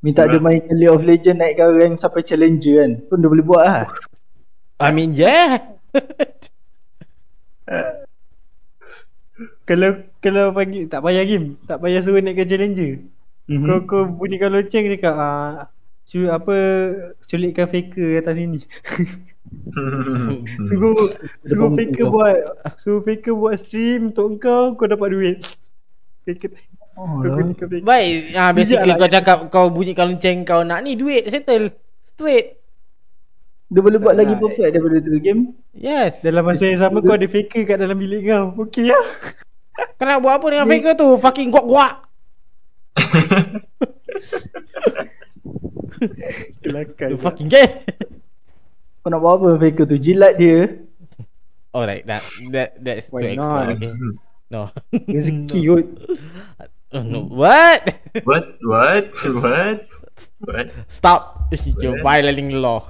minta 0.03 0.27
dia 0.27 0.43
main 0.43 0.61
League 0.75 0.91
of 0.91 1.07
Legend 1.07 1.39
naikkan 1.41 1.79
rank 1.79 1.95
sampai 2.03 2.27
challenger 2.27 2.83
kan 2.83 2.91
pun 3.07 3.23
dia 3.23 3.31
boleh 3.31 3.47
buat 3.47 3.63
lah 3.63 3.87
I 4.83 4.91
mean 4.91 5.15
yeah. 5.15 5.79
Kalau 9.65 9.91
kalau 10.21 10.53
panggil 10.53 10.87
tak 10.87 11.01
payah 11.01 11.25
game, 11.25 11.57
tak 11.65 11.81
payah 11.81 12.05
suruh 12.05 12.21
naikkan 12.21 12.45
challenger. 12.45 13.01
Mhm. 13.49 13.65
Kau 13.65 13.79
kau 13.89 14.03
bunyikan 14.09 14.53
loceng 14.53 14.85
cakap 14.93 15.15
ah 15.17 15.73
cu 16.05 16.29
apa 16.29 16.57
culikkan 17.25 17.67
faker 17.67 18.21
atas 18.21 18.35
sini. 18.37 18.61
suruh 20.69 20.97
suruh 21.45 21.69
Depan 21.71 21.77
faker 21.77 22.07
buat 22.09 22.37
suruh 22.81 23.03
faker 23.05 23.35
buat 23.37 23.57
stream 23.61 24.13
untuk 24.13 24.41
kau 24.41 24.75
kau 24.77 24.89
dapat 24.89 25.09
duit. 25.13 25.37
Faker 26.25 26.51
oh, 26.97 27.21
lah. 27.21 27.53
Baik, 27.85 28.33
ah 28.37 28.51
basically 28.57 28.95
Bijak 28.95 28.99
kau 28.99 29.09
lah. 29.09 29.13
cakap 29.13 29.39
kau 29.53 29.67
bunyikan 29.69 30.09
lonceng 30.15 30.45
kau 30.49 30.65
nak 30.65 30.83
ni 30.85 30.97
duit 30.97 31.29
settle. 31.29 31.71
Straight. 32.15 32.63
dia 33.75 33.83
boleh 33.83 33.99
buat 33.99 34.15
lagi 34.15 34.39
Alright. 34.39 34.55
perfect 34.55 34.71
daripada 34.71 35.03
tu 35.03 35.19
game 35.19 35.51
Yes. 35.75 36.23
Dalam 36.23 36.47
masa 36.47 36.71
yang 36.71 36.79
sama 36.79 37.03
kau 37.03 37.19
ada 37.19 37.27
faker 37.27 37.67
kat 37.67 37.83
dalam 37.83 37.99
bilik 37.99 38.31
kau. 38.31 38.55
Okey 38.65 38.93
lah. 38.93 39.07
Kau 39.99 40.07
nak 40.07 40.23
buat 40.23 40.39
apa 40.39 40.47
dengan 40.47 40.67
faker 40.71 40.95
tu? 40.95 41.19
Fucking 41.19 41.51
guak-guak. 41.51 42.07
Kelakar. 46.63 47.11
You 47.11 47.19
fucking 47.19 47.51
gay. 47.51 47.83
Kau 49.05 49.13
nak 49.13 49.21
buat 49.21 49.37
apa 49.37 49.49
faker 49.61 49.85
tu 49.85 50.01
jilat 50.01 50.35
dia 50.35 50.81
Alright, 51.75 52.07
that 52.07 52.23
that 52.55 52.79
that's 52.81 53.11
too 53.11 53.19
Why 53.21 53.35
extra. 53.37 53.61
not? 53.67 53.77
Okay. 53.77 53.93
No. 54.55 54.71
Rezeki 54.95 55.59
kot. 55.69 55.87
oh, 56.95 57.03
no. 57.03 57.27
What? 57.27 57.81
what? 58.23 58.45
What? 58.63 59.05
What? 59.43 59.79
What? 60.47 60.67
Stop. 60.87 61.51
You're 61.83 61.99
violating 61.99 62.55
the 62.55 62.61
law. 62.63 62.87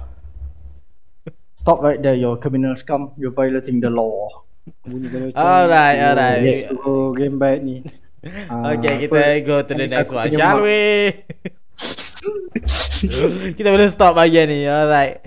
stop 1.57 1.81
right 1.81 1.97
there 1.97 2.13
you're 2.13 2.37
criminal 2.37 2.77
scum 2.77 3.09
you're 3.17 3.33
violating 3.33 3.81
the 3.81 3.89
law. 3.89 4.29
Alright, 5.33 5.97
alright. 5.97 6.39
Let's 6.45 6.77
go 6.77 7.09
game 7.17 7.41
baik 7.41 7.59
ni. 7.65 7.81
Ah, 8.49 8.73
Okay, 8.77 9.05
apa- 9.05 9.41
kita 9.41 9.45
go 9.45 9.55
to 9.61 9.73
the 9.73 9.85
next 9.85 10.09
one. 10.13 10.29
Shall 10.29 10.61
we? 10.61 11.13
kita 13.57 13.69
boleh 13.69 13.89
stop 13.89 14.13
bagian 14.13 14.45
ni. 14.45 14.65
Alright. 14.65 15.21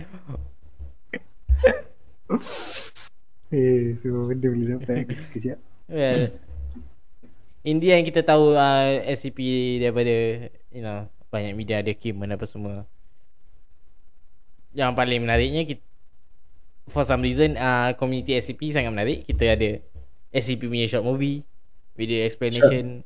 Eh, 3.49 3.97
semua 4.05 4.29
benda 4.29 4.47
boleh 4.53 4.67
dapat. 4.77 5.09
Aku 5.09 5.15
suka 5.17 5.37
siap. 5.41 5.59
Well, 5.89 6.37
In 7.65 7.81
the 7.81 7.91
end 7.91 8.05
kita 8.07 8.21
tahu 8.23 8.55
uh, 8.55 9.03
SCP 9.09 9.39
daripada 9.81 10.47
You 10.71 10.85
know 10.85 11.09
Banyak 11.29 11.53
media 11.57 11.81
ada 11.81 11.93
Kim 11.97 12.21
apa 12.23 12.45
semua 12.45 12.85
Yang 14.77 14.93
paling 14.95 15.21
menariknya 15.25 15.65
kita, 15.65 15.85
For 16.93 17.03
some 17.09 17.25
reason 17.25 17.57
uh, 17.57 17.97
Community 17.97 18.37
SCP 18.37 18.73
sangat 18.73 18.93
menarik 18.95 19.19
Kita 19.25 19.53
ada 19.53 19.81
SCP 20.33 20.69
punya 20.69 20.87
short 20.87 21.05
movie 21.05 21.43
Video 21.99 22.23
explanation 22.23 23.03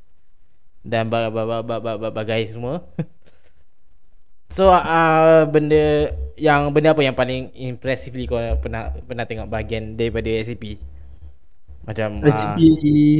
Dan 0.83 1.07
bagai 1.07 2.51
semua 2.51 2.83
So 4.53 4.69
uh, 4.69 5.49
benda 5.49 6.13
yang 6.37 6.69
benda 6.69 6.93
apa 6.93 7.01
yang 7.01 7.17
paling 7.17 7.49
impressively 7.57 8.29
kau 8.29 8.37
pernah 8.61 8.93
pernah 9.01 9.25
tengok 9.25 9.49
bahagian 9.49 9.97
daripada 9.97 10.29
SCP? 10.29 10.77
Macam 11.89 12.21
SCP 12.21 12.59
uh, 12.61 13.19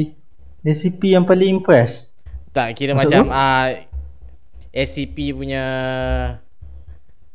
SCP 0.61 1.01
yang 1.17 1.25
paling 1.25 1.57
impress. 1.57 2.13
Tak 2.53 2.77
kira 2.77 2.93
Maksud 2.93 3.09
macam 3.09 3.33
uh, 3.33 3.81
SCP 4.69 5.33
punya 5.33 5.63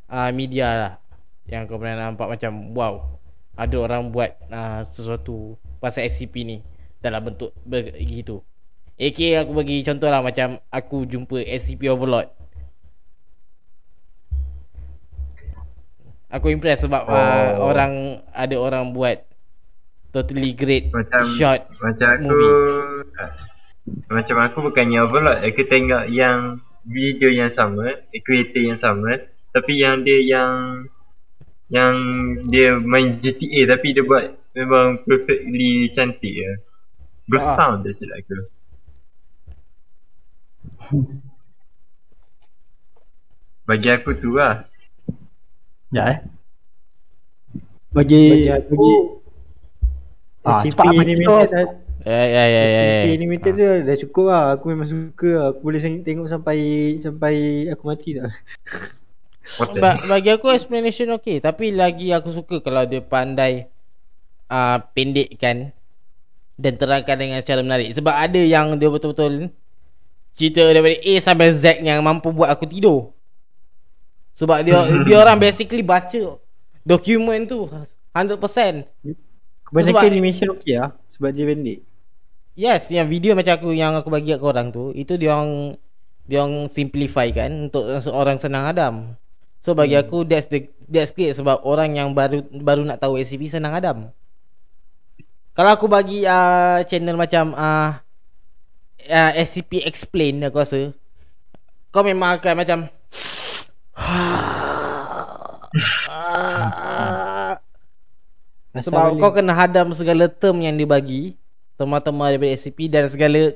uh, 0.06 0.30
media 0.30 0.66
lah 0.78 0.92
yang 1.50 1.66
kau 1.66 1.82
pernah 1.82 2.06
nampak 2.06 2.30
macam 2.30 2.70
wow 2.78 3.18
ada 3.58 3.76
orang 3.82 4.14
buat 4.14 4.30
uh, 4.46 4.86
sesuatu 4.86 5.58
pasal 5.82 6.06
SCP 6.06 6.46
ni 6.46 6.56
dalam 7.02 7.18
bentuk 7.26 7.50
begitu. 7.66 8.46
AK 8.94 9.42
aku 9.42 9.58
bagi 9.58 9.82
contoh 9.82 10.06
lah 10.06 10.22
macam 10.22 10.62
aku 10.70 11.02
jumpa 11.02 11.42
SCP 11.42 11.90
Overlord 11.90 12.38
Aku 16.28 16.52
impress 16.52 16.84
sebab 16.84 17.08
oh. 17.08 17.16
uh, 17.16 17.56
orang 17.64 18.20
ada 18.36 18.56
orang 18.60 18.92
buat 18.92 19.24
totally 20.12 20.52
great 20.52 20.92
macam, 20.92 21.24
shot 21.40 21.72
macam 21.80 22.08
aku, 22.20 22.28
movie. 22.28 23.08
Macam 24.12 24.36
aku 24.44 24.58
bukannya 24.68 25.00
overload, 25.08 25.40
aku 25.40 25.64
tengok 25.64 26.12
yang 26.12 26.60
video 26.84 27.32
yang 27.32 27.48
sama, 27.48 27.96
creator 28.12 28.60
yang 28.60 28.76
sama, 28.76 29.24
tapi 29.56 29.80
yang 29.80 30.04
dia 30.04 30.20
yang 30.20 30.84
yang 31.72 31.96
dia 32.52 32.76
main 32.76 33.16
GTA 33.16 33.76
tapi 33.76 33.96
dia 33.96 34.04
buat 34.04 34.28
memang 34.52 35.00
perfectly 35.08 35.88
cantik 35.88 36.44
ya. 36.44 36.52
Ghost 37.28 37.48
ah. 37.48 37.56
Town 37.56 37.80
dia 37.84 37.92
silap 37.96 38.20
aku. 38.20 38.36
Bagi 43.68 43.88
aku 43.92 44.12
tu 44.16 44.36
lah 44.36 44.64
Ya 45.88 46.04
eh. 46.12 46.18
Bagi 47.88 48.44
bagi, 48.68 48.92
ah, 50.44 50.60
SCP 50.60 50.78
animated 50.84 51.48
dah. 51.48 51.66
Ya 52.06 52.22
ya 52.24 52.44
ya 52.46 52.62
ya. 52.62 52.80
SCP 52.84 53.04
animated 53.16 53.52
tu 53.56 53.64
dah 53.88 53.96
cukup 54.06 54.24
lah. 54.28 54.44
Aku 54.56 54.64
memang 54.72 54.88
suka 54.88 55.30
lah. 55.32 55.46
Aku 55.52 55.60
boleh 55.64 55.80
tengok 55.80 56.28
sampai 56.28 56.58
sampai 57.00 57.34
aku 57.72 57.82
mati 57.88 58.20
dah. 58.20 58.28
ba- 59.80 59.96
bagi 60.04 60.28
aku 60.28 60.52
explanation 60.52 61.08
okey 61.16 61.40
tapi 61.40 61.72
lagi 61.72 62.12
aku 62.12 62.28
suka 62.36 62.60
kalau 62.60 62.84
dia 62.84 63.00
pandai 63.00 63.64
uh, 64.52 64.76
pendekkan 64.92 65.72
dan 66.60 66.72
terangkan 66.76 67.16
dengan 67.16 67.40
cara 67.40 67.60
menarik 67.64 67.88
sebab 67.96 68.12
ada 68.12 68.36
yang 68.36 68.76
dia 68.76 68.92
betul-betul 68.92 69.48
cerita 70.36 70.62
daripada 70.68 71.00
A 71.00 71.14
sampai 71.18 71.48
Z 71.48 71.80
yang 71.80 72.04
mampu 72.04 72.28
buat 72.28 72.52
aku 72.52 72.68
tidur 72.68 73.16
sebab 74.38 74.62
dia 74.62 74.78
dia 75.06 75.16
orang 75.18 75.34
basically 75.42 75.82
baca 75.82 76.38
dokumen 76.86 77.50
tu 77.50 77.66
100%. 78.14 78.38
Kebanyakan 79.66 80.00
sebab, 80.00 80.08
animation 80.08 80.46
okey 80.54 80.78
lah 80.78 80.94
sebab 81.10 81.34
dia 81.34 81.44
pendek. 81.44 81.78
Yes, 82.54 82.90
yang 82.94 83.10
video 83.10 83.34
macam 83.34 83.58
aku 83.58 83.70
yang 83.74 83.98
aku 83.98 84.08
bagi 84.08 84.34
kat 84.34 84.40
korang 84.40 84.70
tu, 84.70 84.94
itu 84.94 85.18
dia 85.18 85.34
orang 85.34 85.76
dia 86.24 86.42
orang 86.42 86.70
simplify 86.70 87.28
kan 87.34 87.68
untuk 87.68 87.84
orang 88.14 88.38
senang 88.38 88.64
adam. 88.64 88.94
So 89.60 89.74
bagi 89.74 89.98
hmm. 89.98 90.02
aku 90.06 90.18
that's 90.24 90.46
the 90.46 90.70
that's 90.86 91.12
great 91.12 91.34
sebab 91.34 91.60
orang 91.66 91.98
yang 91.98 92.14
baru 92.14 92.46
baru 92.48 92.86
nak 92.86 93.02
tahu 93.02 93.18
SCP 93.18 93.50
senang 93.50 93.74
adam. 93.74 93.98
Kalau 95.52 95.70
aku 95.74 95.90
bagi 95.90 96.22
uh, 96.22 96.86
channel 96.86 97.18
macam 97.18 97.50
uh, 97.58 97.98
uh, 99.10 99.32
SCP 99.34 99.82
explain 99.82 100.38
aku 100.46 100.62
rasa 100.62 100.94
kau 101.90 102.06
memang 102.06 102.38
akan 102.38 102.54
macam 102.54 102.78
Sebab 108.78 109.18
kau 109.18 109.34
kena 109.34 109.58
hadam 109.58 109.90
segala 109.90 110.30
term 110.30 110.62
yang 110.62 110.78
dibagi 110.78 111.34
Tema-tema 111.78 112.30
daripada 112.30 112.54
SCP 112.54 112.90
dan 112.90 113.06
segala 113.10 113.54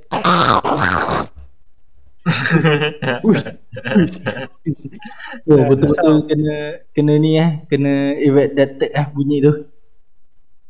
oh, 5.50 5.62
betul-betul 5.66 6.22
kena 6.30 6.78
kena 6.94 7.18
ni 7.18 7.34
eh. 7.34 7.66
Kena 7.66 8.14
evaluate 8.14 8.94
ah 8.94 9.10
bunyi 9.10 9.42
tu. 9.42 9.66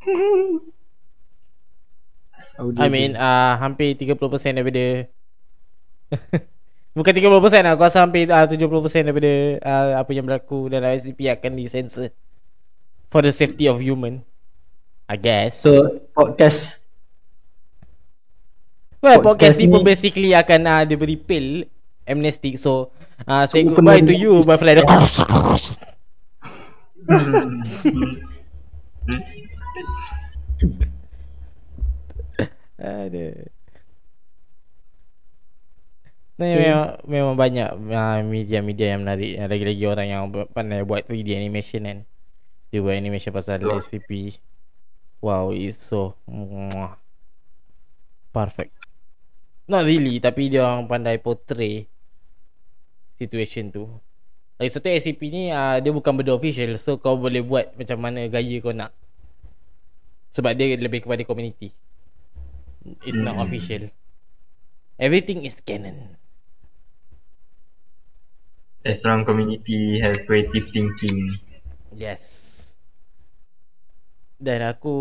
I 2.77 2.89
mean 2.89 3.15
uh, 3.17 3.57
hampir 3.57 3.97
30% 3.97 4.57
daripada 4.57 5.09
Bukan 6.93 7.09
30% 7.09 7.65
lah 7.65 7.73
Aku 7.73 7.81
rasa 7.81 8.05
hampir 8.05 8.29
uh, 8.29 8.45
70% 8.45 8.69
daripada 9.09 9.33
uh, 9.65 9.97
Apa 9.97 10.13
yang 10.13 10.29
berlaku 10.29 10.69
dalam 10.69 10.93
SCP 10.93 11.25
akan 11.25 11.51
disensor 11.57 12.13
For 13.09 13.25
the 13.25 13.33
safety 13.33 13.65
of 13.65 13.81
human 13.81 14.21
I 15.03 15.19
guess. 15.19 15.59
So 15.59 15.99
podcast. 16.15 16.79
Well 19.03 19.19
podcast, 19.19 19.59
podcast 19.59 19.59
ni 19.59 19.67
pun 19.67 19.83
basically 19.83 20.31
akan 20.31 20.63
uh, 20.63 20.87
Dia 20.87 20.95
beri 20.95 21.19
pill 21.19 21.67
Amnestic 22.07 22.55
So 22.55 22.95
uh, 23.27 23.43
Say 23.45 23.67
goodbye 23.67 23.99
to 23.99 24.15
you 24.15 24.41
My 24.47 24.55
friend. 24.55 24.79
Aduh 32.83 33.52
Sebenarnya 36.33 36.57
okay. 36.57 36.65
memang, 36.65 36.89
memang 37.05 37.35
banyak 37.37 37.69
uh, 37.93 38.19
media-media 38.25 38.87
yang 38.97 39.05
menarik. 39.05 39.31
Yang 39.37 39.49
Lagi-lagi 39.53 39.83
orang 39.85 40.07
yang 40.09 40.21
pandai 40.49 40.81
buat 40.81 41.05
3D 41.05 41.29
animation 41.37 41.85
kan. 41.85 41.99
Dia 42.73 42.81
buat 42.81 42.97
animation 42.97 43.29
pasal 43.29 43.61
oh. 43.69 43.77
SCP 43.77 44.41
Wow, 45.23 45.53
it's 45.55 45.79
so 45.79 46.19
muah, 46.27 46.99
Perfect. 48.33 48.75
Not 49.71 49.87
really, 49.87 50.19
tapi 50.19 50.51
dia 50.51 50.67
orang 50.67 50.89
pandai 50.89 51.21
portray 51.21 51.87
Situation 53.15 53.71
tu. 53.71 53.87
Lagi 54.57 54.73
satu 54.73 54.89
SCP 54.89 55.21
ni, 55.29 55.43
uh, 55.53 55.79
dia 55.79 55.93
bukan 55.93 56.17
benda 56.17 56.33
official. 56.33 56.75
So 56.81 56.97
kau 56.97 57.15
boleh 57.15 57.45
buat 57.45 57.77
macam 57.77 58.03
mana 58.03 58.25
gaya 58.27 58.57
kau 58.59 58.73
nak. 58.73 58.91
Sebab 60.33 60.57
dia 60.57 60.75
lebih 60.75 61.05
kepada 61.05 61.21
community. 61.23 61.71
It's 63.05 63.15
not 63.15 63.37
hmm. 63.37 63.45
official. 63.47 63.83
Everything 64.97 65.45
is 65.45 65.61
canon 65.61 66.19
as 68.83 69.03
long 69.07 69.23
community 69.23 69.99
have 70.03 70.27
creative 70.27 70.67
thinking. 70.67 71.31
Yes. 71.95 72.51
Dan 74.43 74.59
aku 74.67 74.95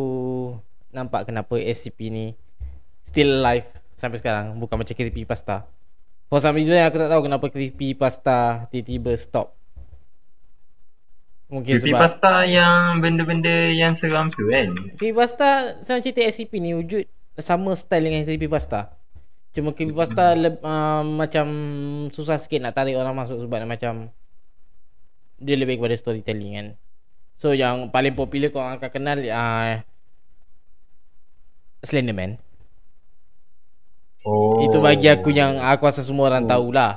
nampak 0.95 1.27
kenapa 1.27 1.59
SCP 1.59 1.99
ni 2.15 2.27
still 3.03 3.43
alive 3.43 3.67
sampai 3.99 4.23
sekarang 4.23 4.55
bukan 4.63 4.79
macam 4.79 4.95
creepy 4.95 5.27
pasta. 5.27 5.67
For 6.31 6.39
some 6.39 6.57
reason 6.57 6.79
aku 6.79 6.97
tak 6.97 7.11
tahu 7.11 7.23
kenapa 7.27 7.47
creepy 7.51 7.99
pasta 7.99 8.71
tiba-tiba 8.71 9.19
stop. 9.19 9.59
Mungkin 11.53 11.77
creepy 11.77 11.93
sebab 11.93 12.01
pasta 12.07 12.47
yang 12.47 13.03
benda-benda 13.03 13.69
yang 13.69 13.93
seram 13.93 14.31
tu 14.31 14.47
kan. 14.49 14.73
Creepy 14.97 15.13
pasta 15.13 15.77
sama 15.83 16.01
cerita 16.01 16.23
SCP 16.23 16.63
ni 16.63 16.73
wujud 16.73 17.05
sama 17.43 17.75
style 17.75 18.09
dengan 18.09 18.23
creepy 18.25 18.47
pasta. 18.47 18.95
Cuma 19.53 19.77
creepypasta 19.77 20.33
le- 20.33 20.61
uh, 20.65 21.05
macam 21.05 21.47
susah 22.09 22.41
sikit 22.41 22.65
nak 22.65 22.73
tarik 22.73 22.97
orang 22.97 23.13
masuk 23.13 23.37
sebab 23.45 23.61
dia 23.61 23.69
macam 23.69 23.95
dia 25.37 25.57
lebih 25.61 25.77
kepada 25.77 25.93
storytelling 25.93 26.53
kan. 26.57 26.69
So 27.37 27.53
yang 27.53 27.93
paling 27.93 28.17
popular 28.17 28.49
kau 28.49 28.65
akan 28.65 28.89
kenal 28.89 29.21
uh, 29.21 29.85
Slenderman. 31.85 32.41
Oh. 34.23 34.63
Itu 34.63 34.79
bagi 34.79 35.11
aku 35.11 35.35
yang 35.35 35.59
aku 35.59 35.83
rasa 35.85 36.07
semua 36.07 36.31
orang 36.33 36.47
oh. 36.47 36.49
tahulah. 36.49 36.93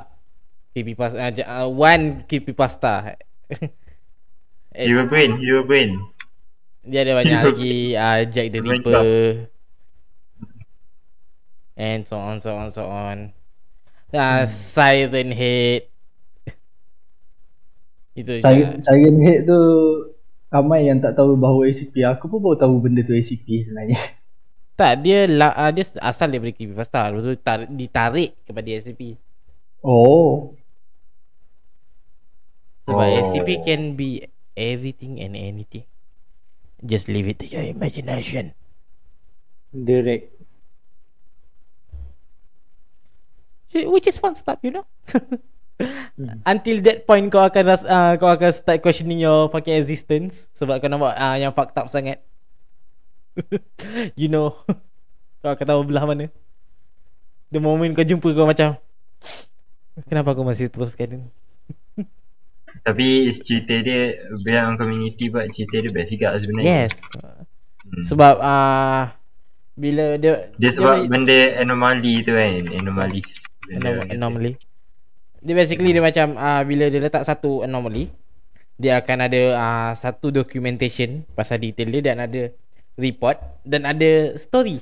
Creepypasta 0.72 1.18
uh, 1.20 1.32
uh, 1.44 1.68
one 1.68 2.24
creepypasta. 2.24 3.20
you 4.78 5.04
brain, 5.10 5.42
you 5.44 5.66
brain. 5.68 6.00
Dia 6.86 7.02
ada 7.02 7.18
banyak 7.18 7.40
lagi 7.52 7.74
uh, 7.98 8.20
Jack 8.30 8.48
the 8.54 8.60
Ripper. 8.62 9.04
And 11.76 12.08
so 12.08 12.16
on, 12.18 12.40
so 12.40 12.56
on, 12.56 12.72
so 12.72 12.88
on. 12.88 13.36
Uh, 14.16 14.44
hmm. 14.44 14.48
Siren 14.48 15.32
Head. 15.36 15.92
Itu 18.20 18.40
Siren, 18.40 18.80
Siren 18.80 19.20
Head 19.20 19.44
tu 19.44 19.60
ramai 20.48 20.88
yang 20.88 21.04
tak 21.04 21.20
tahu 21.20 21.36
bahawa 21.36 21.68
ACP. 21.68 22.00
Aku 22.16 22.32
pun 22.32 22.40
baru 22.40 22.56
tahu 22.56 22.80
benda 22.80 23.04
tu 23.04 23.12
ACP 23.12 23.64
sebenarnya. 23.64 24.00
Tak, 24.76 25.08
dia 25.08 25.24
la, 25.24 25.56
uh, 25.56 25.72
dia 25.72 25.88
asal 26.04 26.36
daripada 26.36 26.52
creepypasta. 26.52 27.08
Lepas 27.08 27.24
tu 27.24 27.34
tar, 27.40 27.60
ditarik 27.64 28.36
kepada 28.44 28.68
SCP. 28.76 29.16
Oh. 29.80 30.52
Sebab 32.84 33.08
Oh. 33.08 33.16
SCP 33.24 33.64
can 33.64 33.96
be 33.96 34.28
everything 34.60 35.24
and 35.24 35.32
anything. 35.32 35.88
Just 36.84 37.08
leave 37.08 37.32
it 37.32 37.40
to 37.40 37.48
your 37.48 37.64
imagination. 37.64 38.52
Direct. 39.72 40.35
Which 43.76 44.08
is 44.08 44.16
fun 44.16 44.40
stuff, 44.40 44.64
you 44.64 44.72
know. 44.72 44.88
Until 46.48 46.80
that 46.88 47.04
point 47.04 47.28
kau 47.28 47.44
akan 47.44 47.64
ras, 47.68 47.84
uh, 47.84 48.16
kau 48.16 48.32
akan 48.32 48.52
start 48.56 48.80
questioning 48.80 49.20
your 49.20 49.52
fucking 49.52 49.76
existence 49.76 50.48
sebab 50.56 50.80
kau 50.80 50.88
nampak 50.88 51.12
uh, 51.20 51.36
yang 51.36 51.52
fucked 51.52 51.76
up 51.76 51.92
sangat. 51.92 52.24
you 54.20 54.32
know. 54.32 54.56
kau 55.44 55.52
akan 55.52 55.66
tahu 55.68 55.82
belah 55.84 56.08
mana. 56.08 56.32
The 57.52 57.60
moment 57.60 57.92
kau 57.92 58.08
jumpa 58.08 58.32
kau 58.32 58.48
macam 58.48 58.80
Kenapa 60.12 60.36
aku 60.36 60.44
masih 60.44 60.68
teruskan 60.68 61.08
ni? 61.08 61.28
Tapi 62.84 63.32
cerita 63.32 63.80
dia 63.80 64.12
Biar 64.44 64.76
community 64.76 65.32
buat 65.32 65.48
cerita 65.48 65.80
dia 65.80 65.92
best 65.94 66.12
juga 66.12 66.36
sebenarnya 66.36 66.92
Yes. 66.92 66.94
hmm. 67.16 68.04
Sebab 68.12 68.36
uh, 68.44 69.16
bila 69.80 70.20
dia 70.20 70.52
Dia 70.60 70.72
sebab 70.76 71.06
dia, 71.06 71.08
benda 71.08 71.40
anomaly 71.64 72.28
tu 72.28 72.36
kan 72.36 72.60
Anomalies 72.76 73.40
Benda 73.40 73.55
anom- 73.70 74.02
kata. 74.02 74.14
anomaly. 74.14 74.52
Dia 75.40 75.54
basically 75.54 75.92
dia 75.92 76.02
macam 76.02 76.34
uh, 76.34 76.62
bila 76.62 76.90
dia 76.90 76.98
letak 77.00 77.22
satu 77.22 77.62
anomaly, 77.62 78.10
dia 78.76 78.98
akan 78.98 79.18
ada 79.22 79.42
uh, 79.54 79.92
satu 79.94 80.30
documentation 80.30 81.24
pasal 81.32 81.58
detail 81.58 81.90
dia 81.90 82.04
dan 82.04 82.18
ada 82.20 82.50
report 82.96 83.38
dan 83.62 83.86
ada 83.86 84.34
story. 84.36 84.82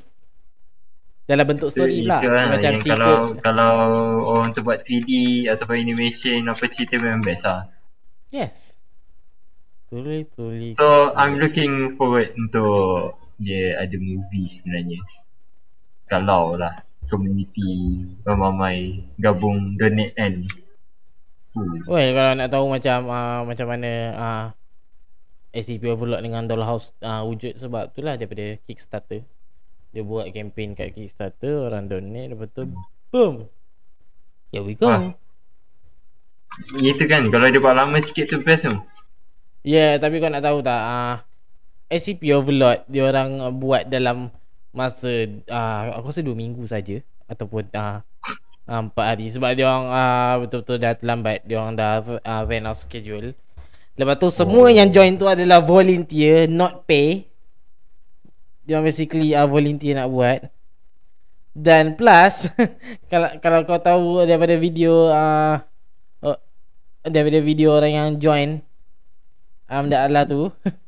Dalam 1.23 1.47
bentuk 1.47 1.71
story 1.71 2.03
Itu- 2.03 2.07
pula. 2.07 2.19
itu 2.19 2.29
lah, 2.29 2.45
macam 2.47 2.63
yang 2.65 2.77
cerita. 2.79 2.93
kalau 2.93 3.15
kalau 3.39 3.73
orang 4.29 4.51
tu 4.51 4.59
buat 4.59 4.79
3D 4.79 5.11
ataupun 5.47 5.75
animation 5.77 6.43
apa 6.45 6.63
cerita 6.67 6.99
memang 6.99 7.23
best 7.23 7.43
lah. 7.43 7.71
Yes. 8.27 8.75
Tuli 9.87 10.25
tuli. 10.29 10.73
So 10.73 11.13
I'm 11.13 11.37
looking 11.37 11.95
forward 11.95 12.33
untuk 12.33 13.13
dia 13.37 13.77
ada 13.77 13.95
movie 13.95 14.47
sebenarnya. 14.47 14.99
Kalau 16.05 16.55
lah 16.55 16.83
community 17.07 18.03
ramai 18.23 19.03
gabung 19.19 19.75
donate 19.79 20.15
kan. 20.15 20.33
Hmm. 21.53 21.73
Well, 21.85 22.09
kalau 22.17 22.31
nak 22.33 22.49
tahu 22.49 22.65
macam 22.65 22.97
uh, 23.07 23.41
macam 23.45 23.67
mana 23.69 23.91
uh, 24.17 24.45
SCP 25.53 25.85
Overlord 25.93 26.25
dengan 26.25 26.49
Dollhouse 26.49 26.97
uh, 27.05 27.21
wujud 27.29 27.61
sebab 27.61 27.93
itulah 27.93 28.17
daripada 28.17 28.57
Kickstarter. 28.65 29.21
Dia 29.93 30.01
buat 30.01 30.25
campaign 30.33 30.73
kat 30.73 30.97
Kickstarter, 30.97 31.69
orang 31.69 31.85
donate 31.85 32.33
lepas 32.33 32.49
tu 32.49 32.73
boom. 33.13 33.45
Here 34.49 34.65
we 34.65 34.73
go. 34.73 34.89
Ah. 34.89 35.13
Itu 36.81 37.05
kan 37.05 37.29
kalau 37.29 37.49
dia 37.49 37.61
buat 37.61 37.77
lama 37.77 37.97
sikit 38.01 38.33
tu 38.33 38.41
best 38.41 38.65
tu. 38.65 38.73
Yeah, 39.61 40.01
tapi 40.01 40.17
kau 40.17 40.33
nak 40.33 40.41
tahu 40.41 40.65
tak 40.65 40.81
uh, 40.81 41.15
SCP 41.93 42.33
Overlord 42.33 42.89
dia 42.89 43.05
orang 43.05 43.37
buat 43.61 43.85
dalam 43.85 44.33
masa 44.73 45.29
uh, 45.47 46.01
aku 46.01 46.09
rasa 46.09 46.25
2 46.25 46.33
minggu 46.33 46.65
saja 46.65 46.99
ataupun 47.29 47.69
uh, 47.71 48.01
uh, 48.67 48.81
4 48.89 48.97
hari 48.97 49.29
sebab 49.29 49.53
dia 49.53 49.69
orang 49.69 49.87
uh, 49.87 50.33
betul-betul 50.43 50.77
dah 50.81 50.93
terlambat 50.97 51.45
dia 51.45 51.61
orang 51.61 51.77
dah 51.77 52.01
uh, 52.01 52.41
ran 52.43 52.67
out 52.67 52.81
schedule. 52.81 53.37
Lepas 53.93 54.17
tu 54.17 54.27
semua 54.33 54.73
yang 54.73 54.89
join 54.89 55.13
tu 55.15 55.29
adalah 55.29 55.61
volunteer 55.61 56.49
not 56.49 56.89
pay. 56.89 57.29
Dia 58.65 58.81
orang 58.81 58.89
basically 58.89 59.37
uh, 59.37 59.45
volunteer 59.45 59.93
nak 59.93 60.09
buat. 60.09 60.49
Dan 61.53 61.93
plus 61.93 62.49
kalau 63.13 63.29
kalau 63.37 63.59
kau 63.69 63.77
tahu 63.77 64.25
daripada 64.25 64.57
video 64.57 65.13
uh, 65.13 65.61
daripada 67.03 67.39
video 67.43 67.75
orang 67.75 67.93
yang 67.93 68.09
join 68.17 68.49
um, 69.67 69.85
dah 69.91 70.07
Allah 70.07 70.23
tu 70.23 70.47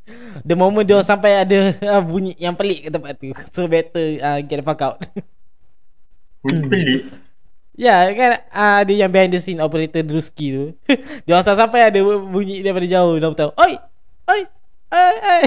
The 0.45 0.53
moment 0.53 0.86
dia 0.86 1.01
sampai 1.01 1.41
ada 1.41 1.74
uh, 1.82 2.01
bunyi 2.06 2.38
yang 2.38 2.53
pelik 2.53 2.86
kat 2.86 2.91
tempat 2.93 3.12
tu. 3.18 3.34
So 3.49 3.66
better 3.66 4.06
uh, 4.22 4.39
get 4.45 4.62
the 4.62 4.66
fuck 4.66 4.82
out. 4.86 5.01
Hmm. 6.45 6.70
Pelik. 6.70 7.10
Ya 7.76 8.08
yeah, 8.08 8.16
kan 8.16 8.32
uh, 8.53 8.76
ada 8.86 8.93
yang 8.93 9.12
behind 9.12 9.34
the 9.34 9.41
scene 9.41 9.60
operator 9.60 10.06
Drusky 10.06 10.53
tu. 10.53 10.66
Dia 11.26 11.41
orang 11.41 11.58
sampai 11.58 11.89
ada 11.89 11.99
bunyi 12.06 12.62
daripada 12.62 12.86
jauh. 12.86 13.18
Dia 13.18 13.34
tahu 13.34 13.51
Oi! 13.58 13.74
Oi! 14.30 14.41
Oi! 14.93 15.16
Oi 15.20 15.43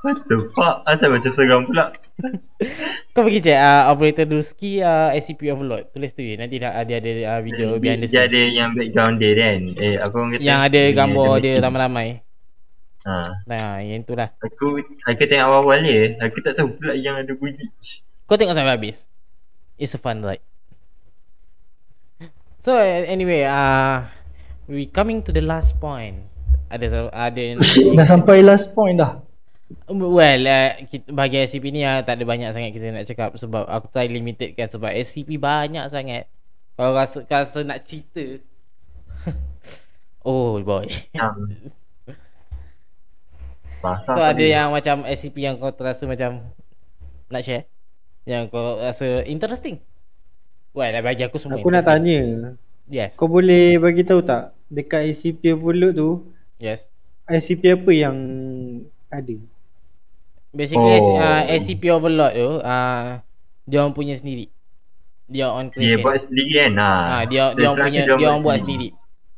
What 0.00 0.24
the 0.32 0.48
fuck? 0.56 0.80
Asal 0.88 1.12
macam 1.12 1.28
seram 1.28 1.68
pula. 1.68 1.92
Kau 3.12 3.24
pergi 3.24 3.40
check 3.44 3.58
uh, 3.60 3.92
operator 3.92 4.24
Drusky 4.24 4.80
uh, 4.84 5.12
SCP 5.16 5.52
Overlord 5.52 5.88
Tulis 5.92 6.12
tu 6.12 6.20
je 6.20 6.36
Nanti 6.36 6.60
dah 6.60 6.76
ada 6.76 7.00
ada 7.00 7.10
uh, 7.36 7.40
video 7.40 7.80
behind 7.80 8.04
the 8.04 8.08
Dia 8.12 8.28
scene 8.28 8.28
ada 8.28 8.40
yang 8.44 8.70
background 8.76 9.16
dia 9.20 9.32
kan. 9.36 9.58
Eh 9.80 9.96
apa 9.96 10.14
orang 10.14 10.30
kata? 10.36 10.42
Yang 10.44 10.60
ada 10.60 10.80
gambar 10.92 11.30
dia 11.40 11.52
making. 11.52 11.64
ramai-ramai 11.64 12.08
Ha. 13.00 13.16
Nah 13.48 13.80
yang 13.80 14.04
itulah 14.04 14.28
Aku 14.44 14.76
aku 15.08 15.22
tengok 15.24 15.48
awal-awal 15.48 15.80
dia, 15.80 16.20
aku 16.20 16.36
tak 16.44 16.52
tahu 16.52 16.76
pula 16.76 16.92
yang 16.92 17.16
ada 17.16 17.32
bunyi. 17.32 17.64
Kau 18.28 18.36
tengok 18.36 18.52
sampai 18.52 18.76
habis 18.76 19.08
It's 19.80 19.96
a 19.96 20.00
fun 20.00 20.20
ride 20.20 20.44
So 22.60 22.76
anyway 22.76 23.48
uh, 23.48 24.04
We 24.68 24.84
coming 24.92 25.24
to 25.24 25.32
the 25.32 25.40
last 25.40 25.80
point 25.80 26.28
Ada 26.68 27.08
ada 27.08 27.42
Dah 27.96 28.04
sampai 28.04 28.44
last 28.44 28.76
point 28.76 29.00
dah. 29.00 29.29
Well 29.86 30.42
uh, 30.46 30.82
kita, 30.86 31.14
Bagi 31.14 31.46
SCP 31.46 31.70
ni 31.70 31.86
uh, 31.86 32.02
Tak 32.02 32.18
ada 32.18 32.24
banyak 32.26 32.50
sangat 32.50 32.74
kita 32.74 32.90
nak 32.90 33.06
cakap 33.06 33.30
Sebab 33.38 33.64
aku 33.70 33.86
try 33.94 34.10
limited 34.10 34.58
kan 34.58 34.66
Sebab 34.66 34.90
SCP 34.90 35.38
banyak 35.38 35.86
sangat. 35.90 36.26
Kalau 36.74 36.96
rasa, 36.96 37.22
rasa 37.26 37.60
nak 37.62 37.84
cerita. 37.86 38.40
Oh 40.20 40.60
boy. 40.60 40.84
Basah 43.80 44.12
So 44.12 44.20
ada 44.20 44.44
yang 44.44 44.68
macam 44.68 45.08
SCP 45.08 45.48
yang 45.48 45.56
kau 45.56 45.72
terasa 45.72 46.04
macam 46.04 46.44
Nak 47.32 47.40
share? 47.40 47.64
Yang 48.28 48.52
kau 48.52 48.76
rasa 48.76 49.24
interesting? 49.24 49.80
Well 50.76 50.92
bagi 51.00 51.24
aku 51.24 51.40
semua 51.40 51.56
Aku 51.56 51.72
nak 51.72 51.88
tanya. 51.88 52.52
Yes. 52.84 53.16
Kau 53.16 53.32
boleh 53.32 53.80
bagi 53.80 54.04
tahu 54.04 54.20
tak 54.20 54.52
dekat 54.68 55.08
ICP 55.14 55.56
Overload 55.56 55.94
tu 55.96 56.10
Yes. 56.60 56.84
ICP 57.24 57.80
apa 57.80 57.90
yang 57.94 58.16
ada? 59.08 59.36
Basically 60.50 60.98
Oh. 60.98 61.14
oh. 61.14 61.22
uh, 61.22 61.42
SCP 61.46 61.94
Overlord 61.94 62.32
tu 62.34 62.50
uh, 62.58 63.22
Dia 63.70 63.76
orang 63.86 63.94
punya 63.94 64.18
sendiri 64.18 64.50
Dia 65.30 65.46
on 65.46 65.70
Dia 65.70 65.94
creation 65.94 66.02
buat 66.02 66.18
sendiri 66.18 66.50
kan. 66.58 66.72
Ha. 66.74 66.90
Ah, 66.90 67.22
dia 67.22 67.42
dia 67.54 67.66
orang 67.70 67.86
punya 67.86 68.00
dia 68.02 68.26
orang 68.26 68.42
buat 68.42 68.58
sendiri. 68.58 68.88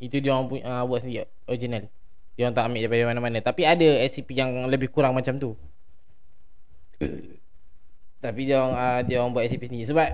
Itu 0.01 0.17
dia 0.25 0.31
orang 0.33 0.47
pu- 0.49 0.65
ah, 0.65 0.83
buat 0.89 1.05
sendiri 1.05 1.29
original. 1.45 1.85
Dia 2.33 2.49
orang 2.49 2.57
tak 2.57 2.65
ambil 2.65 2.81
daripada 2.81 3.03
mana-mana. 3.13 3.39
Tapi 3.45 3.63
ada 3.69 3.89
SCP 4.09 4.33
yang 4.33 4.51
lebih 4.73 4.89
kurang 4.89 5.13
macam 5.13 5.37
tu. 5.37 5.53
Tapi 8.25 8.41
dia 8.49 8.57
orang 8.65 8.73
ah, 8.73 9.01
dia 9.05 9.21
orang 9.21 9.37
buat 9.37 9.45
SCP 9.45 9.69
sendiri 9.69 9.85
sebab 9.85 10.07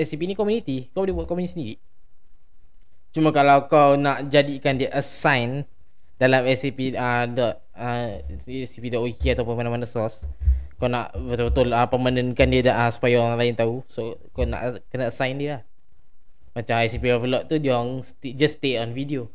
SCP 0.00 0.24
ni 0.24 0.34
community, 0.34 0.88
kau 0.90 1.04
boleh 1.04 1.12
buat 1.12 1.28
community 1.28 1.52
sendiri. 1.52 1.74
Cuma 3.12 3.28
kalau 3.30 3.68
kau 3.68 4.00
nak 4.00 4.26
jadikan 4.32 4.80
dia 4.80 4.88
assign 4.90 5.68
dalam 6.18 6.46
SCP 6.46 6.94
uh, 6.94 7.26
dot 7.26 7.58
uh, 7.74 8.22
SCP.wiki 8.46 9.34
ataupun 9.34 9.58
mana-mana 9.58 9.86
source 9.86 10.26
kau 10.78 10.90
nak 10.90 11.14
betul-betul 11.14 11.70
uh, 11.70 11.86
permanentkan 11.86 12.50
dia 12.50 12.60
dah, 12.70 12.86
uh, 12.86 12.90
supaya 12.90 13.22
orang 13.22 13.38
lain 13.38 13.54
tahu 13.54 13.82
so 13.86 14.18
kau 14.34 14.46
nak 14.46 14.82
kena 14.90 15.10
assign 15.10 15.38
dia 15.38 15.48
lah. 15.58 15.62
Macam 16.54 16.78
ICP 16.86 17.04
Overlord 17.10 17.50
tu 17.50 17.58
dia 17.58 17.74
orang 17.74 17.98
sti- 18.02 18.34
just 18.38 18.62
stay 18.62 18.78
on 18.78 18.94
video. 18.94 19.26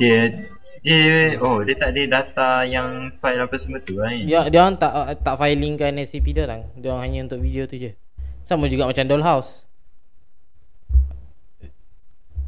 Dia 0.00 0.34
dia 0.80 1.36
oh 1.38 1.62
dia 1.62 1.76
tak 1.76 1.94
ada 1.94 2.02
data 2.08 2.48
yang 2.66 3.14
file 3.22 3.44
apa 3.44 3.54
semua 3.54 3.78
tu 3.78 4.02
kan. 4.02 4.10
Dia 4.10 4.50
dia 4.50 4.58
orang 4.66 4.78
tak 4.80 4.90
uh, 4.90 5.14
tak 5.14 5.38
filingkan 5.38 5.94
SCP 6.02 6.34
dia 6.34 6.50
orang. 6.50 6.66
Dia 6.74 6.90
orang 6.90 7.02
hanya 7.06 7.18
untuk 7.30 7.38
video 7.38 7.70
tu 7.70 7.78
je. 7.78 7.94
Sama 8.42 8.66
juga 8.66 8.90
macam 8.90 9.06
Dollhouse. 9.06 9.69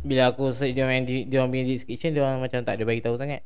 Bila 0.02 0.28
aku 0.28 0.50
search 0.50 0.72
dia 0.72 0.82
orang 0.82 1.02
di- 1.02 1.24
dia 1.24 1.38
orang 1.38 1.50
punya 1.50 1.64
description 1.64 2.10
dia 2.10 2.22
orang 2.22 2.38
macam 2.38 2.58
tak 2.60 2.74
ada 2.74 2.82
bagi 2.82 2.98
tahu 2.98 3.14
sangat. 3.14 3.42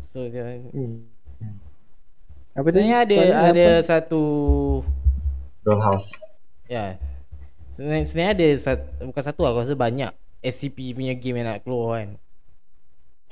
So 0.00 0.26
dia 0.26 0.46
Hmm. 0.70 1.10
Apa 2.54 2.70
tadi? 2.70 2.86
sebenarnya 2.86 2.98
ada 3.00 3.16
Soalan 3.16 3.50
ada 3.50 3.66
apa? 3.68 3.82
satu 3.82 4.22
Dollhouse. 5.60 6.12
ya. 6.64 6.94
Sebenarnya, 7.74 8.04
sebenarnya 8.04 8.32
ada 8.32 8.48
sat, 8.54 8.78
bukan 9.00 9.22
satu 9.24 9.42
aku 9.42 9.58
rasa 9.58 9.74
banyak 9.74 10.14
SCP 10.40 10.94
punya 10.94 11.12
game 11.12 11.42
yang 11.42 11.48
nak 11.48 11.66
keluar 11.66 11.98
kan. 11.98 12.10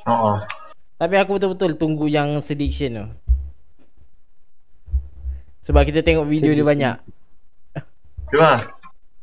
Oh. 0.02 0.42
Tapi 0.98 1.14
aku 1.14 1.38
betul-betul 1.38 1.78
tunggu 1.78 2.10
yang 2.10 2.34
sediction 2.38 2.90
tu. 2.92 3.06
Sebab 5.62 5.86
kita 5.86 6.02
tengok 6.02 6.26
video 6.26 6.50
dia 6.50 6.58
Sedition. 6.58 6.66
banyak. 6.66 6.96
Tu 8.26 8.36
lah. 8.36 8.58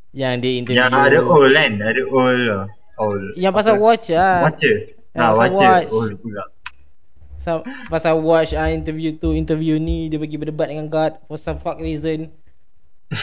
Yang 0.09 0.33
dia 0.41 0.53
interview. 0.57 0.79
Yang 0.81 0.91
ada 0.93 1.19
old 1.21 1.51
kan. 1.53 1.71
Ada 1.77 2.01
old 2.09 2.41
lah. 2.41 2.65
Old. 2.97 3.23
Yang 3.37 3.53
pasal 3.53 3.73
Apa? 3.75 3.83
watch 3.83 4.05
lah. 4.09 4.37
Watcher. 4.43 4.75
Yang 5.09 5.19
Ha, 5.19 5.23
pasal 5.23 5.37
watcher. 5.37 5.69
watch. 5.71 5.91
Old 5.93 6.13
pula. 6.19 6.43
so, 7.39 7.51
pasal 7.87 8.15
watch 8.19 8.51
uh, 8.51 8.67
interview 8.67 9.15
tu 9.15 9.31
interview 9.31 9.79
ni 9.79 10.11
dia 10.11 10.19
pergi 10.19 10.35
berdebat 10.35 10.67
dengan 10.67 10.91
God 10.91 11.17
for 11.25 11.39
some 11.39 11.55
fuck 11.55 11.79
reason. 11.79 12.29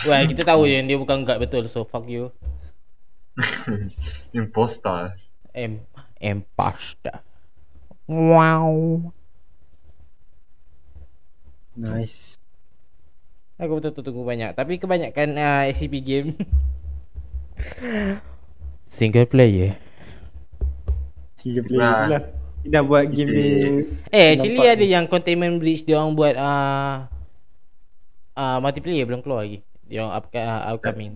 Well, 0.02 0.24
kita 0.26 0.42
tahu 0.42 0.66
je 0.66 0.82
dia 0.82 0.98
bukan 0.98 1.22
God 1.22 1.38
betul 1.38 1.68
so 1.68 1.84
fuck 1.84 2.08
you. 2.08 2.32
Imposter. 4.32 5.12
Em 5.52 5.84
imposter. 6.16 7.20
Wow. 8.08 9.12
Nice. 11.76 12.40
Aku 13.56 13.76
betul-betul 13.76 14.04
tunggu 14.04 14.24
banyak 14.24 14.52
Tapi 14.52 14.76
kebanyakan 14.76 15.28
uh, 15.36 15.62
SCP 15.68 15.94
game 16.00 16.28
Single 18.86 19.26
player 19.28 19.76
Single 21.36 21.64
player 21.66 21.80
lah. 21.80 22.22
Dia 22.66 22.82
dah 22.82 22.82
buat 22.82 23.06
game 23.14 23.30
ni. 23.30 23.46
Eh 24.10 24.34
actually 24.34 24.58
ada 24.66 24.82
ni. 24.82 24.90
yang 24.90 25.06
Containment 25.06 25.62
Breach 25.62 25.86
Dia 25.86 26.02
orang 26.02 26.18
buat 26.18 26.34
uh, 26.34 27.06
uh, 28.34 28.58
Multiplayer 28.58 29.06
belum 29.06 29.22
keluar 29.22 29.46
lagi 29.46 29.62
Dia 29.86 30.02
orang 30.02 30.14
up, 30.18 30.24
uh, 30.34 30.62
upcoming 30.74 31.14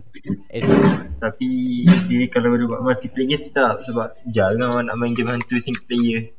Tapi 1.19 1.49
dia 2.07 2.23
kalau 2.31 2.55
dia 2.55 2.67
buat 2.71 2.83
multiplayer 2.87 3.39
sedap 3.39 3.83
sebab 3.83 4.15
jarang 4.31 4.71
orang 4.71 4.87
nak 4.87 4.97
main 4.97 5.13
game 5.13 5.29
hantu 5.29 5.59
single 5.59 5.83
player. 5.91 6.31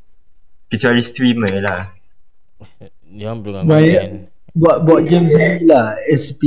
Kecuali 0.72 1.04
streamer 1.04 1.60
lah. 1.60 1.92
Dia 3.12 3.36
orang 3.36 3.40
belum 3.44 3.64
kan 3.68 4.12
Buat 4.56 4.78
buat 4.88 5.02
game 5.08 5.28
sendiri 5.28 5.68
lah 5.68 6.00
SCP 6.08 6.44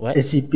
What? 0.00 0.16
SCP 0.18 0.52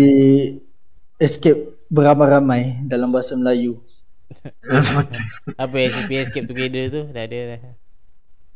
Escape 1.16 1.72
beramai-ramai 1.88 2.84
dalam 2.84 3.08
bahasa 3.08 3.32
Melayu 3.32 3.80
Apa 5.62 5.76
SCP 5.80 6.10
Escape 6.20 6.44
Together 6.50 6.84
tu 6.90 7.02
Dah 7.08 7.24
ada 7.24 7.38
dah. 7.56 7.60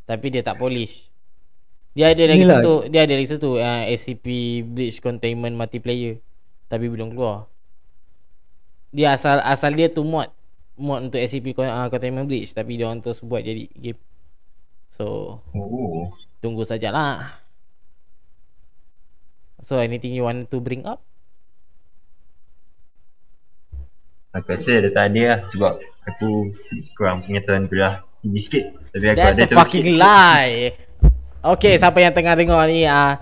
Tapi 0.05 0.25
dia 0.29 0.43
tak 0.43 0.59
polish 0.59 1.09
Dia 1.95 2.11
ada 2.13 2.21
lagi 2.27 2.43
Inilah. 2.45 2.59
satu 2.61 2.73
Dia 2.85 3.07
ada 3.07 3.13
lagi 3.17 3.29
satu 3.31 3.57
uh, 3.57 3.83
SCP 3.89 4.25
Breach 4.67 5.01
Containment 5.01 5.55
Multiplayer 5.55 6.19
Tapi 6.67 6.85
belum 6.85 7.15
keluar 7.15 7.49
Dia 8.93 9.15
asal 9.15 9.41
asal 9.41 9.73
dia 9.73 9.89
tu 9.89 10.05
mod 10.05 10.29
Mod 10.77 11.09
untuk 11.09 11.17
SCP 11.17 11.57
uh, 11.57 11.87
Containment 11.89 12.27
Breach 12.27 12.51
Tapi 12.53 12.77
dia 12.77 12.85
orang 12.91 13.01
terus 13.01 13.23
buat 13.23 13.41
jadi 13.41 13.65
game 13.73 13.97
So 14.91 15.39
Oh. 15.55 16.13
Tunggu 16.43 16.61
sajalah 16.61 17.41
So 19.63 19.79
anything 19.79 20.11
you 20.11 20.25
want 20.27 20.49
to 20.51 20.57
bring 20.59 20.85
up? 20.85 21.01
Aku 24.31 24.47
rasa 24.55 24.79
dia 24.79 24.91
tak 24.91 25.11
ada 25.11 25.21
lah 25.27 25.39
sebab 25.51 25.73
aku 26.07 26.29
kurang 26.95 27.19
pengetahuan 27.19 27.67
aku 27.67 27.75
dah 27.75 27.99
tinggi 28.23 28.39
sikit. 28.39 28.63
Tapi 28.95 29.05
aku 29.11 29.17
That's 29.19 29.35
ada 29.35 29.43
a 29.43 29.49
terus 29.51 29.59
fucking 29.59 29.83
sikit-sikit. 29.83 29.99
lie. 29.99 30.55
Okay, 31.41 31.73
siapa 31.75 31.97
yang 31.99 32.13
tengah 32.15 32.37
tengok 32.37 32.61
ni 32.69 32.87
ah 32.87 33.19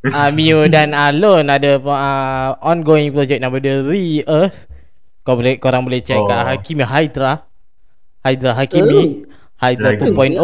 uh, 0.16 0.30
Mio 0.30 0.64
dan 0.70 0.94
Alon 0.94 1.50
ada 1.50 1.76
uh, 1.76 2.50
ongoing 2.62 3.12
project 3.12 3.42
nama 3.42 3.56
dia 3.58 3.84
Re-Earth. 3.84 4.58
Kau 5.20 5.36
boleh 5.36 5.60
korang 5.60 5.84
boleh 5.84 6.00
check 6.00 6.16
Oh. 6.16 6.24
kat 6.24 6.40
Hakimi 6.46 6.88
Hydra. 6.88 7.44
Hydra 8.24 8.52
Hakimi. 8.56 9.28
Hydra 9.60 9.88
Lagi. 9.92 10.08
2.0. 10.08 10.40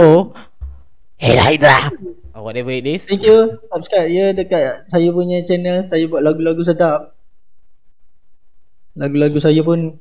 Hey 1.17 1.37
Hydra. 1.41 1.89
Or 2.35 2.43
whatever 2.45 2.69
it 2.69 2.85
is. 2.85 3.07
Thank 3.07 3.25
you 3.25 3.63
Subscribe 3.71 4.11
ya 4.11 4.35
dekat 4.35 4.91
saya 4.91 5.09
punya 5.15 5.41
channel 5.47 5.87
Saya 5.87 6.05
buat 6.11 6.21
lagu-lagu 6.21 6.61
sedap 6.67 7.15
Lagu-lagu 8.95 9.39
saya 9.43 9.61
pun 9.67 9.99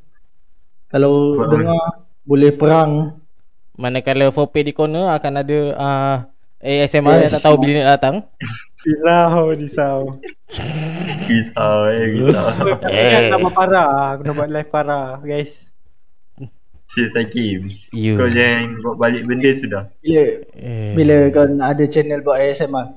Kalau 0.90 1.38
Buat 1.38 1.50
dengar 1.50 1.86
Boleh 2.24 2.52
perang 2.54 3.20
Manakala 3.74 4.30
4P 4.30 4.70
di 4.70 4.74
corner 4.74 5.10
akan 5.18 5.34
ada 5.42 5.60
uh, 5.74 6.16
ASMR 6.64 7.28
yang 7.28 7.34
tak 7.36 7.44
tahu 7.44 7.60
bila 7.60 7.84
nak 7.84 7.90
datang. 8.00 8.16
Risau, 8.88 9.52
risau. 9.52 10.00
Risau 11.28 11.78
eh, 11.92 12.06
risau. 12.16 12.48
Eh. 12.88 13.28
Nak 13.28 13.40
buat 13.44 13.52
parah. 13.52 14.16
Aku 14.16 14.22
nak 14.24 14.36
buat 14.40 14.48
live 14.48 14.72
parah, 14.72 15.20
guys. 15.20 15.76
Sis 16.88 17.12
Hakim. 17.20 17.68
You. 17.92 18.16
Kau 18.16 18.32
jangan 18.32 18.80
buat 18.80 18.96
balik 18.96 19.28
benda 19.28 19.52
sudah. 19.52 19.84
Bila 20.00 20.24
Eh. 20.56 20.94
Bila 20.96 21.16
kau 21.36 21.50
nak 21.52 21.68
ada 21.76 21.84
channel 21.84 22.24
buat 22.24 22.40
ASMR 22.40 22.96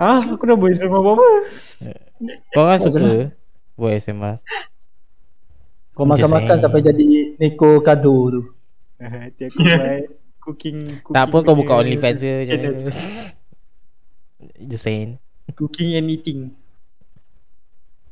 Ah, 0.00 0.24
aku 0.24 0.42
dah 0.42 0.58
boleh 0.58 0.74
sama 0.74 1.04
apa-apa. 1.04 1.28
Kau 2.50 2.64
kan 2.64 2.78
suka 2.80 3.28
buat 3.76 3.92
ASMR. 3.92 4.40
Kau 5.94 6.02
makan-makan 6.02 6.58
sampai 6.58 6.82
jadi 6.82 7.38
Neko 7.38 7.78
Kado 7.78 8.16
tu 8.34 8.42
Nanti 8.98 9.46
aku 9.46 9.58
buat 9.62 10.10
cooking, 10.42 10.78
cooking 11.00 11.14
Tak 11.14 11.24
pun 11.30 11.40
kau 11.46 11.54
buka 11.54 11.80
OnlyFans 11.80 12.18
je 12.20 12.32
macam 12.44 12.58
channel. 12.60 12.74
Just 14.60 14.84
saying. 14.84 15.16
Cooking 15.54 15.96
and 15.96 16.10
eating. 16.10 16.52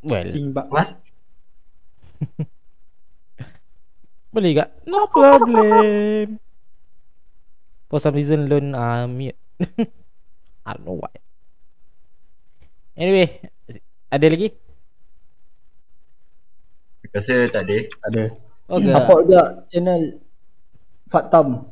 Well, 0.02 0.26
Eating 0.30 0.54
bak. 0.54 0.66
What? 0.70 0.96
boleh 4.32 4.56
tak? 4.56 4.68
No 4.88 5.06
problem. 5.12 6.40
For 7.92 8.00
some 8.00 8.16
reason 8.16 8.48
Lon 8.48 8.72
uh, 8.72 9.04
mute. 9.04 9.36
I 10.66 10.70
don't 10.72 10.86
know 10.88 10.96
why. 10.96 11.12
Anyway, 12.96 13.44
ada 14.08 14.26
lagi? 14.28 14.56
Rasa 17.12 17.34
tak 17.52 17.62
ada. 17.68 17.78
Ada 18.08 18.24
Okay. 18.72 18.94
Apa 18.94 19.14
juga 19.26 19.42
channel 19.68 20.02
Fatam 21.12 21.68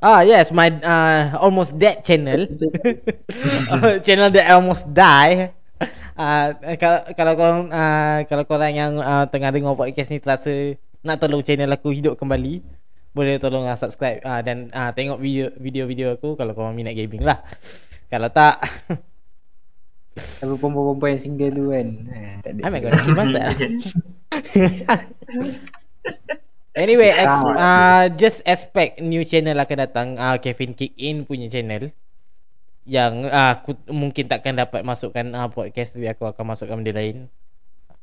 Ah 0.00 0.24
yes, 0.24 0.48
my 0.48 0.72
uh, 0.80 1.36
almost 1.36 1.76
dead 1.76 2.00
channel. 2.00 2.48
channel 4.04 4.32
that 4.32 4.48
almost 4.48 4.88
die. 4.88 5.52
Uh, 6.16 6.56
kalau 6.80 7.00
kalau 7.12 7.32
korang 7.36 7.62
uh, 7.68 8.24
kalau 8.24 8.44
korang 8.48 8.72
yang 8.72 8.96
uh, 8.96 9.28
tengah 9.28 9.52
dengar 9.52 9.76
podcast 9.76 10.08
ni 10.08 10.16
terasa 10.16 10.72
nak 11.04 11.20
tolong 11.20 11.44
channel 11.44 11.68
aku 11.68 11.92
hidup 11.92 12.16
kembali, 12.16 12.64
boleh 13.12 13.36
tolong 13.36 13.68
uh, 13.68 13.76
subscribe 13.76 14.24
uh, 14.24 14.40
dan 14.40 14.72
uh, 14.72 14.88
tengok 14.96 15.20
video 15.20 15.52
video-video 15.60 16.16
aku 16.16 16.32
kalau 16.32 16.56
korang 16.56 16.72
minat 16.72 16.96
gaming 16.96 17.20
lah. 17.20 17.44
Kalau 18.08 18.32
tak, 18.32 18.56
Apa 20.18 20.54
perempuan-perempuan 20.58 21.10
yang 21.14 21.22
single 21.22 21.52
tu 21.54 21.64
kan. 21.70 21.88
Eh, 22.10 22.34
tak 22.42 22.50
ada. 22.56 22.60
I'm 22.66 22.72
not 22.72 22.80
gonna 22.82 22.98
kill 22.98 23.16
myself. 23.16 23.56
Anyway, 26.70 27.10
ex, 27.10 27.30
uh, 27.34 28.06
just 28.14 28.46
expect 28.46 29.02
new 29.02 29.26
channel 29.26 29.58
akan 29.58 29.78
datang 29.90 30.08
uh, 30.16 30.38
Kevin 30.38 30.72
Kick 30.72 30.94
In 30.96 31.26
punya 31.26 31.50
channel 31.50 31.90
yang 32.86 33.26
uh, 33.26 33.58
aku 33.58 33.74
mungkin 33.90 34.30
takkan 34.30 34.54
dapat 34.54 34.86
masukkan 34.86 35.26
uh, 35.34 35.50
podcast 35.50 35.92
tapi 35.92 36.06
aku 36.06 36.30
akan 36.30 36.44
masukkan 36.46 36.78
benda 36.78 36.94
lain. 36.94 37.26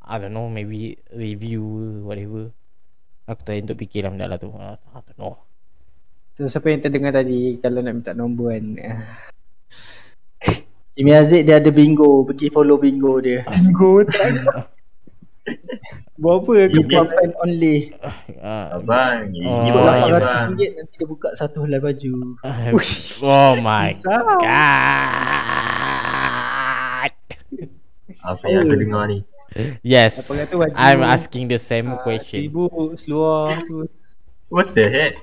I 0.04 0.16
don't 0.20 0.36
know, 0.36 0.52
maybe 0.52 1.00
review 1.12 1.64
whatever. 2.04 2.52
Aku 3.28 3.40
try 3.44 3.60
untuk 3.60 3.80
fikir 3.80 4.08
lah 4.08 4.12
benda 4.16 4.28
lah 4.32 4.40
tu. 4.40 4.52
Uh, 4.52 4.76
I 4.96 5.00
don't 5.04 5.20
know. 5.20 5.36
So 6.38 6.48
siapa 6.52 6.70
yang 6.70 6.84
terdengar 6.84 7.16
tadi 7.16 7.58
kalau 7.64 7.82
nak 7.82 8.04
minta 8.04 8.14
nombor 8.14 8.52
kan. 8.54 8.66
eh, 8.78 9.00
Imi 10.98 11.14
Aziz 11.14 11.46
dia 11.46 11.62
ada 11.62 11.70
bingo 11.70 12.26
Pergi 12.26 12.50
follow 12.50 12.82
bingo 12.82 13.22
dia 13.22 13.46
Go 13.70 14.02
tak. 14.02 14.34
Buat 16.18 16.44
apa 16.44 16.52
aku 16.68 16.80
buat 16.90 17.08
fan 17.14 17.32
only 17.46 17.94
Uh, 18.42 18.82
Abang, 18.82 19.32
Oh, 19.48 19.64
ini 19.64 19.70
bang. 19.72 20.12
RM800 20.12 20.50
nanti 20.50 20.66
dia 20.98 21.06
buka 21.08 21.30
satu 21.38 21.64
helai 21.64 21.80
baju 21.80 22.36
oh 23.24 23.54
my 23.56 23.96
god. 24.02 24.42
Apa 28.28 28.44
yang 28.50 28.68
aku 28.68 28.76
dengar 28.76 29.04
ni? 29.08 29.24
Yes. 29.86 30.28
Apa 30.28 30.44
kata 30.44 30.54
baju 30.60 30.74
I'm 30.76 31.02
asking 31.06 31.48
the 31.48 31.62
same 31.62 31.96
ah, 31.96 32.02
question. 32.04 32.44
Seribu 32.44 32.68
seluar 33.00 33.56
tu. 33.64 33.88
What 34.52 34.76
the 34.76 34.86
heck? 34.90 35.16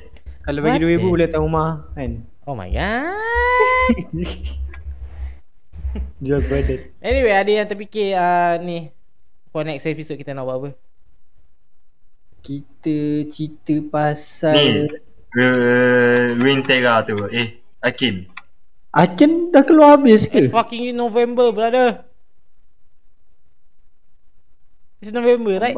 Kalau 0.47 0.65
bagi 0.65 0.79
What 0.79 0.83
dua 0.83 0.91
ribu 0.97 1.07
the- 1.07 1.13
boleh 1.13 1.25
datang 1.29 1.43
rumah 1.45 1.71
kan. 1.93 2.11
Oh 2.49 2.57
my 2.57 2.73
god. 2.73 3.19
Jual 6.19 6.43
badan. 6.47 6.81
Anyway, 6.99 7.35
ada 7.35 7.51
yang 7.51 7.67
terfikir 7.69 8.17
uh, 8.19 8.59
ni 8.59 8.91
for 9.55 9.63
next 9.63 9.87
episode 9.87 10.19
kita 10.19 10.35
nak 10.35 10.47
buat 10.47 10.57
apa? 10.59 10.71
Kita 12.45 12.97
cerita 13.31 13.73
Ni, 13.73 13.89
pasal 13.89 14.91
uh, 15.39 16.25
Ruintera 16.37 17.01
tu. 17.07 17.17
Eh, 17.31 17.63
Akin. 17.81 18.27
Akin 18.95 19.51
dah 19.51 19.67
keluar 19.67 19.99
habis 19.99 20.27
It's 20.31 20.49
ke? 20.49 20.55
fucking 20.55 20.95
November, 20.95 21.51
brother. 21.51 22.07
It's 25.03 25.11
November, 25.13 25.59
right? 25.61 25.77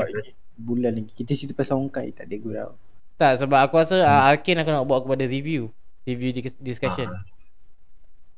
bulan 0.56 0.96
lagi. 0.96 1.12
Kita 1.12 1.36
cerita 1.36 1.52
pasal 1.52 1.76
Honkai 1.76 2.16
tak 2.16 2.32
ada 2.32 2.36
gurau. 2.40 2.70
Tak, 3.20 3.44
sebab 3.44 3.60
aku 3.60 3.76
rasa 3.80 4.00
uh, 4.04 4.28
Arkin 4.32 4.60
aku 4.60 4.72
nak 4.72 4.88
buat 4.88 5.04
kepada 5.04 5.24
review. 5.28 5.68
Review 6.08 6.32
dis- 6.32 6.60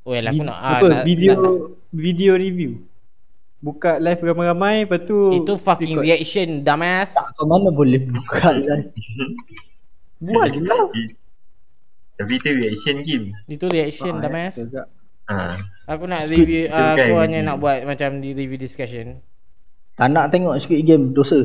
Well, 0.09 0.25
aku 0.25 0.41
nak, 0.41 0.57
ah, 0.57 0.81
apa 0.81 0.85
nak 0.89 1.03
video 1.05 1.31
nak, 1.37 1.53
video 1.93 2.33
review. 2.33 2.81
Buka 3.61 4.01
live 4.01 4.25
ramai-ramai 4.25 4.89
lepas 4.89 5.05
tu 5.05 5.37
itu 5.37 5.53
fucking 5.53 6.01
record. 6.01 6.05
reaction, 6.09 6.49
dumbass. 6.65 7.13
Kau 7.37 7.45
mana 7.45 7.69
boleh 7.69 8.01
buka 8.09 8.57
lah 8.57 8.81
Buat 10.17 10.49
je 10.49 10.59
lah. 10.65 10.89
Tapi 12.17 12.33
itu 12.41 12.49
reaction 12.57 12.95
game. 13.05 13.25
Itu 13.45 13.69
reaction 13.69 14.17
mas. 14.17 14.57
Juga. 14.57 14.89
Ha. 15.29 15.53
Aku 15.93 16.09
nak 16.09 16.25
Squid 16.25 16.41
review 16.41 16.63
uh, 16.73 16.97
aku 16.97 17.13
kan. 17.13 17.21
hanya 17.29 17.39
nak 17.45 17.61
buat 17.61 17.85
macam 17.85 18.17
di 18.17 18.33
review 18.33 18.57
discussion. 18.57 19.21
Tak 19.93 20.09
nak 20.09 20.33
tengok 20.33 20.57
Squid 20.57 20.89
Game 20.89 21.13
dosa. 21.13 21.37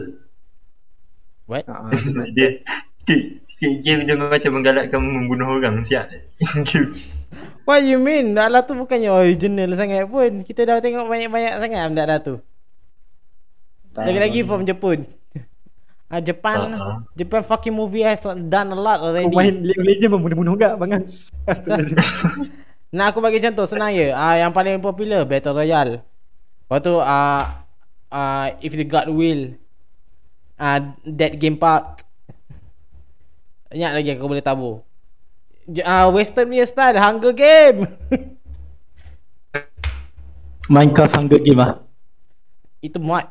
What? 1.45 1.69
Ha, 1.69 1.93
dia 2.37 2.65
sikit, 3.05 3.21
sikit 3.53 3.73
game 3.85 4.09
dia 4.09 4.17
macam 4.17 4.51
menggalakkan 4.57 5.01
membunuh 5.05 5.61
orang 5.61 5.85
siap. 5.85 6.09
What 7.65 7.81
you 7.81 7.97
mean? 7.97 8.37
Dah 8.37 8.53
lah 8.53 8.61
tu 8.61 8.77
bukannya 8.77 9.09
original 9.09 9.73
sangat 9.73 10.05
pun. 10.05 10.45
Kita 10.45 10.69
dah 10.69 10.85
tengok 10.85 11.09
banyak-banyak 11.09 11.53
sangat 11.59 11.89
dah 11.97 12.21
tu. 12.21 12.35
Lagi-lagi 13.97 14.45
from 14.45 14.69
Jepun. 14.69 15.09
Ah 16.13 16.21
Japan, 16.21 16.77
Ah, 16.77 16.79
ah. 16.79 16.97
Japan 17.17 17.41
fucking 17.43 17.73
movie 17.73 18.05
has 18.05 18.21
done 18.23 18.69
a 18.71 18.79
lot 18.79 19.01
Kau 19.01 19.09
already. 19.11 19.33
main 19.33 19.65
League 19.65 19.81
of 19.81 19.87
Legends 19.89 20.13
pun 20.13 20.21
bunuh-bunuh 20.21 20.55
gak 20.55 20.77
bangang. 20.77 21.05
Nah 22.95 23.11
aku 23.11 23.19
bagi 23.19 23.41
contoh 23.43 23.67
senang 23.67 23.91
je. 23.91 24.13
Ah 24.13 24.37
yang 24.39 24.53
paling 24.55 24.79
popular 24.79 25.25
Battle 25.25 25.57
Royale. 25.57 26.05
Lepas 26.69 26.79
tu 26.85 26.95
ah 27.01 27.65
ah 28.13 28.47
if 28.61 28.77
the 28.77 28.85
god 28.85 29.09
will 29.11 29.57
ah 30.55 30.79
that 31.03 31.41
game 31.41 31.57
park. 31.57 32.05
Banyak 33.73 33.91
lagi 33.97 34.09
aku 34.15 34.29
boleh 34.29 34.45
tabur. 34.45 34.85
Ah 35.81 36.13
western 36.13 36.53
punya 36.53 36.69
style 36.69 37.01
Hunger 37.01 37.33
Game. 37.33 37.89
Minecraft 40.69 41.15
Hunger 41.17 41.41
Game 41.41 41.61
ah. 41.61 41.81
Itu 42.85 43.01
mod. 43.01 43.25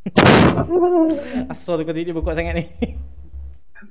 Asal 1.52 1.84
kau 1.84 1.92
tidur 1.92 2.20
berkuat 2.20 2.40
sangat 2.40 2.54
ni. 2.56 2.64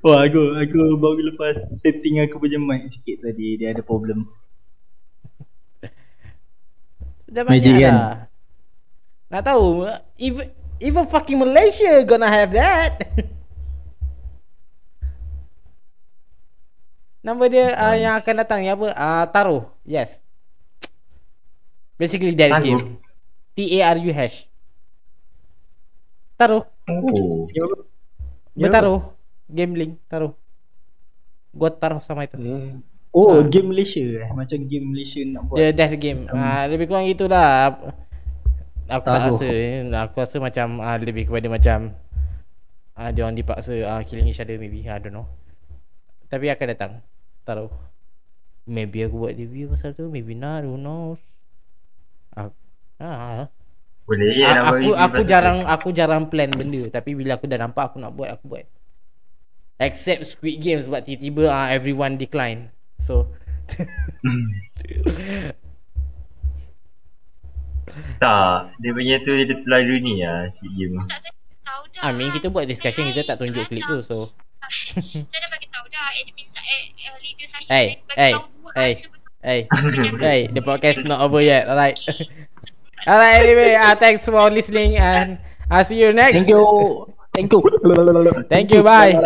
Wah 0.02 0.26
aku 0.26 0.58
aku 0.58 0.80
baru 0.98 1.34
lepas 1.34 1.58
setting 1.82 2.22
aku 2.22 2.42
punya 2.42 2.58
mic 2.58 2.90
sikit 2.90 3.26
tadi 3.26 3.58
dia 3.58 3.74
ada 3.74 3.82
problem. 3.82 4.26
Dah 7.30 7.46
Magic 7.46 7.70
banyak 7.70 7.86
kan? 7.86 7.94
dah. 7.94 8.14
Nak 9.30 9.42
tahu 9.46 9.86
even 10.18 10.50
even 10.82 11.04
fucking 11.06 11.38
Malaysia 11.38 12.02
gonna 12.02 12.26
have 12.26 12.50
that. 12.50 12.98
Nama 17.20 17.42
dia 17.52 17.64
uh, 17.76 17.96
yang 17.96 18.14
akan 18.16 18.34
datang 18.40 18.58
ni 18.64 18.68
apa? 18.68 18.96
Uh, 18.96 19.24
Taruh. 19.28 19.62
Yes. 19.84 20.24
Basically 22.00 22.32
that 22.32 22.48
Taruh? 22.48 22.64
game. 22.64 22.96
T 23.52 23.58
A 23.76 23.92
R 23.92 23.98
U 24.00 24.10
H. 24.10 24.48
Taruh. 26.34 26.64
Oh. 26.88 27.44
Bertaruh. 28.56 29.12
Gambling, 29.50 29.98
taruh. 30.06 30.32
Gua 31.50 31.68
taruh 31.68 31.98
sama 32.00 32.24
itu. 32.24 32.38
Oh, 33.10 33.42
game 33.42 33.74
Malaysia 33.74 33.98
eh. 34.00 34.30
Macam 34.30 34.62
game 34.64 34.86
Malaysia 34.86 35.18
nak 35.26 35.50
buat. 35.50 35.58
Dia 35.58 35.74
death 35.74 35.98
game. 35.98 36.30
Ah 36.30 36.64
lebih 36.70 36.86
kurang 36.86 37.10
gitulah. 37.10 37.74
Aku 38.86 39.02
tak 39.02 39.18
Taruh. 39.18 39.34
rasa. 39.36 39.46
eh. 39.50 39.82
Aku 39.90 40.16
rasa 40.22 40.36
macam 40.38 40.78
ah, 40.80 40.94
lebih 40.96 41.26
kepada 41.26 41.50
macam 41.50 41.78
ah 42.94 43.10
dia 43.10 43.26
orang 43.26 43.34
dipaksa 43.34 43.74
ah 43.84 44.00
killing 44.06 44.30
each 44.30 44.38
other 44.38 44.54
maybe. 44.56 44.86
I 44.86 44.96
don't 45.02 45.10
know. 45.12 45.26
Tapi 46.30 46.46
akan 46.48 46.66
datang. 46.70 46.92
Taruh. 47.44 47.72
Maybe 48.68 49.02
aku 49.02 49.16
buat 49.26 49.34
review 49.34 49.72
pasal 49.72 49.96
tu, 49.96 50.06
maybe 50.06 50.36
not, 50.36 50.62
who 50.62 50.76
knows. 50.78 51.18
Ah, 52.36 52.52
ah. 53.00 53.44
Boleh 54.04 54.34
je 54.34 54.42
nak 54.42 54.64
A- 54.66 54.70
buat 54.74 54.82
aku 54.82 54.90
aku 54.98 55.20
jarang 55.22 55.58
aku 55.64 55.88
jarang 55.94 56.26
plan 56.26 56.50
benda 56.50 56.82
tapi 56.90 57.14
bila 57.14 57.38
aku 57.38 57.46
dah 57.46 57.62
nampak 57.62 57.94
aku 57.94 58.02
nak 58.02 58.10
buat 58.10 58.34
aku 58.34 58.44
buat. 58.50 58.66
Except 59.80 60.26
Squid 60.26 60.60
Games 60.60 60.84
sebab 60.90 61.06
tiba-tiba 61.06 61.48
ah 61.48 61.70
everyone 61.72 62.18
decline. 62.20 62.74
So 62.98 63.30
tu. 63.70 63.86
Tak, 68.20 68.76
dia 68.78 68.90
punya 68.94 69.18
tu 69.24 69.34
dia 69.34 69.56
terlalu 69.66 69.94
ni 69.98 70.14
lah 70.22 70.46
si 70.54 70.62
game. 70.78 71.00
tahu. 71.66 71.82
I 72.04 72.10
mean 72.14 72.30
kita 72.30 72.52
buat 72.52 72.68
discussion 72.68 73.08
kita 73.10 73.26
tak 73.26 73.40
tunjuk 73.42 73.66
klip 73.66 73.82
tu 73.88 73.98
so 74.04 74.30
Saya 74.70 75.38
dah 75.42 75.50
bagi 75.50 75.66
tahu 75.68 75.86
dah 75.90 76.06
admin 76.14 76.46
saya 76.48 76.74
eh, 76.94 77.14
leader 77.20 77.46
saya 77.50 77.64
Hey, 77.66 77.86
saya 78.06 78.16
hey, 78.16 78.32
tahu 78.38 78.46
dua 78.54 78.70
hey. 78.78 78.92
Hey, 79.40 79.64
hey, 80.20 80.40
the 80.52 80.60
podcast 80.60 81.00
not 81.08 81.24
over 81.24 81.40
yet. 81.40 81.64
Alright. 81.64 81.96
Alright. 83.08 83.40
Anyway, 83.40 83.72
uh, 83.72 83.96
thanks 83.96 84.28
for 84.28 84.50
listening, 84.52 85.00
and 85.00 85.40
I'll 85.72 85.84
see 85.84 85.96
you 85.96 86.12
next. 86.12 86.44
Thank 86.44 86.52
you. 86.52 87.08
Thank 87.32 87.52
you. 87.56 87.60
Thank 88.52 88.70
you. 88.70 88.82
Bye. 88.84 89.16